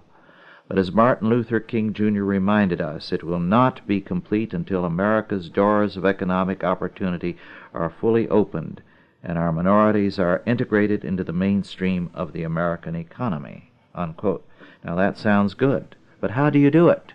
But 0.68 0.78
as 0.78 0.92
Martin 0.92 1.28
Luther 1.28 1.60
King 1.60 1.92
Jr. 1.92 2.22
reminded 2.22 2.80
us, 2.80 3.12
it 3.12 3.24
will 3.24 3.40
not 3.40 3.88
be 3.88 4.00
complete 4.00 4.54
until 4.54 4.86
America's 4.86 5.50
doors 5.50 5.98
of 5.98 6.06
economic 6.06 6.64
opportunity 6.64 7.36
are 7.74 7.90
fully 7.90 8.30
opened 8.30 8.84
and 9.24 9.40
our 9.40 9.52
minorities 9.52 10.20
are 10.20 10.44
integrated 10.46 11.04
into 11.04 11.24
the 11.24 11.34
mainstream 11.34 12.12
of 12.14 12.32
the 12.32 12.44
American 12.44 12.96
economy. 12.96 13.72
Unquote. 13.96 14.48
Now 14.84 14.94
that 14.98 15.18
sounds 15.18 15.56
good, 15.56 15.96
but 16.22 16.30
how 16.30 16.52
do 16.52 16.60
you 16.60 16.70
do 16.70 16.90
it? 16.90 17.14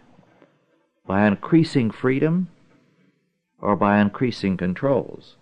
By 1.06 1.28
increasing 1.28 1.92
freedom 1.92 2.48
or 3.60 3.76
by 3.76 4.00
increasing 4.00 4.56
controls? 4.56 5.36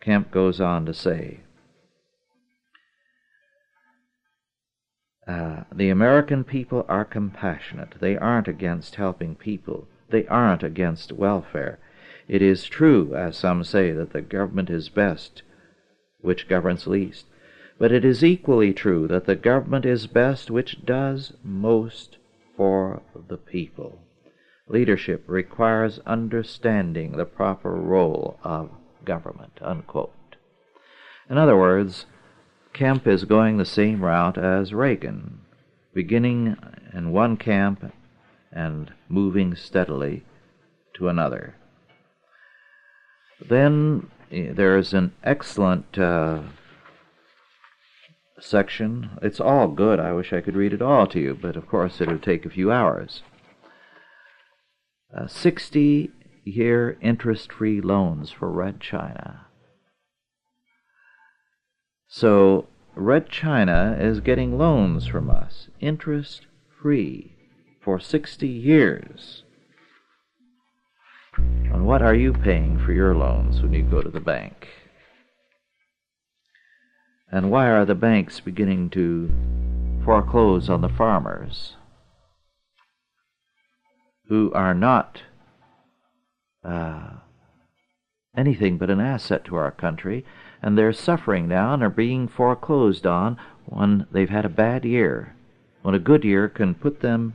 Kemp 0.00 0.30
goes 0.30 0.58
on 0.58 0.86
to 0.86 0.94
say, 0.94 1.40
Uh, 5.26 5.64
the 5.74 5.90
American 5.90 6.44
people 6.44 6.86
are 6.88 7.04
compassionate. 7.04 7.94
They 8.00 8.16
aren't 8.16 8.46
against 8.46 8.94
helping 8.94 9.34
people. 9.34 9.88
They 10.10 10.26
aren't 10.28 10.62
against 10.62 11.12
welfare. 11.12 11.78
It 12.28 12.42
is 12.42 12.64
true, 12.64 13.14
as 13.14 13.36
some 13.36 13.64
say, 13.64 13.92
that 13.92 14.12
the 14.12 14.22
government 14.22 14.70
is 14.70 14.88
best 14.88 15.42
which 16.20 16.48
governs 16.48 16.86
least. 16.86 17.26
But 17.78 17.92
it 17.92 18.04
is 18.04 18.24
equally 18.24 18.72
true 18.72 19.06
that 19.08 19.26
the 19.26 19.36
government 19.36 19.84
is 19.84 20.06
best 20.06 20.50
which 20.50 20.84
does 20.84 21.32
most 21.42 22.18
for 22.56 23.02
the 23.28 23.36
people. 23.36 24.00
Leadership 24.68 25.24
requires 25.26 26.00
understanding 26.06 27.12
the 27.12 27.24
proper 27.24 27.72
role 27.72 28.38
of 28.42 28.70
government. 29.04 29.58
Unquote. 29.60 30.12
In 31.28 31.38
other 31.38 31.56
words, 31.56 32.06
Kemp 32.76 33.06
is 33.06 33.24
going 33.24 33.56
the 33.56 33.64
same 33.64 34.04
route 34.04 34.36
as 34.36 34.74
Reagan, 34.74 35.40
beginning 35.94 36.58
in 36.92 37.10
one 37.10 37.38
camp 37.38 37.90
and 38.52 38.92
moving 39.08 39.54
steadily 39.54 40.24
to 40.92 41.08
another. 41.08 41.54
Then 43.40 44.10
eh, 44.30 44.52
there's 44.52 44.92
an 44.92 45.14
excellent 45.24 45.98
uh, 45.98 46.42
section. 48.38 49.08
It's 49.22 49.40
all 49.40 49.68
good. 49.68 49.98
I 49.98 50.12
wish 50.12 50.34
I 50.34 50.42
could 50.42 50.54
read 50.54 50.74
it 50.74 50.82
all 50.82 51.06
to 51.06 51.18
you, 51.18 51.32
but 51.32 51.56
of 51.56 51.66
course 51.66 52.02
it 52.02 52.08
would 52.08 52.22
take 52.22 52.44
a 52.44 52.50
few 52.50 52.70
hours. 52.70 53.22
Uh, 55.16 55.26
60 55.26 56.10
year 56.44 56.98
interest 57.00 57.50
free 57.50 57.80
loans 57.80 58.30
for 58.30 58.50
Red 58.50 58.82
China. 58.82 59.45
So 62.18 62.66
Red 62.94 63.28
China 63.28 63.94
is 64.00 64.20
getting 64.20 64.56
loans 64.56 65.06
from 65.06 65.28
us, 65.28 65.68
interest 65.80 66.46
free. 66.80 67.34
for 67.82 68.00
60 68.00 68.48
years. 68.48 69.42
And 71.36 71.84
what 71.84 72.00
are 72.00 72.14
you 72.14 72.32
paying 72.32 72.78
for 72.78 72.92
your 72.92 73.14
loans 73.14 73.60
when 73.60 73.74
you 73.74 73.82
go 73.82 74.00
to 74.00 74.08
the 74.08 74.18
bank? 74.18 74.66
And 77.30 77.50
why 77.50 77.68
are 77.68 77.84
the 77.84 77.94
banks 77.94 78.40
beginning 78.40 78.88
to 78.90 79.30
foreclose 80.02 80.70
on 80.70 80.80
the 80.80 80.88
farmers 80.88 81.76
who 84.30 84.50
are 84.54 84.72
not 84.72 85.20
uh, 86.64 87.10
anything 88.34 88.78
but 88.78 88.88
an 88.88 89.00
asset 89.00 89.44
to 89.44 89.56
our 89.56 89.70
country, 89.70 90.24
and 90.66 90.76
they're 90.76 90.92
suffering 90.92 91.46
now 91.46 91.74
and 91.74 91.82
are 91.84 91.88
being 91.88 92.26
foreclosed 92.26 93.06
on 93.06 93.38
when 93.66 94.04
they've 94.10 94.30
had 94.30 94.44
a 94.44 94.48
bad 94.48 94.84
year, 94.84 95.36
when 95.82 95.94
a 95.94 96.00
good 96.00 96.24
year 96.24 96.48
can 96.48 96.74
put 96.74 97.02
them 97.02 97.34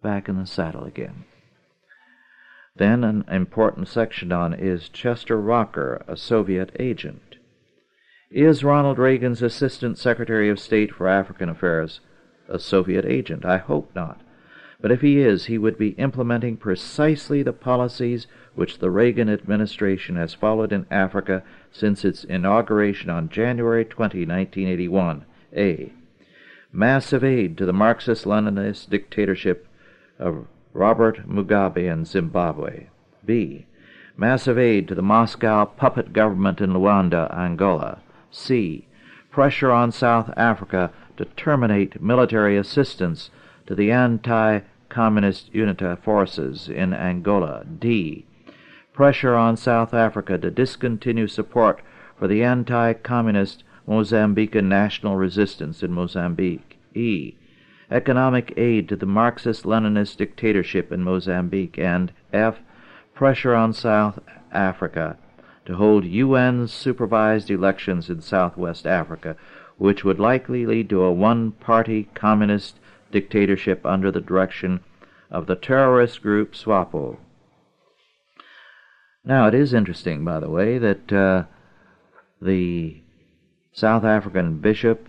back 0.00 0.28
in 0.28 0.38
the 0.38 0.46
saddle 0.46 0.84
again. 0.84 1.24
Then 2.76 3.02
an 3.02 3.24
important 3.28 3.88
section 3.88 4.30
on 4.30 4.54
is 4.54 4.88
Chester 4.88 5.42
Crocker, 5.42 6.04
a 6.06 6.16
Soviet 6.16 6.70
agent. 6.78 7.34
Is 8.30 8.62
Ronald 8.62 9.00
Reagan's 9.00 9.42
Assistant 9.42 9.98
Secretary 9.98 10.48
of 10.48 10.60
State 10.60 10.94
for 10.94 11.08
African 11.08 11.48
Affairs 11.48 11.98
a 12.48 12.60
Soviet 12.60 13.04
agent? 13.04 13.44
I 13.44 13.56
hope 13.56 13.90
not. 13.92 14.20
But 14.80 14.92
if 14.92 15.00
he 15.00 15.18
is, 15.18 15.46
he 15.46 15.58
would 15.58 15.76
be 15.76 15.98
implementing 15.98 16.58
precisely 16.58 17.42
the 17.42 17.52
policies 17.52 18.28
which 18.54 18.78
the 18.78 18.90
Reagan 18.90 19.28
administration 19.28 20.16
has 20.16 20.34
followed 20.34 20.72
in 20.72 20.86
Africa 20.90 21.42
since 21.72 22.04
its 22.04 22.24
inauguration 22.24 23.08
on 23.08 23.28
January 23.28 23.84
20, 23.84 24.26
1981. 24.26 25.24
A. 25.56 25.92
Massive 26.72 27.24
aid 27.24 27.56
to 27.58 27.66
the 27.66 27.72
Marxist 27.72 28.24
Leninist 28.24 28.90
dictatorship 28.90 29.66
of 30.18 30.46
Robert 30.72 31.28
Mugabe 31.28 31.90
in 31.90 32.04
Zimbabwe. 32.04 32.86
B. 33.24 33.66
Massive 34.16 34.58
aid 34.58 34.86
to 34.88 34.94
the 34.94 35.02
Moscow 35.02 35.64
puppet 35.64 36.12
government 36.12 36.60
in 36.60 36.72
Luanda, 36.72 37.32
Angola. 37.36 38.00
C. 38.30 38.86
Pressure 39.30 39.70
on 39.70 39.90
South 39.90 40.30
Africa 40.36 40.92
to 41.16 41.24
terminate 41.24 42.02
military 42.02 42.56
assistance 42.56 43.30
to 43.66 43.74
the 43.74 43.90
anti-communist 43.90 45.52
UNITA 45.52 46.02
forces 46.02 46.68
in 46.68 46.92
Angola. 46.92 47.64
D. 47.64 48.26
Pressure 49.00 49.34
on 49.34 49.56
South 49.56 49.94
Africa 49.94 50.36
to 50.36 50.50
discontinue 50.50 51.26
support 51.26 51.80
for 52.18 52.28
the 52.28 52.44
anti-communist 52.44 53.64
Mozambican 53.88 54.64
national 54.64 55.16
resistance 55.16 55.82
in 55.82 55.90
Mozambique. 55.90 56.78
E. 56.94 57.34
Economic 57.90 58.52
aid 58.58 58.90
to 58.90 58.96
the 58.96 59.06
Marxist-Leninist 59.06 60.18
dictatorship 60.18 60.92
in 60.92 61.02
Mozambique. 61.02 61.78
And 61.78 62.12
F. 62.30 62.58
Pressure 63.14 63.54
on 63.54 63.72
South 63.72 64.18
Africa 64.52 65.16
to 65.64 65.76
hold 65.76 66.04
UN-supervised 66.04 67.50
elections 67.50 68.10
in 68.10 68.20
Southwest 68.20 68.86
Africa, 68.86 69.34
which 69.78 70.04
would 70.04 70.18
likely 70.18 70.66
lead 70.66 70.90
to 70.90 71.04
a 71.04 71.10
one-party 71.10 72.10
communist 72.12 72.78
dictatorship 73.10 73.86
under 73.86 74.10
the 74.10 74.20
direction 74.20 74.80
of 75.30 75.46
the 75.46 75.56
terrorist 75.56 76.20
group 76.20 76.54
SWAPO. 76.54 77.16
Now, 79.24 79.48
it 79.48 79.54
is 79.54 79.74
interesting, 79.74 80.24
by 80.24 80.40
the 80.40 80.48
way, 80.48 80.78
that 80.78 81.12
uh, 81.12 81.44
the 82.40 83.02
South 83.72 84.02
African 84.02 84.60
bishop, 84.60 85.08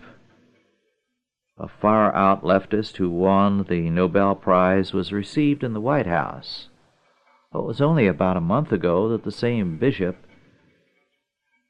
a 1.58 1.66
far 1.66 2.14
out 2.14 2.42
leftist 2.42 2.96
who 2.96 3.08
won 3.10 3.64
the 3.68 3.88
Nobel 3.88 4.34
Prize, 4.34 4.92
was 4.92 5.12
received 5.12 5.64
in 5.64 5.72
the 5.72 5.80
White 5.80 6.06
House. 6.06 6.68
Well, 7.52 7.64
it 7.64 7.66
was 7.66 7.80
only 7.80 8.06
about 8.06 8.36
a 8.36 8.40
month 8.40 8.70
ago 8.70 9.08
that 9.08 9.24
the 9.24 9.32
same 9.32 9.78
bishop 9.78 10.16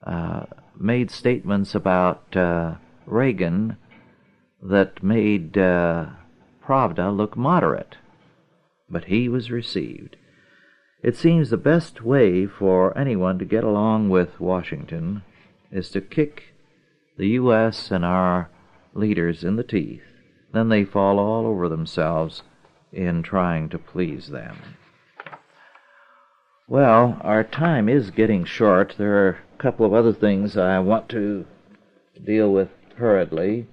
uh, 0.05 0.47
made 0.78 1.11
statements 1.11 1.76
about 1.76 2.36
uh, 2.36 2.74
Reagan 3.07 3.76
that 4.61 5.03
made 5.03 5.57
uh, 5.57 6.07
Pravda 6.64 7.16
look 7.16 7.36
moderate, 7.36 7.97
but 8.90 9.05
he 9.05 9.28
was 9.28 9.51
received. 9.51 10.16
It 11.03 11.16
seems 11.16 11.50
the 11.50 11.57
best 11.57 12.03
way 12.03 12.46
for 12.46 12.96
anyone 12.96 13.38
to 13.40 13.44
get 13.44 13.64
along 13.64 14.09
with 14.09 14.38
Washington 14.38 15.22
is 15.72 15.90
to 15.90 16.00
kick 16.00 16.55
the 17.18 17.28
U.S. 17.30 17.90
and 17.90 18.05
our 18.05 18.50
leaders 18.94 19.42
in 19.42 19.57
the 19.57 19.64
teeth. 19.64 20.03
Then 20.53 20.68
they 20.68 20.84
fall 20.84 21.18
all 21.18 21.44
over 21.44 21.68
themselves 21.68 22.44
in 22.92 23.22
trying 23.24 23.68
to 23.70 23.78
please 23.78 24.28
them. 24.28 24.76
Well, 26.68 27.18
our 27.22 27.42
time 27.42 27.88
is 27.88 28.11
getting 28.11 28.44
short. 28.44 28.94
There 28.96 29.26
are 29.26 29.38
a 29.55 29.59
couple 29.59 29.84
of 29.84 29.92
other 29.92 30.12
things 30.12 30.57
I 30.57 30.78
want 30.78 31.09
to 31.09 31.46
deal 32.24 32.53
with 32.53 32.68
hurriedly. 32.96 33.66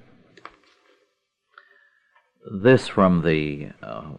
This 2.51 2.87
from 2.87 3.21
the 3.21 3.69
uh, 3.83 4.13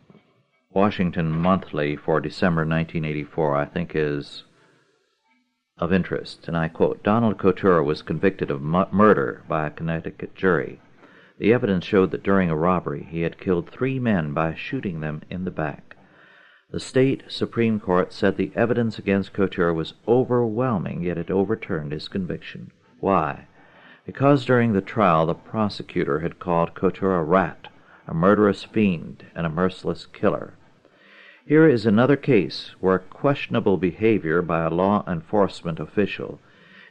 Washington 0.72 1.32
Monthly 1.32 1.96
for 1.96 2.20
December 2.20 2.60
1984, 2.60 3.56
I 3.56 3.64
think, 3.64 3.90
is 3.96 4.44
of 5.76 5.92
interest, 5.92 6.46
and 6.46 6.56
I 6.56 6.68
quote 6.68 7.02
Donald 7.02 7.38
Couture 7.38 7.82
was 7.82 8.02
convicted 8.02 8.52
of 8.52 8.62
mu- 8.62 8.84
murder 8.92 9.42
by 9.48 9.66
a 9.66 9.70
Connecticut 9.70 10.36
jury. 10.36 10.80
The 11.38 11.52
evidence 11.52 11.84
showed 11.84 12.12
that 12.12 12.22
during 12.22 12.50
a 12.50 12.56
robbery 12.56 13.02
he 13.10 13.22
had 13.22 13.40
killed 13.40 13.68
three 13.68 13.98
men 13.98 14.32
by 14.32 14.54
shooting 14.54 15.00
them 15.00 15.22
in 15.28 15.44
the 15.44 15.50
back. 15.50 15.96
The 16.70 16.78
state 16.78 17.24
Supreme 17.26 17.80
Court 17.80 18.12
said 18.12 18.36
the 18.36 18.52
evidence 18.54 18.96
against 18.96 19.32
Couture 19.32 19.74
was 19.74 19.94
overwhelming, 20.06 21.02
yet 21.02 21.18
it 21.18 21.32
overturned 21.32 21.90
his 21.90 22.06
conviction. 22.06 22.70
Why? 23.00 23.48
Because 24.06 24.44
during 24.44 24.72
the 24.72 24.80
trial 24.80 25.26
the 25.26 25.34
prosecutor 25.34 26.20
had 26.20 26.38
called 26.38 26.74
Couture 26.74 27.16
a 27.16 27.24
rat, 27.24 27.66
a 28.06 28.14
murderous 28.14 28.62
fiend, 28.62 29.24
and 29.34 29.46
a 29.46 29.50
merciless 29.50 30.06
killer. 30.06 30.54
Here 31.50 31.68
is 31.68 31.84
another 31.84 32.14
case 32.14 32.76
where 32.78 33.00
questionable 33.00 33.76
behavior 33.76 34.40
by 34.40 34.62
a 34.62 34.70
law 34.70 35.02
enforcement 35.08 35.80
official, 35.80 36.38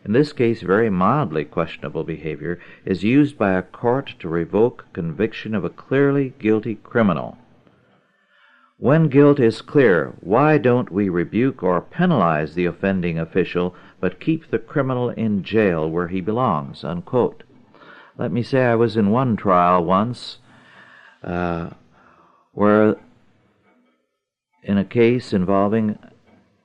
in 0.03 0.11
this 0.11 0.33
case 0.33 0.61
very 0.63 0.89
mildly 0.89 1.45
questionable 1.45 2.03
behavior, 2.03 2.59
is 2.83 3.01
used 3.01 3.37
by 3.37 3.53
a 3.53 3.61
court 3.61 4.15
to 4.19 4.27
revoke 4.27 4.83
conviction 4.91 5.55
of 5.55 5.63
a 5.63 5.69
clearly 5.69 6.33
guilty 6.39 6.75
criminal. 6.75 7.37
When 8.75 9.07
guilt 9.07 9.39
is 9.39 9.61
clear, 9.61 10.15
why 10.19 10.57
don't 10.57 10.91
we 10.91 11.07
rebuke 11.07 11.63
or 11.63 11.79
penalize 11.79 12.53
the 12.53 12.65
offending 12.65 13.17
official, 13.17 13.73
but 14.01 14.19
keep 14.19 14.51
the 14.51 14.59
criminal 14.59 15.09
in 15.09 15.41
jail 15.41 15.89
where 15.89 16.09
he 16.09 16.19
belongs? 16.19 16.83
Unquote. 16.83 17.43
Let 18.17 18.33
me 18.33 18.43
say 18.43 18.65
I 18.65 18.75
was 18.75 18.97
in 18.97 19.09
one 19.09 19.37
trial 19.37 19.85
once 19.85 20.39
uh, 21.23 21.69
where 22.51 22.97
in 24.63 24.77
a 24.77 24.85
case 24.85 25.33
involving 25.33 25.97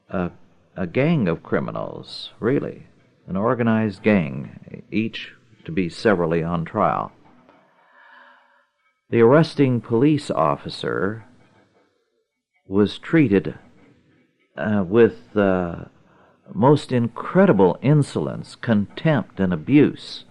a, 0.08 0.30
a 0.76 0.86
gang 0.86 1.28
of 1.28 1.42
criminals, 1.42 2.32
really, 2.40 2.86
an 3.26 3.36
organized 3.36 4.02
gang, 4.02 4.82
each 4.90 5.32
to 5.64 5.72
be 5.72 5.88
severally 5.88 6.42
on 6.42 6.64
trial. 6.64 7.12
The 9.10 9.20
arresting 9.20 9.80
police 9.80 10.30
officer 10.30 11.24
was 12.66 12.98
treated 12.98 13.54
uh, 14.56 14.84
with 14.86 15.36
uh, 15.36 15.84
most 16.52 16.92
incredible 16.92 17.78
insolence, 17.82 18.56
contempt, 18.56 19.40
and 19.40 19.52
abuse. 19.52 20.24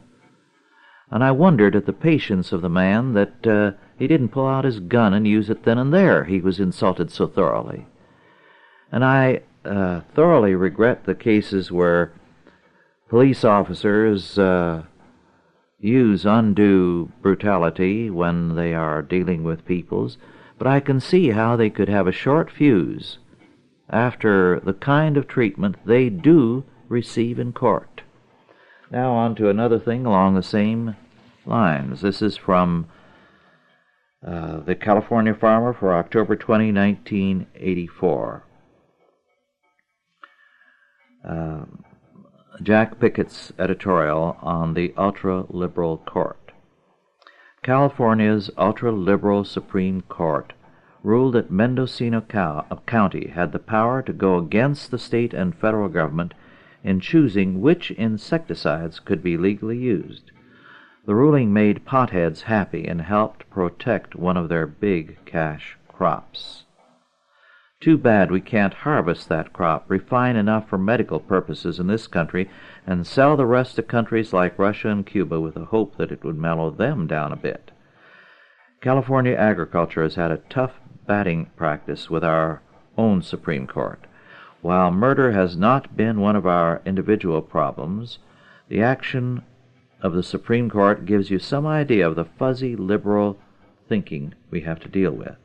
And 1.09 1.23
I 1.23 1.31
wondered 1.31 1.75
at 1.75 1.85
the 1.85 1.93
patience 1.93 2.51
of 2.51 2.61
the 2.61 2.69
man 2.69 3.13
that 3.13 3.47
uh, 3.47 3.71
he 3.97 4.07
didn't 4.07 4.29
pull 4.29 4.47
out 4.47 4.65
his 4.65 4.79
gun 4.79 5.13
and 5.13 5.27
use 5.27 5.49
it 5.49 5.63
then 5.63 5.77
and 5.77 5.93
there. 5.93 6.25
He 6.25 6.39
was 6.39 6.59
insulted 6.59 7.11
so 7.11 7.27
thoroughly. 7.27 7.87
And 8.91 9.03
I 9.03 9.41
uh, 9.65 10.01
thoroughly 10.13 10.55
regret 10.55 11.05
the 11.05 11.15
cases 11.15 11.71
where 11.71 12.13
police 13.09 13.43
officers 13.43 14.37
uh, 14.37 14.83
use 15.79 16.25
undue 16.25 17.11
brutality 17.21 18.09
when 18.09 18.55
they 18.55 18.73
are 18.73 19.01
dealing 19.01 19.43
with 19.43 19.65
peoples, 19.65 20.17
but 20.57 20.67
I 20.67 20.79
can 20.79 20.99
see 20.99 21.29
how 21.29 21.55
they 21.55 21.69
could 21.69 21.89
have 21.89 22.07
a 22.07 22.11
short 22.11 22.49
fuse 22.49 23.19
after 23.89 24.59
the 24.61 24.73
kind 24.73 25.17
of 25.17 25.27
treatment 25.27 25.75
they 25.85 26.09
do 26.09 26.63
receive 26.87 27.37
in 27.37 27.53
court. 27.53 28.01
Now 28.91 29.11
on 29.11 29.35
to 29.35 29.49
another 29.49 29.79
thing 29.79 30.05
along 30.05 30.35
the 30.35 30.43
same 30.43 30.95
lines. 31.45 32.01
This 32.01 32.21
is 32.21 32.37
from 32.37 32.87
uh, 34.25 34.59
the 34.61 34.75
California 34.75 35.33
Farmer 35.33 35.73
for 35.73 35.93
October 35.93 36.35
20, 36.35 36.71
1984. 36.71 38.43
Uh, 41.27 41.65
Jack 42.61 42.99
Pickett's 42.99 43.51
editorial 43.57 44.37
on 44.41 44.73
the 44.73 44.93
ultra 44.97 45.45
liberal 45.49 45.97
court. 45.97 46.51
California's 47.63 48.51
ultra 48.57 48.91
liberal 48.91 49.43
Supreme 49.43 50.01
Court 50.01 50.53
ruled 51.01 51.33
that 51.33 51.51
Mendocino 51.51 52.21
County 52.21 53.27
had 53.27 53.51
the 53.51 53.59
power 53.59 54.01
to 54.01 54.13
go 54.13 54.37
against 54.37 54.91
the 54.91 54.99
state 54.99 55.33
and 55.33 55.55
federal 55.55 55.89
government 55.89 56.33
in 56.83 56.99
choosing 56.99 57.61
which 57.61 57.91
insecticides 57.91 58.99
could 58.99 59.23
be 59.23 59.37
legally 59.37 59.77
used. 59.77 60.31
The 61.05 61.15
ruling 61.15 61.51
made 61.51 61.85
potheads 61.85 62.43
happy 62.43 62.87
and 62.87 63.01
helped 63.01 63.49
protect 63.49 64.15
one 64.15 64.37
of 64.37 64.47
their 64.47 64.65
big 64.65 65.17
cash 65.25 65.77
crops. 65.89 66.63
Too 67.81 67.97
bad 67.97 68.31
we 68.31 68.39
can't 68.39 68.73
harvest 68.73 69.27
that 69.27 69.51
crop, 69.51 69.89
refine 69.89 70.37
enough 70.37 70.69
for 70.69 70.77
medical 70.77 71.19
purposes 71.19 71.77
in 71.77 71.87
this 71.87 72.07
country, 72.07 72.49
and 72.87 73.05
sell 73.05 73.35
the 73.35 73.45
rest 73.45 73.75
to 73.75 73.83
countries 73.83 74.31
like 74.31 74.57
Russia 74.57 74.87
and 74.87 75.05
Cuba 75.05 75.41
with 75.41 75.55
the 75.55 75.65
hope 75.65 75.97
that 75.97 76.09
it 76.09 76.23
would 76.23 76.37
mellow 76.37 76.71
them 76.71 77.05
down 77.05 77.33
a 77.33 77.35
bit. 77.35 77.71
California 78.79 79.33
agriculture 79.33 80.03
has 80.03 80.15
had 80.15 80.31
a 80.31 80.41
tough 80.49 80.79
batting 81.05 81.47
practice 81.57 82.09
with 82.09 82.23
our 82.23 82.61
own 82.97 83.21
Supreme 83.21 83.67
Court. 83.67 84.05
While 84.61 84.91
murder 84.91 85.33
has 85.33 85.57
not 85.57 85.97
been 85.97 86.21
one 86.21 86.37
of 86.37 86.47
our 86.47 86.81
individual 86.85 87.41
problems, 87.41 88.19
the 88.69 88.81
action 88.81 89.43
of 90.03 90.13
the 90.13 90.21
Supreme 90.21 90.69
Court 90.69 91.05
gives 91.05 91.31
you 91.31 91.39
some 91.39 91.65
idea 91.65 92.07
of 92.07 92.15
the 92.15 92.25
fuzzy 92.25 92.75
liberal 92.75 93.39
thinking 93.87 94.35
we 94.51 94.61
have 94.61 94.79
to 94.81 94.89
deal 94.89 95.13
with. 95.13 95.37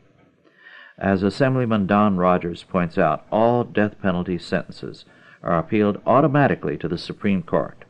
As 0.99 1.23
Assemblyman 1.23 1.87
Don 1.87 2.17
Rogers 2.17 2.65
points 2.65 2.99
out, 2.99 3.25
all 3.31 3.63
death 3.63 3.95
penalty 4.03 4.37
sentences 4.37 5.05
are 5.45 5.57
appealed 5.57 6.03
automatically 6.05 6.77
to 6.79 6.89
the 6.89 6.99
Supreme 6.99 7.45
Court. 7.45 7.85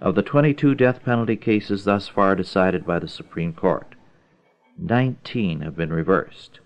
Of 0.00 0.14
the 0.14 0.22
22 0.22 0.74
death 0.74 1.04
penalty 1.04 1.36
cases 1.36 1.84
thus 1.84 2.08
far 2.08 2.34
decided 2.34 2.86
by 2.86 2.98
the 2.98 3.08
Supreme 3.08 3.52
Court, 3.52 3.94
19 4.78 5.60
have 5.60 5.76
been 5.76 5.92
reversed. 5.92 6.60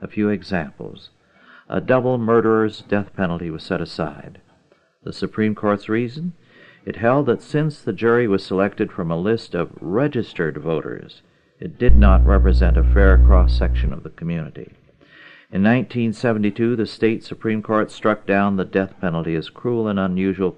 A 0.00 0.08
few 0.08 0.30
examples. 0.30 1.10
A 1.68 1.80
double 1.82 2.16
murderer's 2.16 2.80
death 2.80 3.14
penalty 3.14 3.50
was 3.50 3.64
set 3.64 3.82
aside. 3.82 4.40
The 5.02 5.12
Supreme 5.12 5.54
Court's 5.54 5.90
reason? 5.90 6.32
It 6.84 6.96
held 6.96 7.26
that 7.26 7.42
since 7.42 7.82
the 7.82 7.92
jury 7.92 8.28
was 8.28 8.44
selected 8.44 8.92
from 8.92 9.10
a 9.10 9.16
list 9.16 9.54
of 9.54 9.72
registered 9.80 10.56
voters, 10.58 11.22
it 11.60 11.78
did 11.78 11.96
not 11.96 12.24
represent 12.24 12.76
a 12.76 12.84
fair 12.84 13.18
cross 13.18 13.56
section 13.56 13.92
of 13.92 14.04
the 14.04 14.10
community. 14.10 14.72
In 15.50 15.62
1972, 15.62 16.76
the 16.76 16.86
state 16.86 17.24
Supreme 17.24 17.62
Court 17.62 17.90
struck 17.90 18.26
down 18.26 18.56
the 18.56 18.64
death 18.64 18.94
penalty 19.00 19.34
as 19.34 19.50
cruel 19.50 19.88
and 19.88 19.98
unusual 19.98 20.56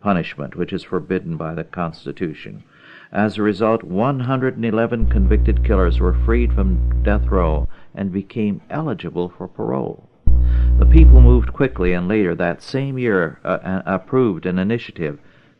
punishment, 0.00 0.54
which 0.54 0.72
is 0.72 0.82
forbidden 0.82 1.36
by 1.36 1.54
the 1.54 1.64
Constitution. 1.64 2.62
As 3.10 3.38
a 3.38 3.42
result, 3.42 3.82
111 3.82 5.08
convicted 5.08 5.64
killers 5.64 5.98
were 5.98 6.12
freed 6.12 6.52
from 6.52 7.02
death 7.02 7.26
row 7.26 7.68
and 7.94 8.12
became 8.12 8.60
eligible 8.68 9.28
for 9.30 9.48
parole. 9.48 10.08
The 10.78 10.86
people 10.86 11.20
moved 11.20 11.52
quickly 11.52 11.92
and 11.92 12.06
later 12.06 12.34
that 12.34 12.62
same 12.62 12.98
year 12.98 13.40
uh, 13.44 13.82
approved 13.86 14.46
an 14.46 14.58
initiative 14.58 15.18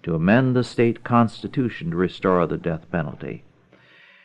to 0.09 0.15
amend 0.15 0.57
the 0.57 0.65
state 0.65 1.05
constitution 1.05 1.91
to 1.91 1.97
restore 1.97 2.47
the 2.47 2.57
death 2.57 2.91
penalty. 2.91 3.45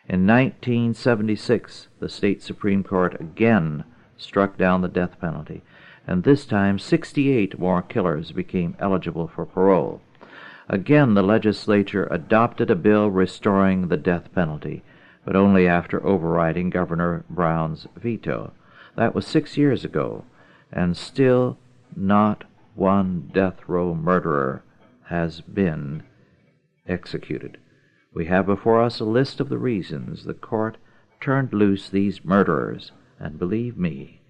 In 0.08 0.26
1976, 0.26 1.90
the 2.00 2.08
state 2.08 2.42
Supreme 2.42 2.86
Court 2.86 3.20
again 3.20 3.84
struck 4.16 4.58
down 4.58 4.82
the 4.82 4.88
death 4.88 5.20
penalty, 5.20 5.62
and 6.08 6.24
this 6.24 6.46
time 6.46 6.80
68 6.80 7.60
more 7.60 7.82
killers 7.82 8.32
became 8.32 8.78
eligible 8.80 9.28
for 9.28 9.46
parole. 9.46 10.00
Again, 10.70 11.16
the 11.16 11.22
legislature 11.22 12.08
adopted 12.10 12.72
a 12.72 12.76
bill 12.76 13.12
restoring 13.12 13.90
the 13.90 13.98
death 13.98 14.34
penalty, 14.34 14.84
but 15.26 15.36
only 15.36 15.68
after 15.68 16.06
overriding 16.08 16.70
Governor 16.70 17.26
Brown's 17.30 17.88
veto. 17.98 18.54
That 18.96 19.14
was 19.14 19.28
six 19.28 19.58
years 19.58 19.84
ago, 19.84 20.24
and 20.72 20.96
still 20.96 21.58
not 21.94 22.46
one 22.74 23.30
death 23.34 23.60
row 23.68 23.94
murderer 23.94 24.64
has 25.10 25.42
been 25.42 26.04
executed. 26.88 27.58
We 28.14 28.26
have 28.26 28.46
before 28.46 28.82
us 28.82 29.00
a 29.00 29.06
list 29.06 29.40
of 29.40 29.50
the 29.50 29.58
reasons 29.58 30.24
the 30.24 30.34
court 30.34 30.78
turned 31.20 31.54
loose 31.54 31.90
these 31.90 32.24
murderers 32.24 32.92
and 33.20 33.40
believe 33.40 33.78
me, 33.78 34.22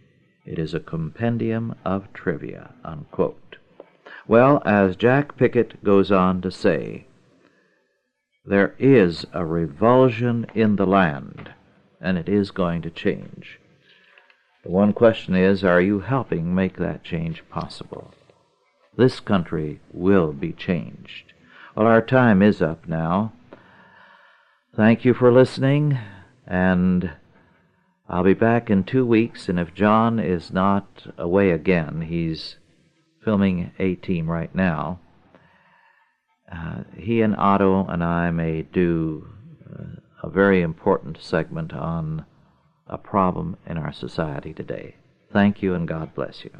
it 0.45 0.59
is 0.59 0.73
a 0.73 0.79
compendium 0.79 1.75
of 1.83 2.11
trivia. 2.13 2.73
Unquote. 2.83 3.57
Well, 4.27 4.61
as 4.65 4.95
Jack 4.95 5.35
Pickett 5.37 5.83
goes 5.83 6.11
on 6.11 6.41
to 6.41 6.51
say, 6.51 7.07
there 8.45 8.75
is 8.77 9.25
a 9.33 9.45
revulsion 9.45 10.45
in 10.53 10.75
the 10.75 10.85
land, 10.85 11.53
and 12.01 12.17
it 12.17 12.27
is 12.27 12.51
going 12.51 12.81
to 12.81 12.89
change. 12.89 13.59
The 14.63 14.71
one 14.71 14.93
question 14.93 15.35
is, 15.35 15.63
are 15.63 15.81
you 15.81 16.01
helping 16.01 16.53
make 16.53 16.77
that 16.77 17.03
change 17.03 17.43
possible? 17.49 18.13
This 18.95 19.19
country 19.19 19.79
will 19.91 20.33
be 20.33 20.51
changed. 20.51 21.33
Well, 21.75 21.87
our 21.87 22.01
time 22.01 22.41
is 22.41 22.61
up 22.61 22.87
now. 22.87 23.33
Thank 24.75 25.03
you 25.05 25.13
for 25.13 25.31
listening, 25.31 25.97
and 26.45 27.11
I'll 28.07 28.23
be 28.23 28.33
back 28.33 28.69
in 28.69 28.83
two 28.83 29.05
weeks, 29.05 29.49
and 29.49 29.59
if 29.59 29.73
John 29.73 30.19
is 30.19 30.51
not 30.51 31.07
away 31.17 31.51
again, 31.51 32.01
he's 32.01 32.57
filming 33.23 33.71
A 33.79 33.95
Team 33.95 34.29
right 34.29 34.53
now. 34.53 34.99
Uh, 36.51 36.83
he 36.95 37.21
and 37.21 37.35
Otto 37.35 37.87
and 37.87 38.03
I 38.03 38.29
may 38.29 38.61
do 38.61 39.27
uh, 39.67 40.27
a 40.27 40.29
very 40.29 40.61
important 40.61 41.17
segment 41.19 41.73
on 41.73 42.25
a 42.87 42.97
problem 42.97 43.57
in 43.65 43.77
our 43.77 43.93
society 43.93 44.53
today. 44.53 44.95
Thank 45.31 45.63
you, 45.63 45.73
and 45.73 45.87
God 45.87 46.13
bless 46.13 46.43
you. 46.43 46.51